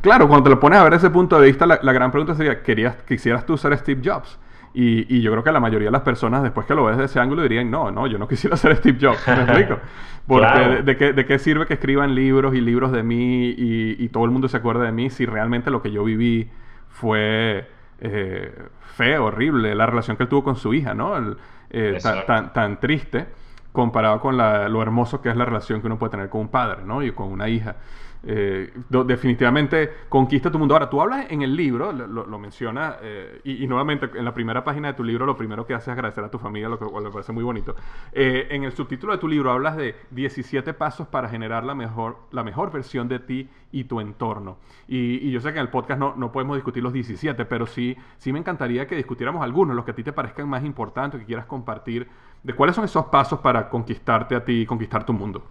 claro, 0.00 0.28
cuando 0.28 0.44
te 0.44 0.50
lo 0.50 0.60
pones 0.60 0.78
a 0.78 0.84
ver 0.84 0.92
desde 0.92 1.08
ese 1.08 1.12
punto 1.12 1.40
de 1.40 1.46
vista, 1.46 1.66
la, 1.66 1.92
gran 1.92 2.10
pregunta 2.10 2.34
sería, 2.34 2.62
¿querías, 2.62 2.96
¿quisieras 3.02 3.44
tú 3.46 3.56
ser 3.56 3.76
Steve 3.78 4.00
Jobs? 4.04 4.38
Y, 4.72 5.20
yo 5.20 5.32
creo 5.32 5.42
que 5.42 5.50
la 5.50 5.60
mayoría 5.60 5.88
de 5.88 5.92
las 5.92 6.02
personas, 6.02 6.42
después 6.42 6.66
que 6.66 6.74
lo 6.74 6.84
ves 6.84 6.96
de 6.96 7.04
ese 7.04 7.18
ángulo, 7.18 7.42
dirían, 7.42 7.70
no, 7.70 7.90
no, 7.90 8.06
yo 8.06 8.18
no 8.18 8.28
quisiera 8.28 8.56
ser 8.58 8.76
Steve 8.76 8.98
Jobs, 9.00 9.26
¿me 9.26 9.42
explico? 9.42 9.78
Porque 10.26 10.82
de, 10.84 10.96
qué, 10.96 11.12
de, 11.12 11.26
qué, 11.26 11.38
sirve 11.40 11.66
que 11.66 11.74
escriban 11.74 12.14
libros 12.14 12.54
y 12.54 12.60
libros 12.60 12.92
de 12.92 13.02
mí 13.02 13.52
y, 13.56 14.08
todo 14.10 14.24
el 14.24 14.30
mundo 14.30 14.48
se 14.48 14.58
acuerde 14.58 14.84
de 14.84 14.92
mí 14.92 15.10
si 15.10 15.26
realmente 15.26 15.70
lo 15.70 15.82
que 15.82 15.90
yo 15.90 16.04
viví 16.04 16.48
fue 16.88 17.68
eh, 17.98 18.54
feo, 18.94 19.24
horrible, 19.24 19.74
la 19.74 19.86
relación 19.86 20.16
que 20.16 20.22
él 20.24 20.28
tuvo 20.28 20.44
con 20.44 20.54
su 20.54 20.72
hija, 20.72 20.94
¿no? 20.94 21.36
Eh, 21.70 21.98
tan, 22.02 22.52
tan, 22.52 22.80
triste 22.80 23.28
comparado 23.72 24.20
con 24.20 24.36
lo 24.36 24.82
hermoso 24.82 25.22
que 25.22 25.28
es 25.28 25.36
la 25.36 25.44
relación 25.44 25.80
que 25.80 25.86
uno 25.86 25.98
puede 25.98 26.10
tener 26.10 26.28
con 26.28 26.40
un 26.40 26.48
padre, 26.48 26.82
¿no? 26.84 27.02
Y 27.02 27.12
con 27.12 27.28
una 27.28 27.48
hija. 27.48 27.76
Eh, 28.22 28.70
definitivamente 28.88 29.90
conquista 30.08 30.50
tu 30.50 30.58
mundo. 30.58 30.74
Ahora, 30.74 30.90
tú 30.90 31.00
hablas 31.00 31.26
en 31.30 31.42
el 31.42 31.56
libro, 31.56 31.92
lo, 31.92 32.26
lo 32.26 32.38
mencionas, 32.38 32.96
eh, 33.02 33.40
y, 33.44 33.66
nuevamente 33.66 34.10
en 34.14 34.24
la 34.24 34.34
primera 34.34 34.62
página 34.62 34.88
de 34.88 34.94
tu 34.94 35.04
libro, 35.04 35.24
lo 35.26 35.36
primero 35.36 35.66
que 35.66 35.74
haces 35.74 35.88
es 35.88 35.92
agradecer 35.92 36.24
a 36.24 36.30
tu 36.30 36.38
familia, 36.38 36.68
lo 36.68 36.78
que 36.78 36.84
me 36.84 37.10
parece 37.10 37.32
muy 37.32 37.44
bonito. 37.44 37.74
Eh, 38.12 38.48
en 38.50 38.64
el 38.64 38.72
subtítulo 38.72 39.12
de 39.12 39.18
tu 39.18 39.28
libro 39.28 39.50
hablas 39.50 39.76
de 39.76 39.94
17 40.10 40.74
pasos 40.74 41.08
para 41.08 41.28
generar 41.28 41.64
la 41.64 41.74
mejor, 41.74 42.18
la 42.30 42.44
mejor 42.44 42.70
versión 42.70 43.08
de 43.08 43.20
ti 43.20 43.48
y 43.72 43.84
tu 43.84 44.00
entorno. 44.00 44.58
Y, 44.86 45.30
yo 45.30 45.40
sé 45.40 45.52
que 45.52 45.58
en 45.58 45.66
el 45.66 45.70
podcast 45.70 45.98
no, 45.98 46.14
no, 46.16 46.32
podemos 46.32 46.56
discutir 46.56 46.82
los 46.82 46.92
17, 46.92 47.44
pero 47.46 47.66
sí, 47.66 47.96
sí 48.18 48.32
me 48.32 48.38
encantaría 48.38 48.86
que 48.86 48.96
discutiéramos 48.96 49.42
algunos, 49.42 49.74
los 49.76 49.84
que 49.84 49.92
a 49.92 49.94
ti 49.94 50.02
te 50.02 50.12
parezcan 50.12 50.48
más 50.48 50.64
importantes, 50.64 51.20
que 51.20 51.26
quieras 51.26 51.46
compartir, 51.46 52.08
de 52.42 52.52
cuáles 52.54 52.74
son 52.74 52.84
esos 52.84 53.06
pasos 53.06 53.40
para 53.40 53.68
conquistarte 53.68 54.34
a 54.34 54.44
ti 54.44 54.62
y 54.62 54.66
conquistar 54.66 55.04
tu 55.04 55.12
mundo. 55.12 55.44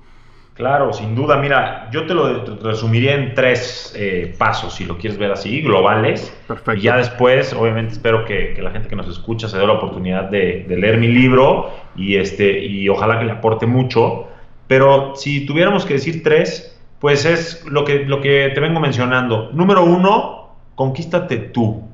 Claro, 0.59 0.91
sin 0.91 1.15
duda. 1.15 1.37
Mira, 1.37 1.87
yo 1.89 2.05
te 2.05 2.13
lo 2.13 2.43
resumiría 2.61 3.15
en 3.15 3.33
tres 3.33 3.93
eh, 3.95 4.35
pasos, 4.37 4.75
si 4.75 4.83
lo 4.83 4.97
quieres 4.97 5.17
ver 5.17 5.31
así, 5.31 5.61
globales. 5.61 6.35
Perfecto. 6.49 6.73
Y 6.73 6.81
ya 6.81 6.97
después, 6.97 7.53
obviamente, 7.53 7.93
espero 7.93 8.25
que, 8.25 8.57
la 8.61 8.69
gente 8.71 8.89
que 8.89 8.95
nos 8.97 9.07
escucha 9.07 9.47
se 9.47 9.57
dé 9.57 9.65
la 9.65 9.71
oportunidad 9.71 10.25
de, 10.25 10.65
leer 10.67 10.97
mi 10.97 11.07
libro 11.07 11.71
y, 11.95 12.17
este, 12.17 12.65
y 12.65 12.89
ojalá 12.89 13.19
que 13.19 13.23
le 13.23 13.31
aporte 13.31 13.67
mucho. 13.67 14.27
Pero 14.67 15.15
si 15.15 15.45
tuviéramos 15.45 15.85
que 15.85 15.93
decir 15.93 16.23
tres, 16.23 16.77
pues 16.99 17.23
es 17.23 17.65
lo 17.65 17.85
que, 17.85 18.03
lo 18.03 18.19
que 18.19 18.51
te 18.53 18.59
vengo 18.59 18.81
mencionando. 18.81 19.51
Número 19.53 19.85
uno, 19.85 20.57
conquístate 20.75 21.37
tú. 21.37 21.87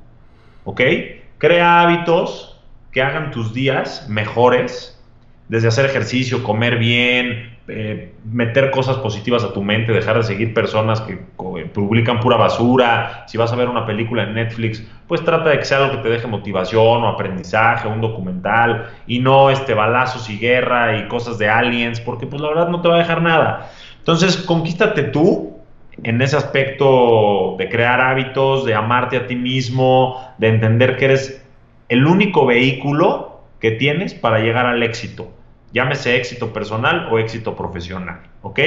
¿Ok? 0.63 0.81
Crea 1.37 1.81
hábitos 1.81 2.59
que 2.91 3.03
hagan 3.03 3.29
tus 3.29 3.53
días 3.53 4.07
mejores 4.09 4.94
desde 5.47 5.67
hacer 5.67 5.85
ejercicio, 5.85 6.43
comer 6.43 6.77
bien, 6.77 7.57
eh, 7.67 8.13
meter 8.25 8.71
cosas 8.71 8.97
positivas 8.97 9.43
a 9.43 9.53
tu 9.53 9.63
mente, 9.63 9.91
dejar 9.91 10.17
de 10.17 10.23
seguir 10.23 10.53
personas 10.53 11.01
que 11.01 11.17
publican 11.73 12.19
pura 12.19 12.37
basura. 12.37 13.25
Si 13.27 13.37
vas 13.37 13.51
a 13.51 13.55
ver 13.55 13.69
una 13.69 13.85
película 13.85 14.23
en 14.23 14.33
Netflix, 14.33 14.83
pues 15.07 15.23
trata 15.23 15.49
de 15.49 15.59
que 15.59 15.65
sea 15.65 15.77
algo 15.77 15.91
que 15.91 16.03
te 16.03 16.09
deje 16.09 16.27
motivación 16.27 17.03
o 17.03 17.07
aprendizaje, 17.07 17.87
un 17.87 18.01
documental, 18.01 18.89
y 19.07 19.19
no 19.19 19.49
este 19.49 19.73
balazos 19.73 20.29
y 20.29 20.37
guerra 20.37 20.97
y 20.97 21.07
cosas 21.07 21.37
de 21.37 21.49
aliens, 21.49 21.99
porque 21.99 22.25
pues 22.27 22.41
la 22.41 22.49
verdad 22.49 22.69
no 22.69 22.81
te 22.81 22.87
va 22.87 22.95
a 22.95 22.99
dejar 22.99 23.21
nada. 23.21 23.71
Entonces, 23.99 24.37
conquístate 24.37 25.03
tú 25.03 25.55
en 26.03 26.21
ese 26.21 26.37
aspecto 26.37 27.55
de 27.57 27.69
crear 27.69 28.01
hábitos, 28.01 28.65
de 28.65 28.73
amarte 28.73 29.17
a 29.17 29.27
ti 29.27 29.35
mismo, 29.35 30.19
de 30.37 30.49
entender 30.49 30.97
que 30.97 31.05
eres 31.05 31.45
el 31.89 32.05
único 32.05 32.45
vehículo 32.45 33.41
que 33.59 33.71
tienes 33.71 34.13
para 34.13 34.39
llegar 34.39 34.65
al 34.65 34.83
éxito, 34.83 35.31
llámese 35.75 36.15
éxito 36.15 36.53
personal 36.53 37.09
o 37.11 37.19
éxito 37.19 37.53
profesional, 37.53 38.21
¿ok? 38.41 38.59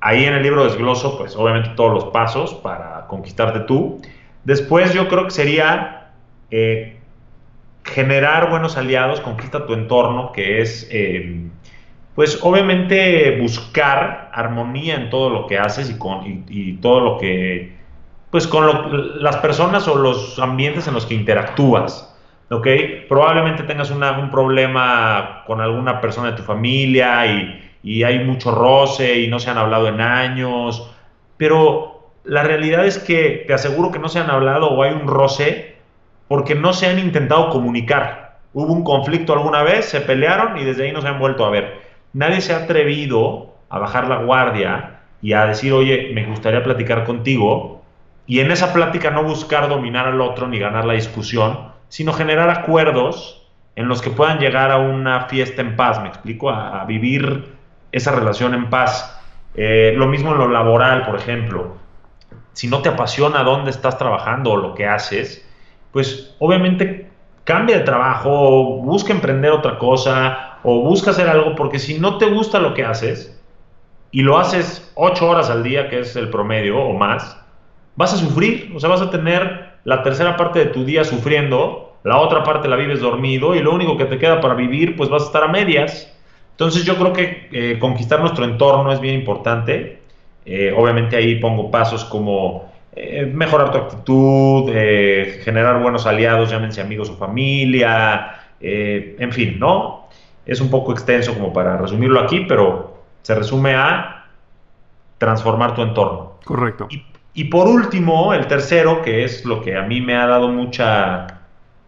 Ahí 0.00 0.24
en 0.24 0.34
el 0.34 0.42
libro 0.44 0.62
desgloso, 0.64 1.18
pues 1.18 1.34
obviamente 1.34 1.70
todos 1.74 1.92
los 1.92 2.04
pasos 2.12 2.54
para 2.54 3.06
conquistarte 3.08 3.60
tú. 3.60 4.00
Después 4.44 4.94
yo 4.94 5.08
creo 5.08 5.24
que 5.24 5.32
sería 5.32 6.12
eh, 6.52 6.98
generar 7.82 8.48
buenos 8.48 8.76
aliados, 8.76 9.20
conquista 9.20 9.66
tu 9.66 9.74
entorno, 9.74 10.30
que 10.30 10.60
es, 10.60 10.86
eh, 10.92 11.48
pues 12.14 12.38
obviamente 12.42 13.36
buscar 13.40 14.30
armonía 14.32 14.94
en 14.94 15.10
todo 15.10 15.30
lo 15.30 15.48
que 15.48 15.58
haces 15.58 15.90
y, 15.90 15.98
con, 15.98 16.44
y, 16.48 16.74
todo 16.74 17.00
lo 17.00 17.18
que, 17.18 17.74
pues 18.30 18.46
con 18.46 19.20
las 19.20 19.38
personas 19.38 19.88
o 19.88 19.96
los 19.96 20.38
ambientes 20.38 20.86
en 20.86 20.94
los 20.94 21.06
que 21.06 21.14
interactúas. 21.14 22.13
¿Ok? 22.50 22.66
Probablemente 23.08 23.62
tengas 23.62 23.90
un 23.90 24.30
problema 24.30 25.42
con 25.46 25.60
alguna 25.60 26.00
persona 26.00 26.30
de 26.30 26.36
tu 26.36 26.42
familia 26.42 27.26
y, 27.26 28.02
hay 28.02 28.24
mucho 28.24 28.50
roce 28.50 29.20
y 29.20 29.28
no 29.28 29.38
se 29.38 29.50
han 29.50 29.58
hablado 29.58 29.88
en 29.88 30.00
años, 30.00 30.90
pero 31.36 32.12
la 32.24 32.42
realidad 32.42 32.86
es 32.86 32.98
que 32.98 33.44
te 33.46 33.52
aseguro 33.52 33.90
que 33.90 33.98
no 33.98 34.08
se 34.08 34.20
han 34.20 34.30
hablado 34.30 34.70
o 34.70 34.82
hay 34.82 34.92
un 34.92 35.06
roce 35.06 35.76
porque 36.26 36.54
no 36.54 36.72
se 36.72 36.86
han 36.86 36.98
intentado 36.98 37.50
comunicar. 37.50 38.38
Hubo 38.54 38.72
un 38.72 38.84
conflicto 38.84 39.34
alguna 39.34 39.62
vez, 39.62 39.84
se 39.84 40.00
pelearon 40.00 40.56
y 40.56 40.64
desde 40.64 40.84
ahí 40.84 40.92
no 40.92 41.02
se 41.02 41.08
han 41.08 41.18
vuelto 41.18 41.44
a 41.44 41.50
ver. 41.50 41.78
Nadie 42.14 42.40
se 42.40 42.54
ha 42.54 42.58
atrevido 42.58 43.54
a 43.68 43.78
bajar 43.78 44.08
la 44.08 44.22
guardia 44.22 45.00
y 45.20 45.34
a 45.34 45.44
decir, 45.46 45.72
oye, 45.72 46.12
me 46.14 46.24
gustaría 46.24 46.62
platicar 46.62 47.04
contigo, 47.04 47.82
y 48.26 48.40
en 48.40 48.50
esa 48.50 48.72
plática 48.72 49.10
no 49.10 49.22
buscar 49.24 49.68
dominar 49.68 50.06
al 50.06 50.20
otro 50.20 50.48
ni 50.48 50.58
ganar 50.58 50.84
la 50.84 50.94
discusión, 50.94 51.73
sino 51.88 52.12
generar 52.12 52.50
acuerdos 52.50 53.44
en 53.76 53.88
los 53.88 54.02
que 54.02 54.10
puedan 54.10 54.38
llegar 54.38 54.70
a 54.70 54.78
una 54.78 55.22
fiesta 55.22 55.62
en 55.62 55.76
paz, 55.76 56.00
me 56.00 56.08
explico, 56.08 56.50
a, 56.50 56.84
vivir 56.84 57.52
esa 57.92 58.12
relación 58.12 58.54
en 58.54 58.70
paz. 58.70 59.20
Eh, 59.54 59.94
lo 59.96 60.06
mismo 60.06 60.32
en 60.32 60.38
lo 60.38 60.48
laboral, 60.48 61.04
por 61.06 61.16
ejemplo. 61.16 61.76
Si 62.52 62.68
no 62.68 62.82
te 62.82 62.88
apasiona 62.88 63.42
dónde 63.42 63.70
estás 63.70 63.98
trabajando 63.98 64.52
o 64.52 64.56
lo 64.56 64.74
que 64.74 64.86
haces, 64.86 65.48
pues 65.92 66.34
obviamente 66.38 67.10
cambia 67.44 67.78
de 67.78 67.84
trabajo, 67.84 68.78
busca 68.78 69.12
emprender 69.12 69.52
otra 69.52 69.78
cosa 69.78 70.58
o 70.62 70.80
busca 70.80 71.10
hacer 71.10 71.28
algo, 71.28 71.54
porque 71.54 71.78
si 71.78 71.98
no 71.98 72.18
te 72.18 72.26
gusta 72.26 72.58
lo 72.58 72.74
que 72.74 72.84
haces 72.84 73.40
y 74.10 74.22
lo 74.22 74.38
haces 74.38 74.90
ocho 74.94 75.28
horas 75.28 75.50
al 75.50 75.62
día, 75.62 75.88
que 75.88 76.00
es 76.00 76.16
el 76.16 76.30
promedio 76.30 76.78
o 76.80 76.94
más, 76.94 77.36
vas 77.96 78.14
a 78.14 78.16
sufrir, 78.16 78.72
o 78.74 78.80
sea, 78.80 78.88
vas 78.88 79.02
a 79.02 79.10
tener 79.10 79.63
la 79.84 80.02
tercera 80.02 80.36
parte 80.36 80.58
de 80.58 80.66
tu 80.66 80.84
día 80.84 81.04
sufriendo 81.04 81.84
la 82.04 82.18
otra 82.18 82.44
parte 82.44 82.68
la 82.68 82.76
vives 82.76 83.00
dormido 83.00 83.54
y 83.54 83.60
lo 83.60 83.74
único 83.74 83.96
que 83.96 84.04
te 84.04 84.18
queda 84.18 84.40
para 84.40 84.54
vivir, 84.54 84.94
pues 84.94 85.08
vas 85.08 85.22
a 85.22 85.26
estar 85.26 85.42
a 85.42 85.48
medias. 85.48 86.14
Entonces 86.50 86.84
yo 86.84 86.96
creo 86.96 87.12
que 87.14 87.48
eh, 87.50 87.78
conquistar 87.78 88.20
nuestro 88.20 88.44
entorno 88.44 88.92
es 88.92 89.00
bien 89.00 89.14
importante. 89.14 90.00
Eh, 90.44 90.72
obviamente 90.76 91.16
ahí 91.16 91.36
pongo 91.36 91.70
pasos 91.70 92.04
como 92.04 92.70
eh, 92.94 93.24
mejorar 93.24 93.72
tu 93.72 93.78
actitud, 93.78 94.70
generar 95.42 95.80
buenos 95.80 96.04
aliados, 96.04 96.50
llámense 96.50 96.82
amigos 96.82 97.08
o 97.08 97.16
familia, 97.16 98.36
en 98.60 99.32
fin, 99.32 99.58
¿no? 99.58 100.08
Es 100.46 100.60
un 100.60 100.70
poco 100.70 100.92
extenso 100.92 101.32
como 101.34 101.52
para 101.52 101.78
resumirlo 101.78 102.20
aquí, 102.20 102.40
pero 102.46 103.02
se 103.22 103.34
resume 103.34 103.74
a 103.74 104.26
transformar 105.16 105.74
tu 105.74 105.82
entorno. 105.82 106.34
Correcto. 106.44 106.86
y 106.90 107.02
por 107.42 107.66
último, 107.66 108.32
el 108.32 108.46
tercero, 108.46 109.02
que 109.02 109.24
es 109.24 109.44
lo 109.44 109.60
que 109.60 109.76
a 109.76 109.82
mí 109.82 110.00
me 110.00 110.14
ha 110.16 110.26
dado 110.26 110.48
mucha 110.48 111.26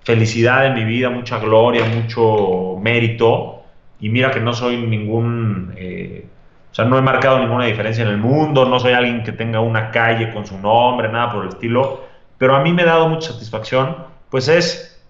felicidad 0.03 0.67
en 0.67 0.75
mi 0.75 0.85
vida, 0.85 1.09
mucha 1.09 1.39
gloria, 1.39 1.85
mucho 1.85 2.77
mérito, 2.81 3.63
y 4.01 4.09
mira 4.09 4.33
que 4.33 4.41
no 4.41 4.53
soy 4.53 4.77
ningún, 4.77 5.73
eh, 5.77 6.27
o 6.71 6.75
sea, 6.75 6.85
no 6.85 6.99
he 6.99 7.03
marcado 7.03 7.39
ninguna 7.39 7.67
diferencia 7.67 8.03
en 8.03 8.11
el 8.11 8.19
mundo, 8.19 8.67
no 8.67 8.81
soy 8.81 8.93
alguien 8.93 9.23
que 9.23 9.33
tenga 9.33 9.61
una 9.61 9.93
calle 9.93 10.33
con 10.33 10.45
su 10.45 10.59
nombre, 10.59 11.09
nada 11.09 11.33
por 11.33 11.45
el 11.45 11.51
estilo, 11.51 12.05
pero 12.39 12.57
a 12.57 12.61
mí 12.61 12.73
me 12.73 12.83
ha 12.83 12.87
dado 12.87 13.09
mucha 13.09 13.33
satisfacción, 13.33 13.97
pues 14.31 14.49
es 14.49 15.05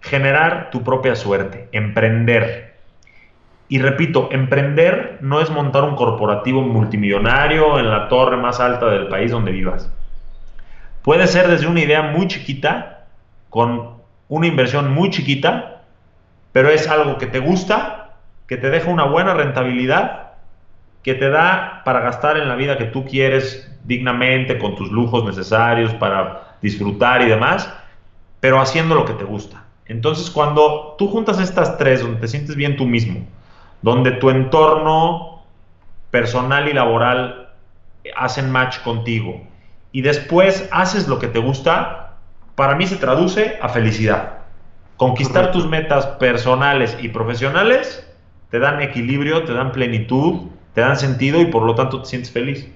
generar 0.00 0.70
tu 0.70 0.82
propia 0.82 1.14
suerte, 1.14 1.68
emprender. 1.72 2.67
Y 3.68 3.78
repito, 3.78 4.28
emprender 4.32 5.18
no 5.20 5.40
es 5.40 5.50
montar 5.50 5.84
un 5.84 5.94
corporativo 5.94 6.62
multimillonario 6.62 7.78
en 7.78 7.90
la 7.90 8.08
torre 8.08 8.36
más 8.36 8.60
alta 8.60 8.86
del 8.86 9.08
país 9.08 9.30
donde 9.30 9.52
vivas. 9.52 9.92
Puede 11.02 11.26
ser 11.26 11.48
desde 11.48 11.66
una 11.66 11.80
idea 11.80 12.02
muy 12.02 12.28
chiquita, 12.28 13.06
con 13.50 13.98
una 14.28 14.46
inversión 14.46 14.92
muy 14.92 15.10
chiquita, 15.10 15.82
pero 16.52 16.70
es 16.70 16.88
algo 16.88 17.18
que 17.18 17.26
te 17.26 17.40
gusta, 17.40 18.16
que 18.46 18.56
te 18.56 18.70
deja 18.70 18.90
una 18.90 19.04
buena 19.04 19.34
rentabilidad, 19.34 20.32
que 21.02 21.14
te 21.14 21.28
da 21.28 21.82
para 21.84 22.00
gastar 22.00 22.38
en 22.38 22.48
la 22.48 22.56
vida 22.56 22.78
que 22.78 22.84
tú 22.86 23.04
quieres 23.04 23.70
dignamente, 23.84 24.58
con 24.58 24.76
tus 24.76 24.90
lujos 24.90 25.24
necesarios 25.24 25.92
para 25.94 26.56
disfrutar 26.60 27.22
y 27.22 27.26
demás, 27.26 27.72
pero 28.40 28.60
haciendo 28.60 28.94
lo 28.94 29.04
que 29.04 29.14
te 29.14 29.24
gusta. 29.24 29.64
Entonces, 29.86 30.30
cuando 30.30 30.94
tú 30.98 31.08
juntas 31.08 31.40
estas 31.40 31.78
tres, 31.78 32.02
donde 32.02 32.20
te 32.20 32.28
sientes 32.28 32.56
bien 32.56 32.76
tú 32.76 32.84
mismo, 32.84 33.26
donde 33.82 34.12
tu 34.12 34.30
entorno 34.30 35.42
personal 36.10 36.68
y 36.68 36.72
laboral 36.72 37.50
hacen 38.16 38.50
match 38.50 38.80
contigo, 38.80 39.40
y 39.92 40.02
después 40.02 40.68
haces 40.72 41.08
lo 41.08 41.18
que 41.18 41.28
te 41.28 41.38
gusta, 41.38 42.16
para 42.54 42.74
mí 42.74 42.86
se 42.86 42.96
traduce 42.96 43.58
a 43.62 43.68
felicidad. 43.68 44.38
Conquistar 44.96 45.52
tus 45.52 45.66
metas 45.66 46.06
personales 46.06 46.96
y 47.00 47.08
profesionales 47.08 48.04
te 48.50 48.58
dan 48.58 48.80
equilibrio, 48.82 49.44
te 49.44 49.52
dan 49.52 49.72
plenitud, 49.72 50.48
te 50.74 50.80
dan 50.80 50.96
sentido 50.96 51.40
y 51.40 51.46
por 51.46 51.62
lo 51.62 51.74
tanto 51.74 52.00
te 52.02 52.08
sientes 52.08 52.32
feliz. 52.32 52.68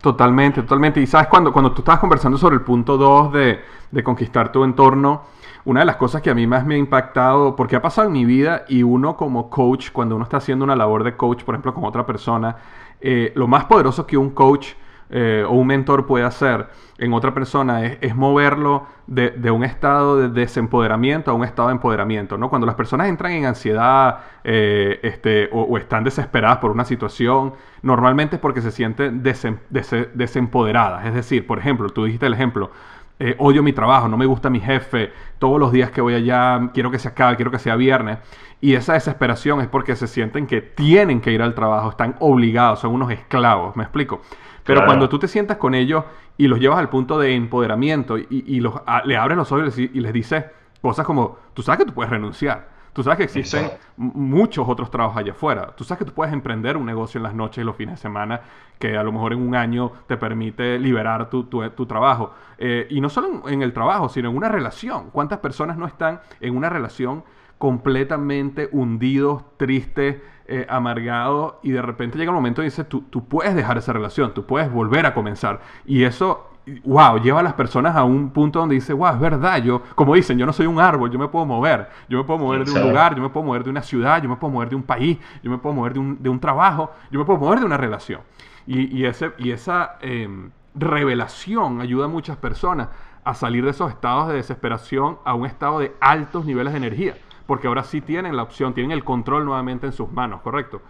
Totalmente, 0.00 0.60
totalmente. 0.62 1.00
Y 1.00 1.06
sabes, 1.06 1.28
cuando, 1.28 1.52
cuando 1.52 1.72
tú 1.72 1.80
estabas 1.80 2.00
conversando 2.00 2.36
sobre 2.36 2.56
el 2.56 2.60
punto 2.60 2.96
2 2.96 3.32
de, 3.32 3.60
de 3.90 4.04
conquistar 4.04 4.52
tu 4.52 4.62
entorno, 4.62 5.22
una 5.64 5.80
de 5.80 5.86
las 5.86 5.96
cosas 5.96 6.22
que 6.22 6.30
a 6.30 6.34
mí 6.34 6.46
más 6.46 6.66
me 6.66 6.74
ha 6.74 6.78
impactado, 6.78 7.56
porque 7.56 7.76
ha 7.76 7.82
pasado 7.82 8.08
en 8.08 8.12
mi 8.12 8.24
vida 8.24 8.64
y 8.68 8.82
uno 8.82 9.16
como 9.16 9.48
coach, 9.48 9.90
cuando 9.92 10.16
uno 10.16 10.24
está 10.24 10.36
haciendo 10.36 10.64
una 10.64 10.76
labor 10.76 11.04
de 11.04 11.16
coach, 11.16 11.42
por 11.44 11.54
ejemplo, 11.54 11.74
con 11.74 11.84
otra 11.84 12.04
persona, 12.04 12.56
eh, 13.00 13.32
lo 13.34 13.46
más 13.48 13.64
poderoso 13.64 14.06
que 14.06 14.16
un 14.16 14.30
coach 14.30 14.72
eh, 15.10 15.44
o 15.46 15.52
un 15.52 15.66
mentor 15.66 16.06
puede 16.06 16.24
hacer 16.24 16.66
en 16.98 17.12
otra 17.12 17.34
persona 17.34 17.84
es, 17.84 18.16
moverlo 18.16 18.86
de, 19.06 19.50
un 19.50 19.64
estado 19.64 20.16
de 20.16 20.28
desempoderamiento 20.28 21.30
a 21.30 21.34
un 21.34 21.44
estado 21.44 21.68
de 21.68 21.74
empoderamiento. 21.74 22.38
¿no? 22.38 22.48
Cuando 22.48 22.66
las 22.66 22.76
personas 22.76 23.08
entran 23.08 23.32
en 23.32 23.46
ansiedad 23.46 24.20
eh, 24.44 25.00
este, 25.02 25.50
o, 25.52 25.76
están 25.76 26.04
desesperadas 26.04 26.58
por 26.58 26.70
una 26.70 26.84
situación, 26.84 27.54
normalmente 27.82 28.36
es 28.36 28.40
porque 28.40 28.60
se 28.60 28.70
sienten 28.70 29.22
desempoderadas. 29.22 31.06
Es 31.06 31.14
decir, 31.14 31.46
por 31.46 31.58
ejemplo, 31.58 31.90
tú 31.90 32.04
dijiste 32.04 32.26
el 32.26 32.34
ejemplo, 32.34 32.70
eh, 33.18 33.36
odio 33.38 33.62
mi 33.62 33.72
trabajo, 33.72 34.08
no 34.08 34.16
me 34.16 34.26
gusta 34.26 34.50
mi 34.50 34.60
jefe, 34.60 35.12
todos 35.38 35.60
los 35.60 35.72
días 35.72 35.90
que 35.90 36.00
voy 36.00 36.14
allá 36.14 36.70
quiero 36.74 36.90
que 36.90 36.98
se 36.98 37.08
acabe, 37.08 37.36
quiero 37.36 37.50
que 37.50 37.58
sea 37.58 37.76
viernes. 37.76 38.18
Y 38.60 38.74
esa 38.74 38.94
desesperación 38.94 39.60
es 39.60 39.68
porque 39.68 39.94
se 39.94 40.06
sienten 40.06 40.46
que 40.46 40.62
tienen 40.62 41.20
que 41.20 41.32
ir 41.32 41.42
al 41.42 41.54
trabajo, 41.54 41.90
están 41.90 42.16
obligados, 42.20 42.80
son 42.80 42.92
unos 42.92 43.10
esclavos, 43.10 43.76
¿me 43.76 43.82
explico? 43.82 44.22
Pero 44.64 44.86
cuando 44.86 45.08
tú 45.08 45.18
te 45.18 45.28
sientas 45.28 45.58
con 45.58 45.74
ellos 45.74 46.04
y 46.38 46.48
los 46.48 46.58
llevas 46.58 46.78
al 46.78 46.88
punto 46.88 47.18
de 47.18 47.34
empoderamiento 47.34 48.16
y, 48.16 48.60
los, 48.60 48.74
le 49.04 49.16
abres 49.16 49.36
los 49.36 49.52
ojos 49.52 49.78
y 49.78 49.88
les 49.88 50.12
dices 50.12 50.44
cosas 50.80 51.06
como, 51.06 51.38
tú 51.52 51.62
sabes 51.62 51.80
que 51.80 51.86
tú 51.86 51.94
puedes 51.94 52.10
renunciar. 52.10 52.73
Tú 52.94 53.02
sabes 53.02 53.18
que 53.18 53.24
existen 53.24 53.72
muchos 53.96 54.68
otros 54.68 54.88
trabajos 54.88 55.18
allá 55.18 55.32
afuera. 55.32 55.74
Tú 55.76 55.82
sabes 55.82 55.98
que 55.98 56.04
tú 56.04 56.14
puedes 56.14 56.32
emprender 56.32 56.76
un 56.76 56.86
negocio 56.86 57.18
en 57.18 57.24
las 57.24 57.34
noches 57.34 57.60
y 57.60 57.64
los 57.64 57.74
fines 57.74 57.96
de 57.96 58.00
semana 58.00 58.40
que 58.78 58.96
a 58.96 59.02
lo 59.02 59.10
mejor 59.10 59.32
en 59.32 59.42
un 59.42 59.56
año 59.56 59.90
te 60.06 60.16
permite 60.16 60.78
liberar 60.78 61.28
tu, 61.28 61.44
trabajo. 61.88 62.32
Eh, 62.56 62.86
y 62.90 63.00
no 63.00 63.08
solo 63.08 63.48
en, 63.48 63.62
el 63.62 63.72
trabajo, 63.72 64.08
sino 64.08 64.30
en 64.30 64.36
una 64.36 64.48
relación. 64.48 65.10
¿Cuántas 65.10 65.40
personas 65.40 65.76
no 65.76 65.86
están 65.86 66.20
en 66.40 66.56
una 66.56 66.70
relación 66.70 67.24
completamente 67.58 68.68
hundidos, 68.70 69.42
tristes, 69.56 70.22
eh, 70.46 70.64
amargados 70.68 71.54
y 71.62 71.72
de 71.72 71.82
repente 71.82 72.16
llega 72.16 72.30
el 72.30 72.36
momento 72.36 72.62
y 72.62 72.66
dices, 72.66 72.88
tú, 72.88 73.02
tú 73.10 73.26
puedes 73.26 73.56
dejar 73.56 73.76
esa 73.78 73.92
relación, 73.92 74.34
tú 74.34 74.46
puedes 74.46 74.70
volver 74.70 75.04
a 75.04 75.14
comenzar. 75.14 75.62
Y 75.84 76.04
eso 76.04 76.53
wow, 76.84 77.18
lleva 77.18 77.40
a 77.40 77.42
las 77.42 77.52
personas 77.54 77.94
a 77.94 78.04
un 78.04 78.30
punto 78.30 78.58
donde 78.58 78.74
dice, 78.74 78.92
wow, 78.92 79.14
es 79.14 79.20
verdad, 79.20 79.62
yo, 79.62 79.82
como 79.94 80.14
dicen, 80.14 80.38
yo 80.38 80.46
no 80.46 80.52
soy 80.52 80.66
un 80.66 80.80
árbol, 80.80 81.10
yo 81.10 81.18
me 81.18 81.28
puedo 81.28 81.44
mover, 81.44 81.88
yo 82.08 82.18
me 82.18 82.24
puedo 82.24 82.38
mover 82.38 82.64
de 82.64 82.72
un 82.72 82.80
lugar, 82.80 83.14
yo 83.14 83.22
me 83.22 83.28
puedo 83.28 83.44
mover 83.44 83.64
de 83.64 83.70
una 83.70 83.82
ciudad, 83.82 84.22
yo 84.22 84.28
me 84.28 84.36
puedo 84.36 84.52
mover 84.52 84.70
de 84.70 84.76
un 84.76 84.82
país, 84.82 85.18
yo 85.42 85.50
me 85.50 85.58
puedo 85.58 85.74
mover 85.74 85.92
de 85.92 85.98
un, 85.98 86.22
de 86.22 86.28
un 86.28 86.40
trabajo, 86.40 86.92
yo 87.10 87.18
me 87.18 87.24
puedo 87.24 87.38
mover 87.38 87.60
de 87.60 87.66
una 87.66 87.76
relación. 87.76 88.20
Y, 88.66 88.96
y 88.96 89.04
ese, 89.04 89.32
y 89.38 89.50
esa 89.50 89.96
em, 90.00 90.50
revelación 90.74 91.80
ayuda 91.80 92.06
a 92.06 92.08
muchas 92.08 92.36
personas 92.38 92.88
a 93.24 93.34
salir 93.34 93.64
de 93.64 93.70
esos 93.70 93.90
estados 93.90 94.28
de 94.28 94.34
desesperación 94.34 95.18
a 95.24 95.34
un 95.34 95.46
estado 95.46 95.80
de 95.80 95.94
altos 96.00 96.44
niveles 96.44 96.72
de 96.72 96.78
energía, 96.78 97.14
porque 97.46 97.68
ahora 97.68 97.84
sí 97.84 98.00
tienen 98.00 98.36
la 98.36 98.42
opción, 98.42 98.74
tienen 98.74 98.92
el 98.92 99.04
control 99.04 99.44
nuevamente 99.44 99.86
en 99.86 99.92
sus 99.92 100.10
manos, 100.10 100.40
¿correcto? 100.40 100.80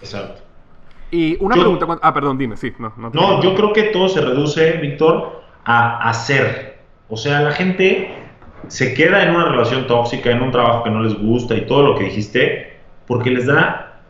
Exacto. 0.00 0.47
Y 1.10 1.42
una 1.42 1.54
pregunta, 1.54 1.86
ah, 2.02 2.12
perdón, 2.12 2.38
dime, 2.38 2.56
sí. 2.56 2.72
No, 2.78 2.92
no, 3.12 3.42
yo 3.42 3.54
creo 3.54 3.72
que 3.72 3.84
todo 3.84 4.08
se 4.08 4.20
reduce, 4.20 4.72
Víctor, 4.72 5.42
a 5.64 6.08
hacer. 6.08 6.78
O 7.08 7.16
sea, 7.16 7.40
la 7.40 7.52
gente 7.52 8.14
se 8.66 8.94
queda 8.94 9.22
en 9.22 9.34
una 9.34 9.46
relación 9.46 9.86
tóxica, 9.86 10.30
en 10.30 10.42
un 10.42 10.50
trabajo 10.50 10.84
que 10.84 10.90
no 10.90 11.02
les 11.02 11.18
gusta 11.18 11.54
y 11.54 11.66
todo 11.66 11.82
lo 11.82 11.94
que 11.94 12.04
dijiste, 12.04 12.78
porque 13.06 13.30
les 13.30 13.46
da 13.46 14.00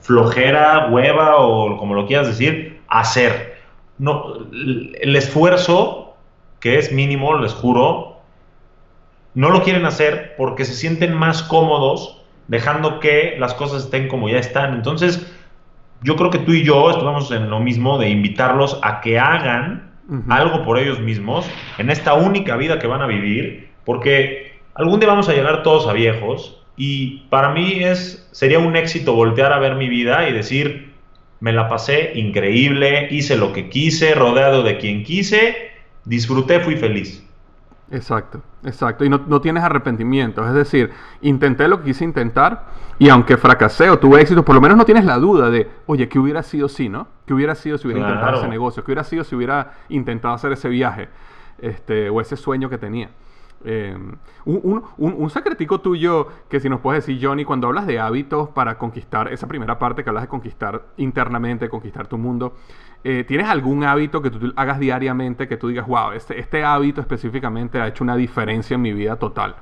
flojera, 0.00 0.88
hueva 0.90 1.36
o 1.36 1.76
como 1.76 1.94
lo 1.94 2.06
quieras 2.06 2.26
decir, 2.26 2.80
hacer. 2.88 3.58
No, 3.98 4.46
el 4.52 5.16
esfuerzo, 5.16 6.16
que 6.60 6.78
es 6.78 6.92
mínimo, 6.92 7.36
les 7.38 7.52
juro, 7.52 8.20
no 9.34 9.50
lo 9.50 9.62
quieren 9.62 9.84
hacer 9.86 10.34
porque 10.36 10.64
se 10.64 10.74
sienten 10.74 11.14
más 11.14 11.42
cómodos 11.42 12.22
dejando 12.48 12.98
que 12.98 13.36
las 13.38 13.54
cosas 13.54 13.84
estén 13.84 14.08
como 14.08 14.28
ya 14.28 14.38
están. 14.38 14.74
Entonces, 14.74 15.32
yo 16.02 16.16
creo 16.16 16.30
que 16.30 16.38
tú 16.38 16.52
y 16.52 16.62
yo 16.62 16.90
estamos 16.90 17.30
en 17.30 17.50
lo 17.50 17.60
mismo 17.60 17.98
de 17.98 18.08
invitarlos 18.08 18.78
a 18.82 19.00
que 19.00 19.18
hagan 19.18 19.90
algo 20.28 20.64
por 20.64 20.78
ellos 20.78 21.00
mismos 21.00 21.46
en 21.76 21.90
esta 21.90 22.14
única 22.14 22.56
vida 22.56 22.78
que 22.78 22.86
van 22.86 23.02
a 23.02 23.06
vivir, 23.06 23.68
porque 23.84 24.58
algún 24.74 25.00
día 25.00 25.08
vamos 25.08 25.28
a 25.28 25.34
llegar 25.34 25.62
todos 25.62 25.86
a 25.86 25.92
viejos 25.92 26.62
y 26.76 27.24
para 27.28 27.50
mí 27.50 27.84
es 27.84 28.26
sería 28.32 28.58
un 28.58 28.76
éxito 28.76 29.14
voltear 29.14 29.52
a 29.52 29.58
ver 29.58 29.74
mi 29.74 29.88
vida 29.88 30.28
y 30.28 30.32
decir, 30.32 30.92
me 31.40 31.52
la 31.52 31.68
pasé 31.68 32.12
increíble, 32.14 33.08
hice 33.10 33.36
lo 33.36 33.52
que 33.52 33.68
quise, 33.68 34.14
rodeado 34.14 34.62
de 34.62 34.78
quien 34.78 35.02
quise, 35.04 35.72
disfruté, 36.04 36.60
fui 36.60 36.76
feliz. 36.76 37.27
Exacto, 37.90 38.42
exacto. 38.64 39.04
Y 39.04 39.08
no, 39.08 39.40
tienes 39.40 39.62
arrepentimiento. 39.62 40.46
Es 40.46 40.52
decir, 40.52 40.90
intenté 41.22 41.68
lo 41.68 41.78
que 41.78 41.84
quise 41.86 42.04
intentar 42.04 42.66
y 42.98 43.08
aunque 43.08 43.36
fracasé 43.38 43.88
o 43.88 43.98
tuve 43.98 44.20
éxito, 44.20 44.44
por 44.44 44.54
lo 44.54 44.60
menos 44.60 44.76
no 44.76 44.84
tienes 44.84 45.04
la 45.04 45.18
duda 45.18 45.48
de, 45.48 45.70
oye, 45.86 46.08
¿qué 46.08 46.18
hubiera 46.18 46.42
sido 46.42 46.68
si, 46.68 46.88
no? 46.88 47.08
¿Qué 47.24 47.32
hubiera 47.32 47.54
sido 47.54 47.78
si 47.78 47.86
hubiera 47.88 48.06
intentado 48.06 48.38
ese 48.38 48.48
negocio? 48.48 48.84
¿Qué 48.84 48.90
hubiera 48.90 49.04
sido 49.04 49.24
si 49.24 49.34
hubiera 49.34 49.72
intentado 49.88 50.34
hacer 50.34 50.52
ese 50.52 50.68
viaje 50.68 51.08
este, 51.58 52.10
o 52.10 52.20
ese 52.20 52.36
sueño 52.36 52.68
que 52.68 52.76
tenía? 52.76 53.08
Em, 53.64 54.16
un, 54.44 54.84
un, 54.98 55.14
un, 55.18 55.80
tuyo 55.82 56.28
que 56.48 56.60
si 56.60 56.68
nos 56.68 56.80
puedes 56.80 57.04
decir, 57.04 57.24
Johnny, 57.24 57.44
cuando 57.44 57.66
hablas 57.66 57.86
de 57.88 57.98
hábitos 57.98 58.50
para 58.50 58.78
conquistar, 58.78 59.32
esa 59.32 59.48
primera 59.48 59.78
parte 59.80 60.04
que 60.04 60.10
hablas 60.10 60.22
de 60.22 60.28
conquistar 60.28 60.82
internamente, 60.96 61.68
conquistar 61.68 62.06
tu 62.06 62.18
mundo, 62.18 62.54
eh, 63.02 63.24
¿tienes 63.26 63.48
algún 63.48 63.82
hábito 63.82 64.22
que 64.22 64.30
tú 64.30 64.52
hagas 64.54 64.78
diariamente 64.78 65.48
que 65.48 65.56
tú 65.56 65.68
digas, 65.68 65.88
wow, 65.88 66.12
este, 66.12 66.38
este 66.38 66.62
hábito 66.64 67.00
específicamente 67.00 67.80
ha 67.80 67.88
hecho 67.88 68.04
una 68.04 68.16
diferencia 68.16 68.76
en 68.76 68.82
mi 68.82 68.92
vida 68.92 69.16
total? 69.16 69.56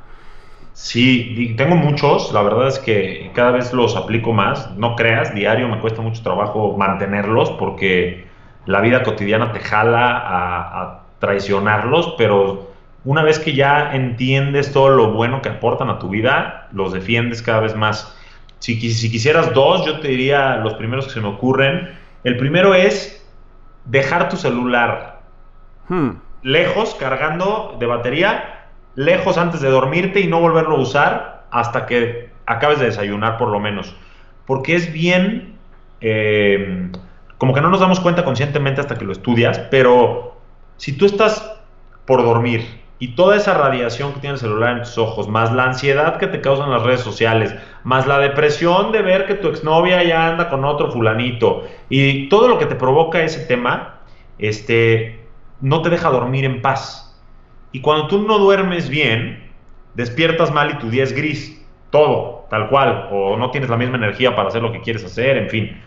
Sí, 0.74 1.55
tengo 1.57 1.74
muchos, 1.74 2.34
la 2.34 2.42
verdad 2.42 2.68
es 2.68 2.78
que 2.78 3.30
cada 3.34 3.51
vez 3.53 3.72
los 3.72 3.97
aplico 3.97 4.34
más, 4.34 4.76
no 4.76 4.94
creas, 4.94 5.34
diario 5.34 5.68
me 5.68 5.80
cuesta 5.80 6.03
mucho 6.03 6.22
trabajo 6.22 6.76
mantenerlos 6.76 7.51
porque 7.53 8.26
la 8.66 8.82
vida 8.82 9.03
cotidiana 9.03 9.53
te 9.53 9.61
jala 9.61 10.22
a 10.22 11.03
traicionarlos, 11.18 12.14
pero 12.18 12.75
una 13.07 13.22
vez 13.22 13.38
que 13.38 13.54
ya 13.54 13.94
entiendes 13.94 14.72
todo 14.72 14.88
lo 14.88 15.12
bueno 15.12 15.40
que 15.40 15.48
aportan 15.48 15.88
a 15.90 16.00
tu 16.00 16.09
vida, 16.09 16.68
los 16.72 16.92
defiendes 16.92 17.40
cada 17.40 17.61
vez 17.61 17.76
más. 17.76 18.16
Si, 18.59 18.80
quisieras 18.80 19.54
dos, 19.54 19.86
yo 19.86 20.00
te 20.00 20.09
diría 20.09 20.57
los 20.57 20.74
primeros 20.74 21.07
que 21.07 21.12
se 21.12 21.20
me 21.20 21.28
ocurren. 21.28 21.96
El 22.24 22.36
primero 22.36 22.74
es 22.74 23.24
dejar 23.84 24.28
tu 24.28 24.36
celular 24.36 25.20
hmm. 25.88 26.11
lejos, 26.42 26.96
cargando 26.96 27.76
de 27.78 27.86
batería, 27.86 28.66
lejos 28.96 29.38
antes 29.38 29.61
de 29.61 29.70
dormirte 29.70 30.18
y 30.18 30.26
no 30.26 30.40
volverlo 30.40 30.74
a 30.74 30.80
usar 30.80 31.46
hasta 31.52 31.86
que 31.86 32.30
acabes 32.44 32.80
de 32.80 32.86
desayunar 32.86 33.38
por 33.38 33.50
lo 33.50 33.61
menos. 33.61 33.94
Porque 34.46 34.74
es 34.74 34.92
bien, 34.92 35.54
eh, 36.00 36.90
como 37.38 37.54
que 37.54 37.61
no 37.61 37.70
nos 37.70 37.78
damos 37.78 38.00
cuenta 38.00 38.24
conscientemente 38.24 38.80
hasta 38.80 38.96
que 38.96 39.04
lo 39.04 39.12
estudias, 39.12 39.61
pero 39.70 40.40
si 40.76 40.92
tú 40.92 41.07
estás 41.07 41.54
por 42.04 42.24
dormir 42.24 42.84
y 42.99 43.09
toda 43.09 43.36
esa 43.36 43.55
radiación 43.55 44.14
que 44.14 44.20
tiene 44.20 44.34
el 44.34 44.40
celular 44.40 44.78
en 44.78 44.82
tus 44.82 44.97
ojos, 44.97 45.28
más 45.28 45.53
la 45.53 45.64
ansiedad 45.64 46.16
que 46.16 46.26
te 46.26 46.40
causan 46.40 46.70
las 46.70 46.82
redes 46.82 47.01
sociales, 47.01 47.55
más 47.84 48.07
la 48.07 48.18
depresión 48.18 48.90
de 48.90 49.03
ver 49.03 49.26
que 49.26 49.34
tu 49.34 49.49
exnovia 49.49 50.03
ya 50.03 50.28
anda 50.28 50.49
con 50.49 50.64
otro 50.64 50.90
fulanito, 50.90 51.68
y 51.90 52.28
todo 52.28 52.49
lo 52.49 52.59
que 52.59 52.66
te 52.66 52.74
provoca 52.74 53.22
ese 53.22 53.44
tema, 53.44 54.01
este, 54.38 55.26
no 55.61 55.82
te 55.82 55.90
deja 55.90 56.09
dormir 56.09 56.44
en 56.44 56.62
paz. 56.62 57.20
Y 57.72 57.80
cuando 57.80 58.07
tú 58.07 58.22
no 58.22 58.38
duermes 58.38 58.88
bien, 58.88 59.51
despiertas 59.94 60.53
mal 60.53 60.70
y 60.70 60.78
tu 60.78 60.88
día 60.88 61.05
es 61.05 61.12
gris, 61.12 61.62
todo, 61.90 62.47
tal 62.49 62.68
cual, 62.68 63.09
o 63.12 63.36
no 63.36 63.51
tienes 63.51 63.68
la 63.68 63.76
misma 63.76 63.97
energía 63.97 64.34
para 64.34 64.49
hacer 64.49 64.62
lo 64.62 64.72
que 64.72 64.80
quieres 64.80 65.05
hacer, 65.05 65.36
en 65.36 65.51
fin. 65.51 65.82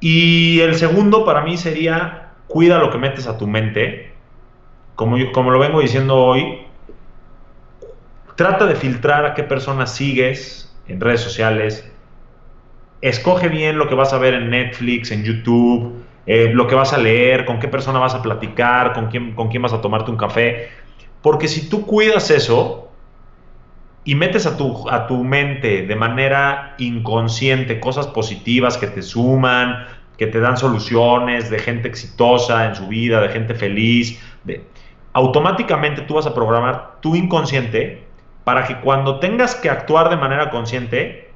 Y 0.00 0.60
el 0.60 0.76
segundo 0.76 1.26
para 1.26 1.42
mí 1.42 1.58
sería, 1.58 2.30
cuida 2.48 2.78
lo 2.78 2.90
que 2.90 2.96
metes 2.96 3.26
a 3.26 3.36
tu 3.36 3.46
mente, 3.46 4.09
como, 5.00 5.16
como 5.32 5.50
lo 5.50 5.58
vengo 5.58 5.80
diciendo 5.80 6.14
hoy, 6.14 6.58
trata 8.34 8.66
de 8.66 8.74
filtrar 8.74 9.24
a 9.24 9.32
qué 9.32 9.42
personas 9.42 9.94
sigues 9.94 10.76
en 10.88 11.00
redes 11.00 11.22
sociales. 11.22 11.90
Escoge 13.00 13.48
bien 13.48 13.78
lo 13.78 13.88
que 13.88 13.94
vas 13.94 14.12
a 14.12 14.18
ver 14.18 14.34
en 14.34 14.50
Netflix, 14.50 15.10
en 15.10 15.24
YouTube, 15.24 16.04
eh, 16.26 16.50
lo 16.52 16.66
que 16.66 16.74
vas 16.74 16.92
a 16.92 16.98
leer, 16.98 17.46
con 17.46 17.60
qué 17.60 17.66
persona 17.66 17.98
vas 17.98 18.14
a 18.14 18.20
platicar, 18.20 18.92
con 18.92 19.06
quién, 19.06 19.34
con 19.34 19.48
quién 19.48 19.62
vas 19.62 19.72
a 19.72 19.80
tomarte 19.80 20.10
un 20.10 20.18
café. 20.18 20.68
Porque 21.22 21.48
si 21.48 21.70
tú 21.70 21.86
cuidas 21.86 22.30
eso 22.30 22.90
y 24.04 24.14
metes 24.14 24.44
a 24.44 24.58
tu, 24.58 24.86
a 24.90 25.06
tu 25.06 25.24
mente 25.24 25.86
de 25.86 25.96
manera 25.96 26.74
inconsciente 26.76 27.80
cosas 27.80 28.06
positivas 28.06 28.76
que 28.76 28.88
te 28.88 29.00
suman, 29.00 29.86
que 30.18 30.26
te 30.26 30.40
dan 30.40 30.58
soluciones, 30.58 31.48
de 31.48 31.58
gente 31.58 31.88
exitosa 31.88 32.66
en 32.66 32.74
su 32.74 32.86
vida, 32.86 33.22
de 33.22 33.30
gente 33.30 33.54
feliz, 33.54 34.20
de, 34.44 34.62
automáticamente 35.12 36.02
tú 36.02 36.14
vas 36.14 36.26
a 36.26 36.34
programar 36.34 37.00
tu 37.00 37.16
inconsciente 37.16 38.04
para 38.44 38.64
que 38.66 38.80
cuando 38.80 39.18
tengas 39.18 39.54
que 39.54 39.70
actuar 39.70 40.10
de 40.10 40.16
manera 40.16 40.50
consciente, 40.50 41.30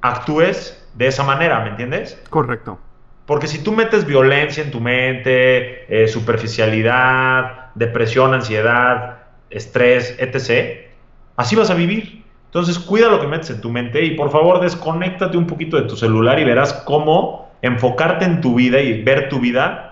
actúes 0.00 0.86
de 0.94 1.06
esa 1.06 1.24
manera, 1.24 1.60
¿me 1.60 1.70
entiendes? 1.70 2.20
Correcto. 2.30 2.78
Porque 3.26 3.46
si 3.46 3.62
tú 3.62 3.72
metes 3.72 4.06
violencia 4.06 4.62
en 4.62 4.70
tu 4.70 4.80
mente, 4.80 5.84
eh, 5.88 6.08
superficialidad, 6.08 7.74
depresión, 7.74 8.34
ansiedad, 8.34 9.18
estrés, 9.50 10.16
etc., 10.18 10.88
así 11.36 11.54
vas 11.54 11.70
a 11.70 11.74
vivir. 11.74 12.24
Entonces 12.46 12.78
cuida 12.78 13.08
lo 13.08 13.20
que 13.20 13.26
metes 13.26 13.50
en 13.50 13.60
tu 13.60 13.68
mente 13.68 14.02
y 14.02 14.12
por 14.12 14.30
favor 14.30 14.60
desconéctate 14.60 15.36
un 15.36 15.46
poquito 15.46 15.76
de 15.76 15.82
tu 15.82 15.96
celular 15.96 16.38
y 16.38 16.44
verás 16.44 16.72
cómo 16.86 17.50
enfocarte 17.60 18.24
en 18.24 18.40
tu 18.40 18.54
vida 18.54 18.80
y 18.80 19.02
ver 19.02 19.28
tu 19.28 19.38
vida 19.38 19.87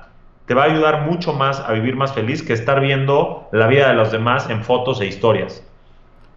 te 0.46 0.54
va 0.54 0.62
a 0.62 0.66
ayudar 0.66 1.02
mucho 1.02 1.32
más 1.32 1.60
a 1.60 1.72
vivir 1.72 1.96
más 1.96 2.14
feliz 2.14 2.42
que 2.42 2.52
estar 2.52 2.80
viendo 2.80 3.48
la 3.52 3.66
vida 3.66 3.88
de 3.88 3.94
los 3.94 4.12
demás 4.12 4.48
en 4.48 4.62
fotos 4.62 5.00
e 5.00 5.06
historias. 5.06 5.62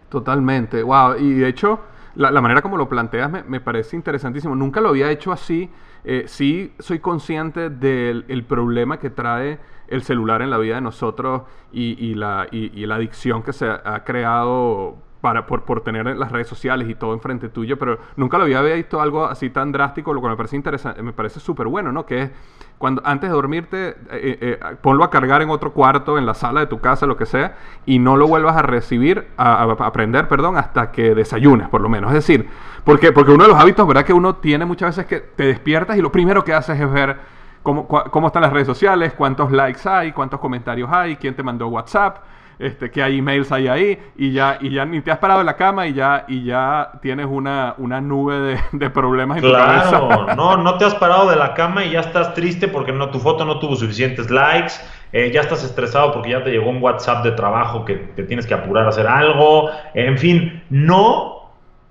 Totalmente, 0.08 0.82
wow. 0.82 1.16
Y 1.16 1.34
de 1.34 1.48
hecho, 1.48 1.80
la, 2.16 2.40
manera 2.40 2.60
como 2.60 2.76
lo 2.76 2.88
planteas 2.88 3.30
me, 3.46 3.60
parece 3.60 3.96
interesantísimo. 3.96 4.56
Nunca 4.56 4.80
lo 4.80 4.88
había 4.88 5.10
hecho 5.10 5.30
así. 5.30 5.70
Eh, 6.02 6.24
sí 6.26 6.74
soy 6.78 6.98
consciente 6.98 7.70
del 7.70 8.44
problema 8.48 8.98
que 8.98 9.10
trae 9.10 9.58
el 9.86 10.02
celular 10.02 10.42
en 10.42 10.50
la 10.50 10.58
vida 10.58 10.76
de 10.76 10.80
nosotros 10.80 11.42
y, 11.72 12.14
la, 12.14 12.48
y 12.50 12.86
la 12.86 12.96
adicción 12.96 13.42
que 13.42 13.52
se 13.52 13.68
ha 13.68 14.02
creado 14.04 14.96
para, 15.20 15.46
por, 15.46 15.62
por, 15.62 15.82
tener 15.82 16.06
las 16.16 16.32
redes 16.32 16.48
sociales 16.48 16.88
y 16.88 16.94
todo 16.94 17.12
enfrente 17.12 17.48
tuyo, 17.48 17.78
pero 17.78 17.98
nunca 18.16 18.38
lo 18.38 18.44
había 18.44 18.62
visto 18.62 19.00
algo 19.00 19.26
así 19.26 19.50
tan 19.50 19.72
drástico, 19.72 20.14
lo 20.14 20.22
que 20.22 20.28
me 20.28 20.36
parece 20.36 20.56
interesante, 20.56 21.02
me 21.02 21.12
parece 21.12 21.40
súper 21.40 21.66
bueno, 21.66 21.92
¿no? 21.92 22.06
Que 22.06 22.22
es 22.22 22.30
cuando 22.78 23.02
antes 23.04 23.28
de 23.28 23.34
dormirte, 23.34 23.88
eh, 23.88 23.94
eh, 24.10 24.38
eh, 24.40 24.76
ponlo 24.80 25.04
a 25.04 25.10
cargar 25.10 25.42
en 25.42 25.50
otro 25.50 25.72
cuarto, 25.72 26.16
en 26.16 26.24
la 26.24 26.32
sala 26.32 26.60
de 26.60 26.66
tu 26.66 26.80
casa, 26.80 27.04
lo 27.04 27.18
que 27.18 27.26
sea, 27.26 27.56
y 27.84 27.98
no 27.98 28.16
lo 28.16 28.26
vuelvas 28.26 28.56
a 28.56 28.62
recibir, 28.62 29.28
a, 29.36 29.64
aprender, 29.64 30.28
perdón, 30.28 30.56
hasta 30.56 30.90
que 30.90 31.14
desayunes, 31.14 31.68
por 31.68 31.82
lo 31.82 31.90
menos. 31.90 32.10
Es 32.10 32.26
decir, 32.26 32.48
porque, 32.84 33.12
porque 33.12 33.32
uno 33.32 33.44
de 33.44 33.50
los 33.50 33.58
hábitos, 33.58 33.86
¿verdad? 33.86 34.04
Que 34.04 34.14
uno 34.14 34.36
tiene 34.36 34.64
muchas 34.64 34.96
veces 34.96 35.06
que 35.06 35.20
te 35.20 35.44
despiertas 35.44 35.98
y 35.98 36.00
lo 36.00 36.10
primero 36.10 36.42
que 36.42 36.54
haces 36.54 36.80
es 36.80 36.90
ver 36.90 37.18
cómo, 37.62 37.86
cómo 37.86 38.28
están 38.28 38.40
las 38.40 38.52
redes 38.52 38.66
sociales, 38.66 39.12
cuántos 39.12 39.52
likes 39.52 39.86
hay, 39.86 40.12
cuántos 40.12 40.40
comentarios 40.40 40.88
hay, 40.90 41.16
quién 41.16 41.34
te 41.36 41.42
mandó 41.42 41.68
WhatsApp 41.68 42.29
este, 42.60 42.90
que 42.90 43.02
hay 43.02 43.18
emails 43.18 43.50
ahí 43.52 43.68
ahí, 43.68 43.98
y 44.16 44.32
ya, 44.32 44.58
y 44.60 44.70
ya 44.70 44.84
ni 44.84 45.00
te 45.00 45.10
has 45.10 45.18
parado 45.18 45.40
en 45.40 45.46
la 45.46 45.56
cama 45.56 45.86
y 45.86 45.94
ya, 45.94 46.26
y 46.28 46.44
ya 46.44 46.92
tienes 47.00 47.26
una, 47.26 47.74
una 47.78 48.02
nube 48.02 48.60
de, 48.72 48.90
problemas 48.90 49.38
en 49.38 49.44
claro, 49.44 50.26
no, 50.36 50.58
no 50.58 50.76
te 50.76 50.84
has 50.84 50.94
parado 50.94 51.30
de 51.30 51.36
la 51.36 51.54
cama 51.54 51.84
y 51.86 51.92
ya 51.92 52.00
estás 52.00 52.34
triste 52.34 52.68
porque 52.68 52.92
no, 52.92 53.08
tu 53.08 53.18
foto 53.18 53.46
no 53.46 53.58
tuvo 53.58 53.76
suficientes 53.76 54.30
likes, 54.30 54.74
eh, 55.12 55.30
ya 55.32 55.40
estás 55.40 55.64
estresado 55.64 56.12
porque 56.12 56.30
ya 56.30 56.44
te 56.44 56.50
llegó 56.50 56.68
un 56.68 56.82
WhatsApp 56.82 57.24
de 57.24 57.32
trabajo 57.32 57.86
que 57.86 57.94
te 57.94 58.24
tienes 58.24 58.46
que 58.46 58.52
apurar 58.52 58.84
a 58.84 58.90
hacer 58.90 59.06
algo, 59.06 59.70
en 59.94 60.18
fin, 60.18 60.62
no, 60.68 61.50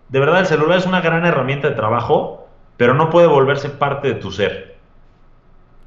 de 0.10 0.20
verdad 0.20 0.42
el 0.42 0.46
celular 0.46 0.78
es 0.78 0.86
una 0.86 1.02
gran 1.02 1.26
herramienta 1.26 1.68
de 1.68 1.76
trabajo, 1.76 2.48
pero 2.78 2.94
no 2.94 3.10
puede 3.10 3.26
volverse 3.26 3.70
parte 3.70 4.10
de 4.10 4.16
tu 4.16 4.32
ser. 4.32 4.78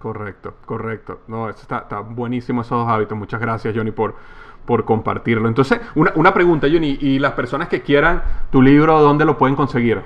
Correcto, 0.01 0.55
correcto. 0.66 1.20
No, 1.28 1.49
está, 1.49 1.78
está 1.78 2.01
buenísimo 2.01 2.62
esos 2.62 2.76
dos 2.76 2.89
hábitos. 2.89 3.16
Muchas 3.16 3.41
gracias, 3.41 3.72
Johnny, 3.72 3.93
por, 3.93 4.16
por 4.65 4.85
compartirlo. 4.85 5.49
Entonces, 5.49 5.81
una, 5.95 6.35
pregunta, 6.35 6.69
Johnny, 6.71 6.99
y 7.01 7.19
las 7.19 7.33
personas 7.33 7.69
que 7.69 7.83
quieran 7.83 8.23
tu 8.51 8.63
libro, 8.63 9.01
¿dónde 9.01 9.25
lo 9.25 9.37
pueden 9.37 9.57
conseguir? 9.57 10.01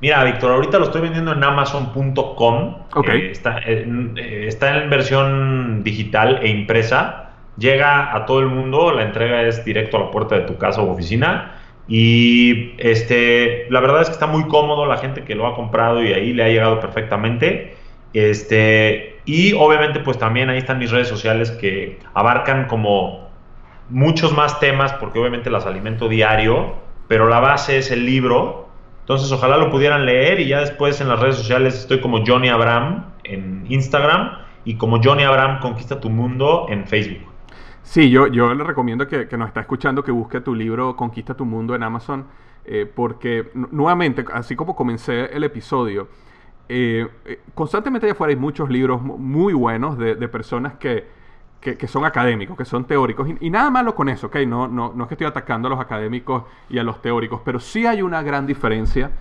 Mira, 0.00 0.24
Víctor, 0.24 0.52
ahorita 0.52 0.78
lo 0.78 0.86
estoy 0.86 1.02
vendiendo 1.02 1.32
en 1.32 1.44
amazon.com. 1.44 2.76
Eh, 3.06 3.28
está, 3.30 3.58
eh, 3.64 4.46
está, 4.48 4.82
en 4.82 4.90
versión 4.90 5.82
digital 5.84 6.40
e 6.42 6.48
impresa. 6.48 7.30
Llega 7.56 8.14
a 8.14 8.26
todo 8.26 8.40
el 8.40 8.46
mundo, 8.46 8.92
la 8.92 9.02
entrega 9.02 9.42
es 9.42 9.64
directo 9.64 9.96
a 9.98 10.00
la 10.00 10.10
puerta 10.10 10.34
de 10.34 10.42
tu 10.42 10.56
casa 10.56 10.82
o 10.82 10.90
oficina. 10.90 11.52
Y 11.86 12.74
este, 12.78 13.66
la 13.70 13.80
verdad 13.80 14.02
es 14.02 14.08
que 14.08 14.14
está 14.14 14.26
muy 14.26 14.44
cómodo 14.44 14.86
la 14.86 14.96
gente 14.96 15.24
que 15.24 15.34
lo 15.34 15.46
ha 15.46 15.54
comprado 15.54 16.02
y 16.02 16.12
ahí 16.12 16.32
le 16.32 16.44
ha 16.44 16.48
llegado 16.48 16.80
perfectamente. 16.80 17.76
Este, 18.12 19.20
y 19.24 19.52
obviamente 19.54 20.00
pues 20.00 20.18
también 20.18 20.50
ahí 20.50 20.58
están 20.58 20.78
mis 20.78 20.90
redes 20.90 21.08
sociales 21.08 21.50
que 21.52 21.98
abarcan 22.14 22.66
como 22.66 23.21
muchos 23.92 24.34
más 24.34 24.58
temas, 24.58 24.92
porque 24.94 25.18
obviamente 25.18 25.50
las 25.50 25.66
alimento 25.66 26.08
diario, 26.08 26.74
pero 27.08 27.28
la 27.28 27.40
base 27.40 27.78
es 27.78 27.90
el 27.90 28.04
libro. 28.06 28.68
Entonces, 29.00 29.30
ojalá 29.30 29.58
lo 29.58 29.70
pudieran 29.70 30.06
leer 30.06 30.40
y 30.40 30.48
ya 30.48 30.60
después 30.60 31.00
en 31.00 31.08
las 31.08 31.20
redes 31.20 31.36
sociales 31.36 31.74
estoy 31.74 32.00
como 32.00 32.24
Johnny 32.26 32.48
Abraham 32.48 33.12
en 33.24 33.66
Instagram 33.68 34.38
y 34.64 34.76
como 34.76 35.00
Johnny 35.02 35.24
Abraham 35.24 35.60
Conquista 35.60 36.00
tu 36.00 36.08
Mundo 36.08 36.66
en 36.68 36.86
Facebook. 36.86 37.28
Sí, 37.82 38.10
yo, 38.10 38.28
yo 38.28 38.54
le 38.54 38.64
recomiendo 38.64 39.06
que, 39.06 39.28
que 39.28 39.36
nos 39.36 39.48
está 39.48 39.60
escuchando 39.60 40.02
que 40.02 40.12
busque 40.12 40.40
tu 40.40 40.54
libro 40.54 40.96
Conquista 40.96 41.34
tu 41.34 41.44
Mundo 41.44 41.74
en 41.74 41.82
Amazon, 41.82 42.26
eh, 42.64 42.90
porque 42.92 43.50
nuevamente, 43.54 44.24
así 44.32 44.54
como 44.54 44.76
comencé 44.76 45.26
el 45.36 45.44
episodio, 45.44 46.08
eh, 46.68 47.06
eh, 47.24 47.40
constantemente 47.54 48.06
allá 48.06 48.12
afuera 48.12 48.30
hay 48.30 48.38
muchos 48.38 48.70
libros 48.70 49.02
muy 49.02 49.52
buenos 49.52 49.98
de, 49.98 50.14
de 50.14 50.28
personas 50.28 50.74
que, 50.74 51.21
que, 51.62 51.86
son 51.86 52.04
académicos, 52.04 52.56
que 52.56 52.64
son 52.64 52.84
teóricos, 52.84 53.28
y, 53.40 53.48
nada 53.48 53.70
malo 53.70 53.94
con 53.94 54.08
eso, 54.08 54.26
¿ok? 54.26 54.36
No, 54.46 54.66
no, 54.66 54.92
no 54.94 55.04
es 55.04 55.08
que 55.08 55.14
estoy 55.14 55.28
atacando 55.28 55.68
a 55.68 55.70
los 55.70 55.80
académicos 55.80 56.42
y 56.68 56.78
a 56.78 56.82
los 56.82 57.00
teóricos, 57.00 57.40
pero 57.44 57.60
sí 57.60 57.86
hay 57.86 58.02
una 58.02 58.20
gran 58.22 58.46
diferencia 58.46 59.12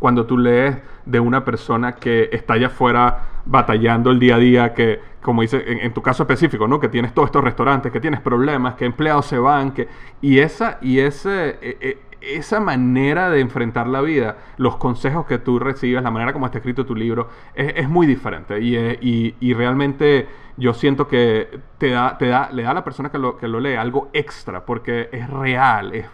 cuando 0.00 0.26
tú 0.26 0.36
lees 0.36 0.76
de 1.06 1.20
una 1.20 1.44
persona 1.44 1.92
que 1.92 2.28
está 2.32 2.54
allá 2.54 2.66
afuera 2.66 3.28
batallando 3.46 4.10
el 4.10 4.18
día 4.18 4.34
a 4.34 4.38
día, 4.38 4.74
que, 4.74 5.00
como 5.22 5.42
dice, 5.42 5.62
en, 5.66 5.94
tu 5.94 6.02
caso 6.02 6.24
específico, 6.24 6.66
¿no? 6.66 6.80
Que 6.80 6.88
tienes 6.88 7.14
todos 7.14 7.28
estos 7.28 7.44
restaurantes, 7.44 7.92
que 7.92 8.00
tienes 8.00 8.20
problemas, 8.20 8.74
que 8.74 8.84
empleados 8.84 9.26
se 9.26 9.38
van, 9.38 9.72
que... 9.72 9.88
Y 10.20 10.40
esa, 10.40 10.78
y 10.82 10.98
ese, 10.98 11.58
e, 11.62 11.78
e, 11.80 11.98
esa 12.26 12.60
manera 12.60 13.30
de 13.30 13.40
enfrentar 13.40 13.86
la 13.86 14.00
vida, 14.00 14.38
los 14.56 14.76
consejos 14.76 15.26
que 15.26 15.38
tú 15.38 15.58
recibes, 15.58 16.02
la 16.02 16.10
manera 16.10 16.32
como 16.32 16.46
está 16.46 16.58
escrito 16.58 16.86
tu 16.86 16.94
libro, 16.94 17.28
es, 17.54 17.88
muy 17.88 18.06
diferente. 18.06 18.60
Y, 18.60 19.36
y, 19.40 19.54
realmente 19.54 20.28
yo 20.56 20.74
siento 20.74 21.08
que 21.08 21.60
te 21.78 21.90
da, 21.90 22.16
te 22.18 22.28
da, 22.28 22.50
le 22.52 22.62
da 22.62 22.70
a 22.70 22.74
la 22.74 22.84
persona 22.84 23.10
que 23.10 23.18
lo, 23.18 23.36
que 23.36 23.48
lo 23.48 23.60
lee 23.60 23.74
algo 23.74 24.10
extra, 24.12 24.64
porque 24.64 25.08
es 25.12 25.28
real, 25.28 25.94
es, 25.94 26.06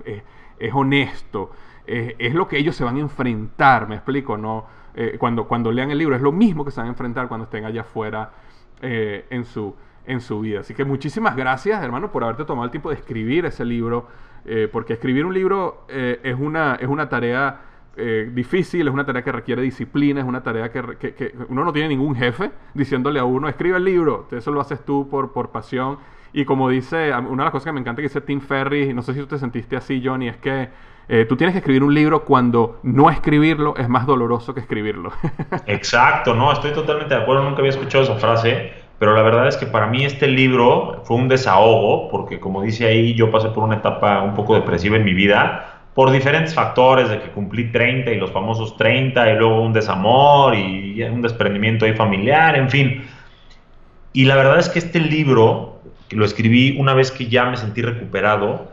es, 0.58 0.74
honesto, 0.74 1.52
es, 1.86 2.34
lo 2.34 2.48
que 2.48 2.58
ellos 2.58 2.76
se 2.76 2.84
van 2.84 2.96
a 2.96 3.00
enfrentar, 3.00 3.88
me 3.88 3.96
explico, 3.96 4.36
¿no? 4.36 4.66
Eh, 4.94 5.16
cuando, 5.18 5.46
cuando 5.46 5.70
lean 5.70 5.90
el 5.90 5.98
libro, 5.98 6.16
es 6.16 6.22
lo 6.22 6.32
mismo 6.32 6.64
que 6.64 6.70
se 6.70 6.80
van 6.80 6.88
a 6.88 6.90
enfrentar 6.90 7.28
cuando 7.28 7.44
estén 7.44 7.64
allá 7.64 7.82
afuera 7.82 8.32
eh, 8.82 9.26
en, 9.30 9.44
su, 9.44 9.74
en 10.06 10.20
su 10.20 10.40
vida. 10.40 10.60
Así 10.60 10.74
que 10.74 10.84
muchísimas 10.84 11.36
gracias, 11.36 11.82
hermano, 11.82 12.10
por 12.10 12.24
haberte 12.24 12.44
tomado 12.44 12.64
el 12.64 12.70
tiempo 12.70 12.90
de 12.90 12.96
escribir 12.96 13.46
ese 13.46 13.64
libro. 13.64 14.08
Eh, 14.44 14.68
porque 14.70 14.94
escribir 14.94 15.26
un 15.26 15.34
libro 15.34 15.84
eh, 15.88 16.20
es, 16.22 16.36
una, 16.38 16.76
es 16.76 16.88
una 16.88 17.08
tarea 17.08 17.60
eh, 17.96 18.30
difícil, 18.32 18.86
es 18.86 18.94
una 18.94 19.04
tarea 19.04 19.22
que 19.22 19.32
requiere 19.32 19.62
disciplina, 19.62 20.20
es 20.20 20.26
una 20.26 20.42
tarea 20.42 20.70
que, 20.70 21.34
uno 21.48 21.64
no 21.64 21.72
tiene 21.72 21.88
ningún 21.88 22.14
jefe 22.14 22.50
diciéndole 22.72 23.20
a 23.20 23.24
uno, 23.24 23.48
escribe 23.48 23.76
el 23.76 23.84
libro, 23.84 24.28
eso 24.30 24.50
lo 24.50 24.60
haces 24.60 24.84
tú 24.84 25.08
por, 25.10 25.32
por 25.32 25.50
pasión. 25.50 25.98
Y 26.32 26.44
como 26.44 26.68
dice, 26.68 27.12
una 27.12 27.42
de 27.42 27.44
las 27.44 27.50
cosas 27.50 27.66
que 27.66 27.72
me 27.72 27.80
encanta 27.80 28.00
que 28.00 28.08
dice 28.08 28.20
Tim 28.20 28.40
Ferry, 28.40 28.94
no 28.94 29.02
sé 29.02 29.14
si 29.14 29.20
tú 29.20 29.26
te 29.26 29.38
sentiste 29.38 29.76
así, 29.76 30.00
Johnny, 30.04 30.28
es 30.28 30.36
que 30.36 30.68
tú 31.28 31.34
tienes 31.36 31.54
que 31.54 31.58
escribir 31.58 31.82
un 31.82 31.92
libro 31.92 32.24
cuando 32.24 32.78
no 32.84 33.10
escribirlo 33.10 33.74
es 33.76 33.88
más 33.88 34.06
doloroso 34.06 34.54
que 34.54 34.60
escribirlo. 34.60 35.10
Exacto, 35.66 36.32
no, 36.34 36.52
estoy 36.52 36.72
totalmente 36.72 37.16
de 37.16 37.22
acuerdo, 37.22 37.42
nunca 37.42 37.58
había 37.58 37.70
escuchado 37.70 38.04
esa 38.04 38.14
frase, 38.14 38.72
pero 39.00 39.14
la 39.14 39.22
verdad 39.22 39.48
es 39.48 39.56
que 39.56 39.64
para 39.64 39.86
mí 39.86 40.04
este 40.04 40.26
libro 40.26 41.00
fue 41.06 41.16
un 41.16 41.26
desahogo, 41.26 42.10
porque 42.10 42.38
como 42.38 42.60
dice 42.60 42.84
ahí, 42.84 43.14
yo 43.14 43.30
pasé 43.30 43.48
por 43.48 43.64
una 43.64 43.76
etapa 43.76 44.20
un 44.20 44.34
poco 44.34 44.54
depresiva 44.54 44.98
en 44.98 45.04
mi 45.04 45.14
vida, 45.14 45.84
por 45.94 46.10
diferentes 46.10 46.54
factores, 46.54 47.08
de 47.08 47.18
que 47.18 47.30
cumplí 47.30 47.72
30 47.72 48.10
y 48.10 48.16
los 48.18 48.30
famosos 48.30 48.76
30, 48.76 49.32
y 49.32 49.36
luego 49.38 49.62
un 49.62 49.72
desamor 49.72 50.54
y 50.54 51.02
un 51.02 51.22
desprendimiento 51.22 51.86
ahí 51.86 51.94
familiar, 51.94 52.56
en 52.56 52.68
fin. 52.68 53.04
Y 54.12 54.26
la 54.26 54.36
verdad 54.36 54.58
es 54.58 54.68
que 54.68 54.78
este 54.78 55.00
libro, 55.00 55.80
que 56.08 56.16
lo 56.16 56.26
escribí 56.26 56.76
una 56.78 56.92
vez 56.92 57.10
que 57.10 57.26
ya 57.26 57.46
me 57.46 57.56
sentí 57.56 57.80
recuperado, 57.80 58.70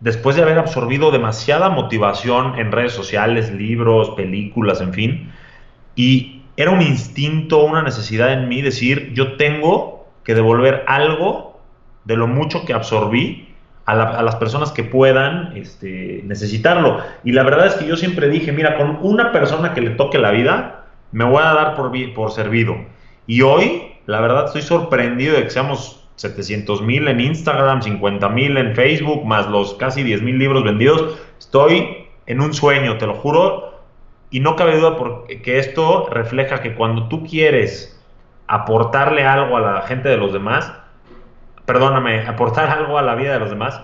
después 0.00 0.34
de 0.34 0.42
haber 0.42 0.58
absorbido 0.58 1.12
demasiada 1.12 1.68
motivación 1.68 2.58
en 2.58 2.72
redes 2.72 2.92
sociales, 2.92 3.52
libros, 3.52 4.10
películas, 4.16 4.80
en 4.80 4.92
fin, 4.92 5.32
y 5.94 6.37
era 6.58 6.72
un 6.72 6.82
instinto, 6.82 7.64
una 7.64 7.82
necesidad 7.82 8.32
en 8.32 8.48
mí 8.48 8.62
decir, 8.62 9.12
yo 9.14 9.36
tengo 9.36 10.08
que 10.24 10.34
devolver 10.34 10.82
algo 10.88 11.60
de 12.04 12.16
lo 12.16 12.26
mucho 12.26 12.64
que 12.64 12.72
absorbí 12.72 13.54
a, 13.86 14.22
las 14.24 14.34
personas 14.36 14.72
que 14.72 14.82
puedan 14.82 15.56
este, 15.56 16.20
necesitarlo. 16.24 16.98
Y 17.22 17.30
la 17.30 17.44
verdad 17.44 17.68
es 17.68 17.74
que 17.74 17.86
yo 17.86 17.96
siempre 17.96 18.28
dije, 18.28 18.50
mira, 18.50 18.76
con 18.76 18.98
una 19.02 19.30
persona 19.30 19.72
que 19.72 19.80
le 19.80 19.90
toque 19.90 20.18
la 20.18 20.32
vida, 20.32 20.86
me 21.12 21.24
voy 21.24 21.40
a 21.44 21.54
dar 21.54 21.76
por, 21.76 21.92
por 22.12 22.32
servido. 22.32 22.76
Y 23.28 23.42
hoy, 23.42 23.92
la 24.06 24.20
verdad, 24.20 24.46
estoy 24.46 24.62
sorprendido 24.62 25.36
de 25.36 25.44
que 25.44 25.50
seamos 25.50 26.08
700 26.16 26.82
mil 26.82 27.06
en 27.06 27.20
Instagram, 27.20 27.82
50 27.82 28.28
mil 28.30 28.56
en 28.56 28.74
Facebook, 28.74 29.24
más 29.24 29.46
los 29.46 29.74
casi 29.74 30.02
10 30.02 30.22
mil 30.22 30.40
libros 30.40 30.64
vendidos. 30.64 31.16
Estoy 31.38 32.08
en 32.26 32.40
un 32.40 32.52
sueño, 32.52 32.98
te 32.98 33.06
lo 33.06 33.14
juro, 33.14 33.67
y 34.30 34.40
no 34.40 34.56
cabe 34.56 34.78
duda 34.78 34.96
porque 34.96 35.58
esto 35.58 36.08
refleja 36.10 36.60
que 36.60 36.74
cuando 36.74 37.08
tú 37.08 37.24
quieres 37.24 37.98
aportarle 38.46 39.24
algo 39.26 39.56
a 39.56 39.60
la 39.60 39.82
gente 39.82 40.08
de 40.08 40.16
los 40.16 40.32
demás, 40.32 40.72
perdóname, 41.64 42.26
aportar 42.26 42.70
algo 42.70 42.98
a 42.98 43.02
la 43.02 43.14
vida 43.14 43.32
de 43.32 43.40
los 43.40 43.50
demás, 43.50 43.80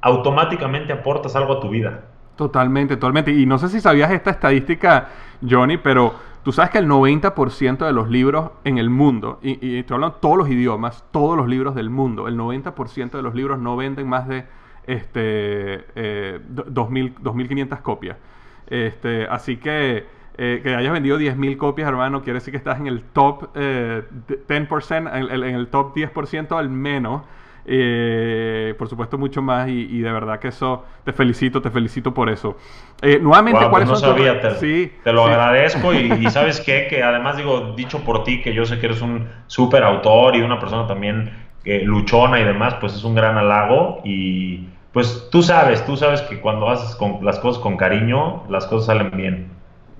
automáticamente 0.00 0.92
aportas 0.92 1.34
algo 1.36 1.54
a 1.54 1.60
tu 1.60 1.68
vida. 1.68 2.04
Totalmente, 2.36 2.96
totalmente. 2.96 3.32
Y 3.32 3.46
no 3.46 3.58
sé 3.58 3.68
si 3.68 3.80
sabías 3.80 4.10
esta 4.10 4.30
estadística, 4.30 5.08
Johnny, 5.48 5.78
pero 5.78 6.14
tú 6.42 6.52
sabes 6.52 6.70
que 6.70 6.78
el 6.78 6.88
90% 6.88 7.86
de 7.86 7.92
los 7.92 8.08
libros 8.08 8.50
en 8.64 8.78
el 8.78 8.90
mundo, 8.90 9.38
y, 9.42 9.66
y 9.66 9.78
estoy 9.78 9.94
hablando 9.94 10.16
de 10.16 10.20
todos 10.20 10.36
los 10.36 10.48
idiomas, 10.48 11.04
todos 11.10 11.36
los 11.36 11.48
libros 11.48 11.74
del 11.74 11.90
mundo, 11.90 12.28
el 12.28 12.36
90% 12.36 13.10
de 13.10 13.22
los 13.22 13.34
libros 13.34 13.58
no 13.58 13.76
venden 13.76 14.08
más 14.08 14.28
de 14.28 14.44
este, 14.86 15.84
eh, 15.94 16.40
2.500 16.48 17.82
copias. 17.82 18.16
Este, 18.68 19.26
así 19.28 19.56
que 19.56 20.16
eh, 20.38 20.60
que 20.62 20.74
hayas 20.74 20.92
vendido 20.92 21.18
10.000 21.18 21.56
copias, 21.56 21.88
hermano, 21.88 22.22
quiere 22.22 22.40
decir 22.40 22.52
que 22.52 22.58
estás 22.58 22.78
en 22.78 22.86
el 22.86 23.02
top 23.02 23.54
10%, 23.54 23.54
eh, 23.56 25.48
en, 25.48 25.54
el 25.54 25.68
top 25.68 25.96
10% 25.96 26.58
al 26.58 26.68
menos. 26.68 27.22
Eh, 27.68 28.74
por 28.78 28.88
supuesto, 28.88 29.16
mucho 29.16 29.40
más. 29.40 29.66
Y, 29.68 29.98
de 29.98 30.12
verdad 30.12 30.38
que 30.38 30.48
eso, 30.48 30.84
te 31.04 31.14
felicito, 31.14 31.62
te 31.62 31.70
felicito 31.70 32.12
por 32.12 32.28
eso. 32.28 32.58
nuevamente, 33.02 33.60
pues 33.60 33.70
¿cuáles 33.70 33.98
son 33.98 34.14
te, 34.14 34.54
sí, 34.56 34.92
te 35.02 35.12
lo 35.12 35.24
agradezco. 35.24 35.94
Y, 35.94 36.10
sabes 36.30 36.60
qué, 36.60 36.86
que 36.88 37.02
además 37.02 37.38
digo, 37.38 37.72
dicho 37.74 38.04
por 38.04 38.22
ti, 38.22 38.42
que 38.42 38.52
yo 38.52 38.66
sé 38.66 38.78
que 38.78 38.86
eres 38.86 39.00
un 39.00 39.26
súper 39.46 39.84
autor 39.84 40.36
y 40.36 40.42
una 40.42 40.60
persona 40.60 40.86
también 40.86 41.32
que 41.64 41.80
luchona 41.80 42.38
y 42.38 42.44
demás, 42.44 42.74
pues 42.74 42.94
es 42.94 43.04
un 43.04 43.14
gran 43.14 43.38
halago. 43.38 44.02
Y 44.04 44.66
pues 44.96 45.28
tú 45.30 45.42
sabes, 45.42 45.84
tú 45.84 45.94
sabes 45.94 46.22
que 46.22 46.40
cuando 46.40 46.70
haces 46.70 46.96
con, 46.96 47.22
las 47.22 47.38
cosas 47.40 47.62
con 47.62 47.76
cariño, 47.76 48.44
las 48.48 48.64
cosas 48.64 48.86
salen 48.86 49.10
bien. 49.14 49.50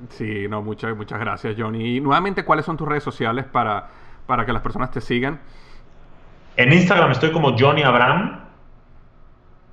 Sí, 0.09 0.47
no, 0.49 0.63
muchas, 0.63 0.97
muchas 0.97 1.21
gracias, 1.21 1.55
Johnny. 1.59 1.97
Y 1.97 2.01
nuevamente, 2.01 2.47
¿cuáles 2.47 2.65
son 2.65 2.79
tus 2.79 2.89
redes 2.89 3.05
sociales 3.05 3.45
para, 3.45 3.91
para 4.27 4.47
que 4.47 4.55
las 4.55 4.63
personas 4.63 4.91
te 4.93 5.03
sigan? 5.03 5.39
En 6.57 6.73
Instagram 6.73 7.11
estoy 7.11 7.31
como 7.31 7.55
Johnny 7.59 7.83
Abraham. 7.83 8.41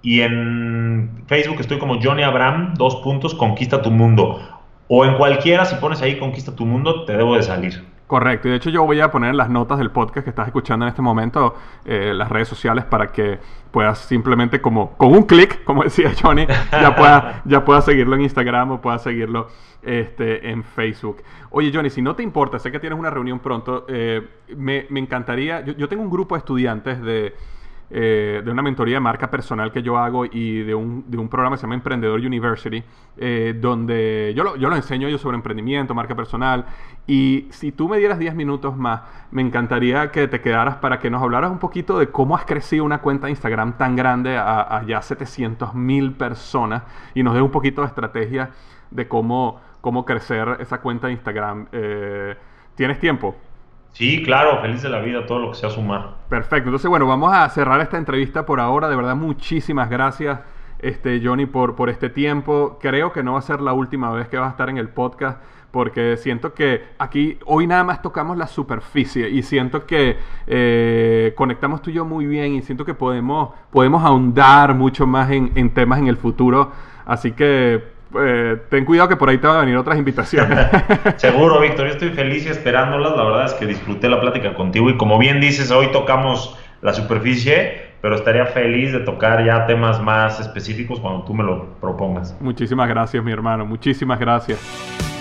Y 0.01 0.19
en 0.19 1.24
Facebook 1.28 1.61
estoy 1.61 1.80
como 1.80 2.01
Johnny 2.03 2.24
Abraham, 2.24 2.74
dos 2.74 2.97
puntos, 2.97 3.34
conquista 3.34 3.82
tu 3.82 3.91
mundo. 3.91 4.41
O 4.89 5.05
en 5.05 5.15
cualquiera, 5.15 5.63
si 5.63 5.76
pones 5.76 6.01
ahí 6.01 6.19
conquista 6.19 6.53
tu 6.53 6.65
mundo, 6.65 7.05
te 7.05 7.15
debo 7.15 7.38
de 7.38 7.43
salir. 7.43 7.86
Correcto, 8.07 8.47
y 8.47 8.51
de 8.51 8.57
hecho 8.57 8.69
yo 8.69 8.85
voy 8.85 8.99
a 8.99 9.09
poner 9.09 9.33
las 9.33 9.49
notas 9.49 9.77
del 9.77 9.89
podcast 9.89 10.25
que 10.25 10.29
estás 10.29 10.47
escuchando 10.47 10.85
en 10.85 10.89
este 10.89 11.01
momento 11.01 11.55
eh, 11.85 12.11
las 12.13 12.29
redes 12.29 12.47
sociales 12.47 12.83
para 12.83 13.11
que 13.11 13.39
puedas 13.71 13.99
simplemente 13.99 14.61
como 14.61 14.91
con 14.97 15.13
un 15.13 15.23
clic, 15.23 15.63
como 15.63 15.83
decía 15.83 16.11
Johnny, 16.21 16.45
ya 16.71 16.95
puedas 16.95 17.41
ya 17.45 17.63
pueda 17.63 17.81
seguirlo 17.81 18.15
en 18.15 18.21
Instagram 18.23 18.71
o 18.71 18.81
puedas 18.81 19.01
seguirlo 19.03 19.47
este, 19.81 20.49
en 20.51 20.63
Facebook. 20.63 21.23
Oye 21.49 21.71
Johnny, 21.73 21.89
si 21.89 22.01
no 22.01 22.15
te 22.15 22.23
importa, 22.23 22.59
sé 22.59 22.71
que 22.71 22.79
tienes 22.79 22.99
una 22.99 23.09
reunión 23.09 23.39
pronto, 23.39 23.85
eh, 23.87 24.21
me, 24.55 24.85
encantaría, 24.95 25.61
yo 25.61 25.87
tengo 25.87 26.03
un 26.03 26.09
grupo 26.09 26.35
de 26.35 26.39
estudiantes 26.39 27.01
de 27.01 27.33
eh, 27.95 28.41
de 28.43 28.49
una 28.49 28.63
mentoría 28.63 28.95
de 28.95 29.01
marca 29.01 29.29
personal 29.29 29.71
que 29.71 29.83
yo 29.83 29.99
hago 29.99 30.25
y 30.25 30.63
de 30.63 30.73
un, 30.73 31.05
de 31.07 31.15
un 31.15 31.29
programa 31.29 31.55
que 31.55 31.59
se 31.59 31.65
llama 31.65 31.75
Emprendedor 31.75 32.19
University, 32.19 32.83
eh, 33.17 33.55
donde 33.55 34.33
yo 34.35 34.43
lo, 34.43 34.55
yo 34.55 34.67
lo 34.67 34.75
enseño 34.75 35.07
yo 35.09 35.19
sobre 35.19 35.35
emprendimiento, 35.37 35.93
marca 35.93 36.15
personal. 36.15 36.65
Y 37.05 37.47
si 37.51 37.71
tú 37.71 37.87
me 37.87 37.99
dieras 37.99 38.17
10 38.17 38.33
minutos 38.33 38.75
más, 38.75 39.01
me 39.29 39.43
encantaría 39.43 40.09
que 40.09 40.27
te 40.27 40.41
quedaras 40.41 40.77
para 40.77 40.97
que 40.97 41.11
nos 41.11 41.21
hablaras 41.21 41.51
un 41.51 41.59
poquito 41.59 41.99
de 41.99 42.07
cómo 42.07 42.35
has 42.35 42.45
crecido 42.45 42.83
una 42.83 42.99
cuenta 42.99 43.27
de 43.27 43.31
Instagram 43.31 43.77
tan 43.77 43.95
grande 43.95 44.37
a, 44.37 44.83
ya 44.87 44.99
700 45.03 45.75
mil 45.75 46.13
personas 46.13 46.81
y 47.13 47.21
nos 47.21 47.35
dé 47.35 47.43
un 47.43 47.51
poquito 47.51 47.81
de 47.81 47.87
estrategia 47.89 48.49
de 48.89 49.07
cómo, 49.07 49.61
cómo 49.81 50.03
crecer 50.03 50.57
esa 50.61 50.81
cuenta 50.81 51.07
de 51.07 51.13
Instagram. 51.13 51.67
Eh, 51.71 52.35
¿Tienes 52.73 52.99
tiempo? 52.99 53.35
Sí, 53.93 54.23
claro, 54.23 54.59
feliz 54.59 54.81
de 54.81 54.89
la 54.89 54.99
vida, 54.99 55.25
todo 55.27 55.37
lo 55.39 55.51
que 55.51 55.57
sea 55.57 55.69
sumar. 55.69 56.15
Perfecto, 56.27 56.69
entonces 56.69 56.89
bueno, 56.89 57.05
vamos 57.05 57.31
a 57.31 57.47
cerrar 57.49 57.79
esta 57.79 57.97
entrevista 57.97 58.43
por 58.43 58.59
ahora. 58.59 58.89
De 58.89 58.95
verdad, 58.95 59.15
muchísimas 59.15 59.87
gracias, 59.87 60.39
este, 60.79 61.21
Johnny, 61.23 61.45
por, 61.45 61.75
por 61.75 61.91
este 61.91 62.09
tiempo. 62.09 62.79
Creo 62.81 63.13
que 63.13 63.21
no 63.21 63.33
va 63.33 63.39
a 63.39 63.43
ser 63.43 63.61
la 63.61 63.73
última 63.73 64.11
vez 64.11 64.27
que 64.27 64.37
vas 64.37 64.47
a 64.47 64.51
estar 64.51 64.67
en 64.67 64.79
el 64.79 64.89
podcast, 64.89 65.39
porque 65.69 66.17
siento 66.17 66.55
que 66.55 66.83
aquí 66.97 67.37
hoy 67.45 67.67
nada 67.67 67.83
más 67.83 68.01
tocamos 68.01 68.35
la 68.35 68.47
superficie 68.47 69.29
y 69.29 69.43
siento 69.43 69.85
que 69.85 70.17
eh, 70.47 71.33
conectamos 71.35 71.83
tú 71.83 71.91
y 71.91 71.93
yo 71.93 72.03
muy 72.03 72.25
bien 72.25 72.55
y 72.55 72.63
siento 72.63 72.85
que 72.85 72.95
podemos, 72.95 73.51
podemos 73.69 74.03
ahondar 74.03 74.73
mucho 74.73 75.05
más 75.05 75.29
en, 75.29 75.51
en 75.53 75.71
temas 75.71 75.99
en 75.99 76.07
el 76.07 76.17
futuro. 76.17 76.71
Así 77.05 77.33
que 77.33 77.92
eh, 78.20 78.57
ten 78.70 78.86
cuidado 78.86 79.09
que 79.09 79.16
por 79.16 79.30
ahí 79.30 79.38
te 79.38 79.47
van 79.47 79.57
a 79.57 79.59
venir 79.61 79.78
otras 79.78 79.97
invitaciones. 79.97 80.68
Seguro, 81.18 81.59
Víctor, 81.59 81.88
yo 81.88 81.93
estoy 81.93 82.09
feliz 82.09 82.45
y 82.45 82.49
esperándolas. 82.49 83.16
La 83.16 83.24
verdad 83.24 83.45
es 83.45 83.53
que 83.53 83.66
disfruté 83.66 84.09
la 84.09 84.22
plática 84.22 84.53
contigo 84.53 84.89
y 84.89 84.97
como 84.97 85.18
bien 85.18 85.39
dices, 85.41 85.72
hoy 85.72 85.91
tocamos 85.91 86.57
la 86.82 86.93
superficie, 86.93 87.93
pero 88.01 88.16
estaría 88.16 88.45
feliz 88.45 88.91
de 88.91 88.99
tocar 88.99 89.45
ya 89.45 89.66
temas 89.66 90.01
más 90.01 90.39
específicos 90.39 90.99
cuando 90.99 91.24
tú 91.24 91.34
me 91.34 91.43
lo 91.43 91.76
propongas. 91.80 92.36
Muchísimas 92.39 92.89
gracias, 92.89 93.24
mi 93.24 93.32
hermano. 93.32 93.66
Muchísimas 93.66 94.20
gracias. 94.20 95.12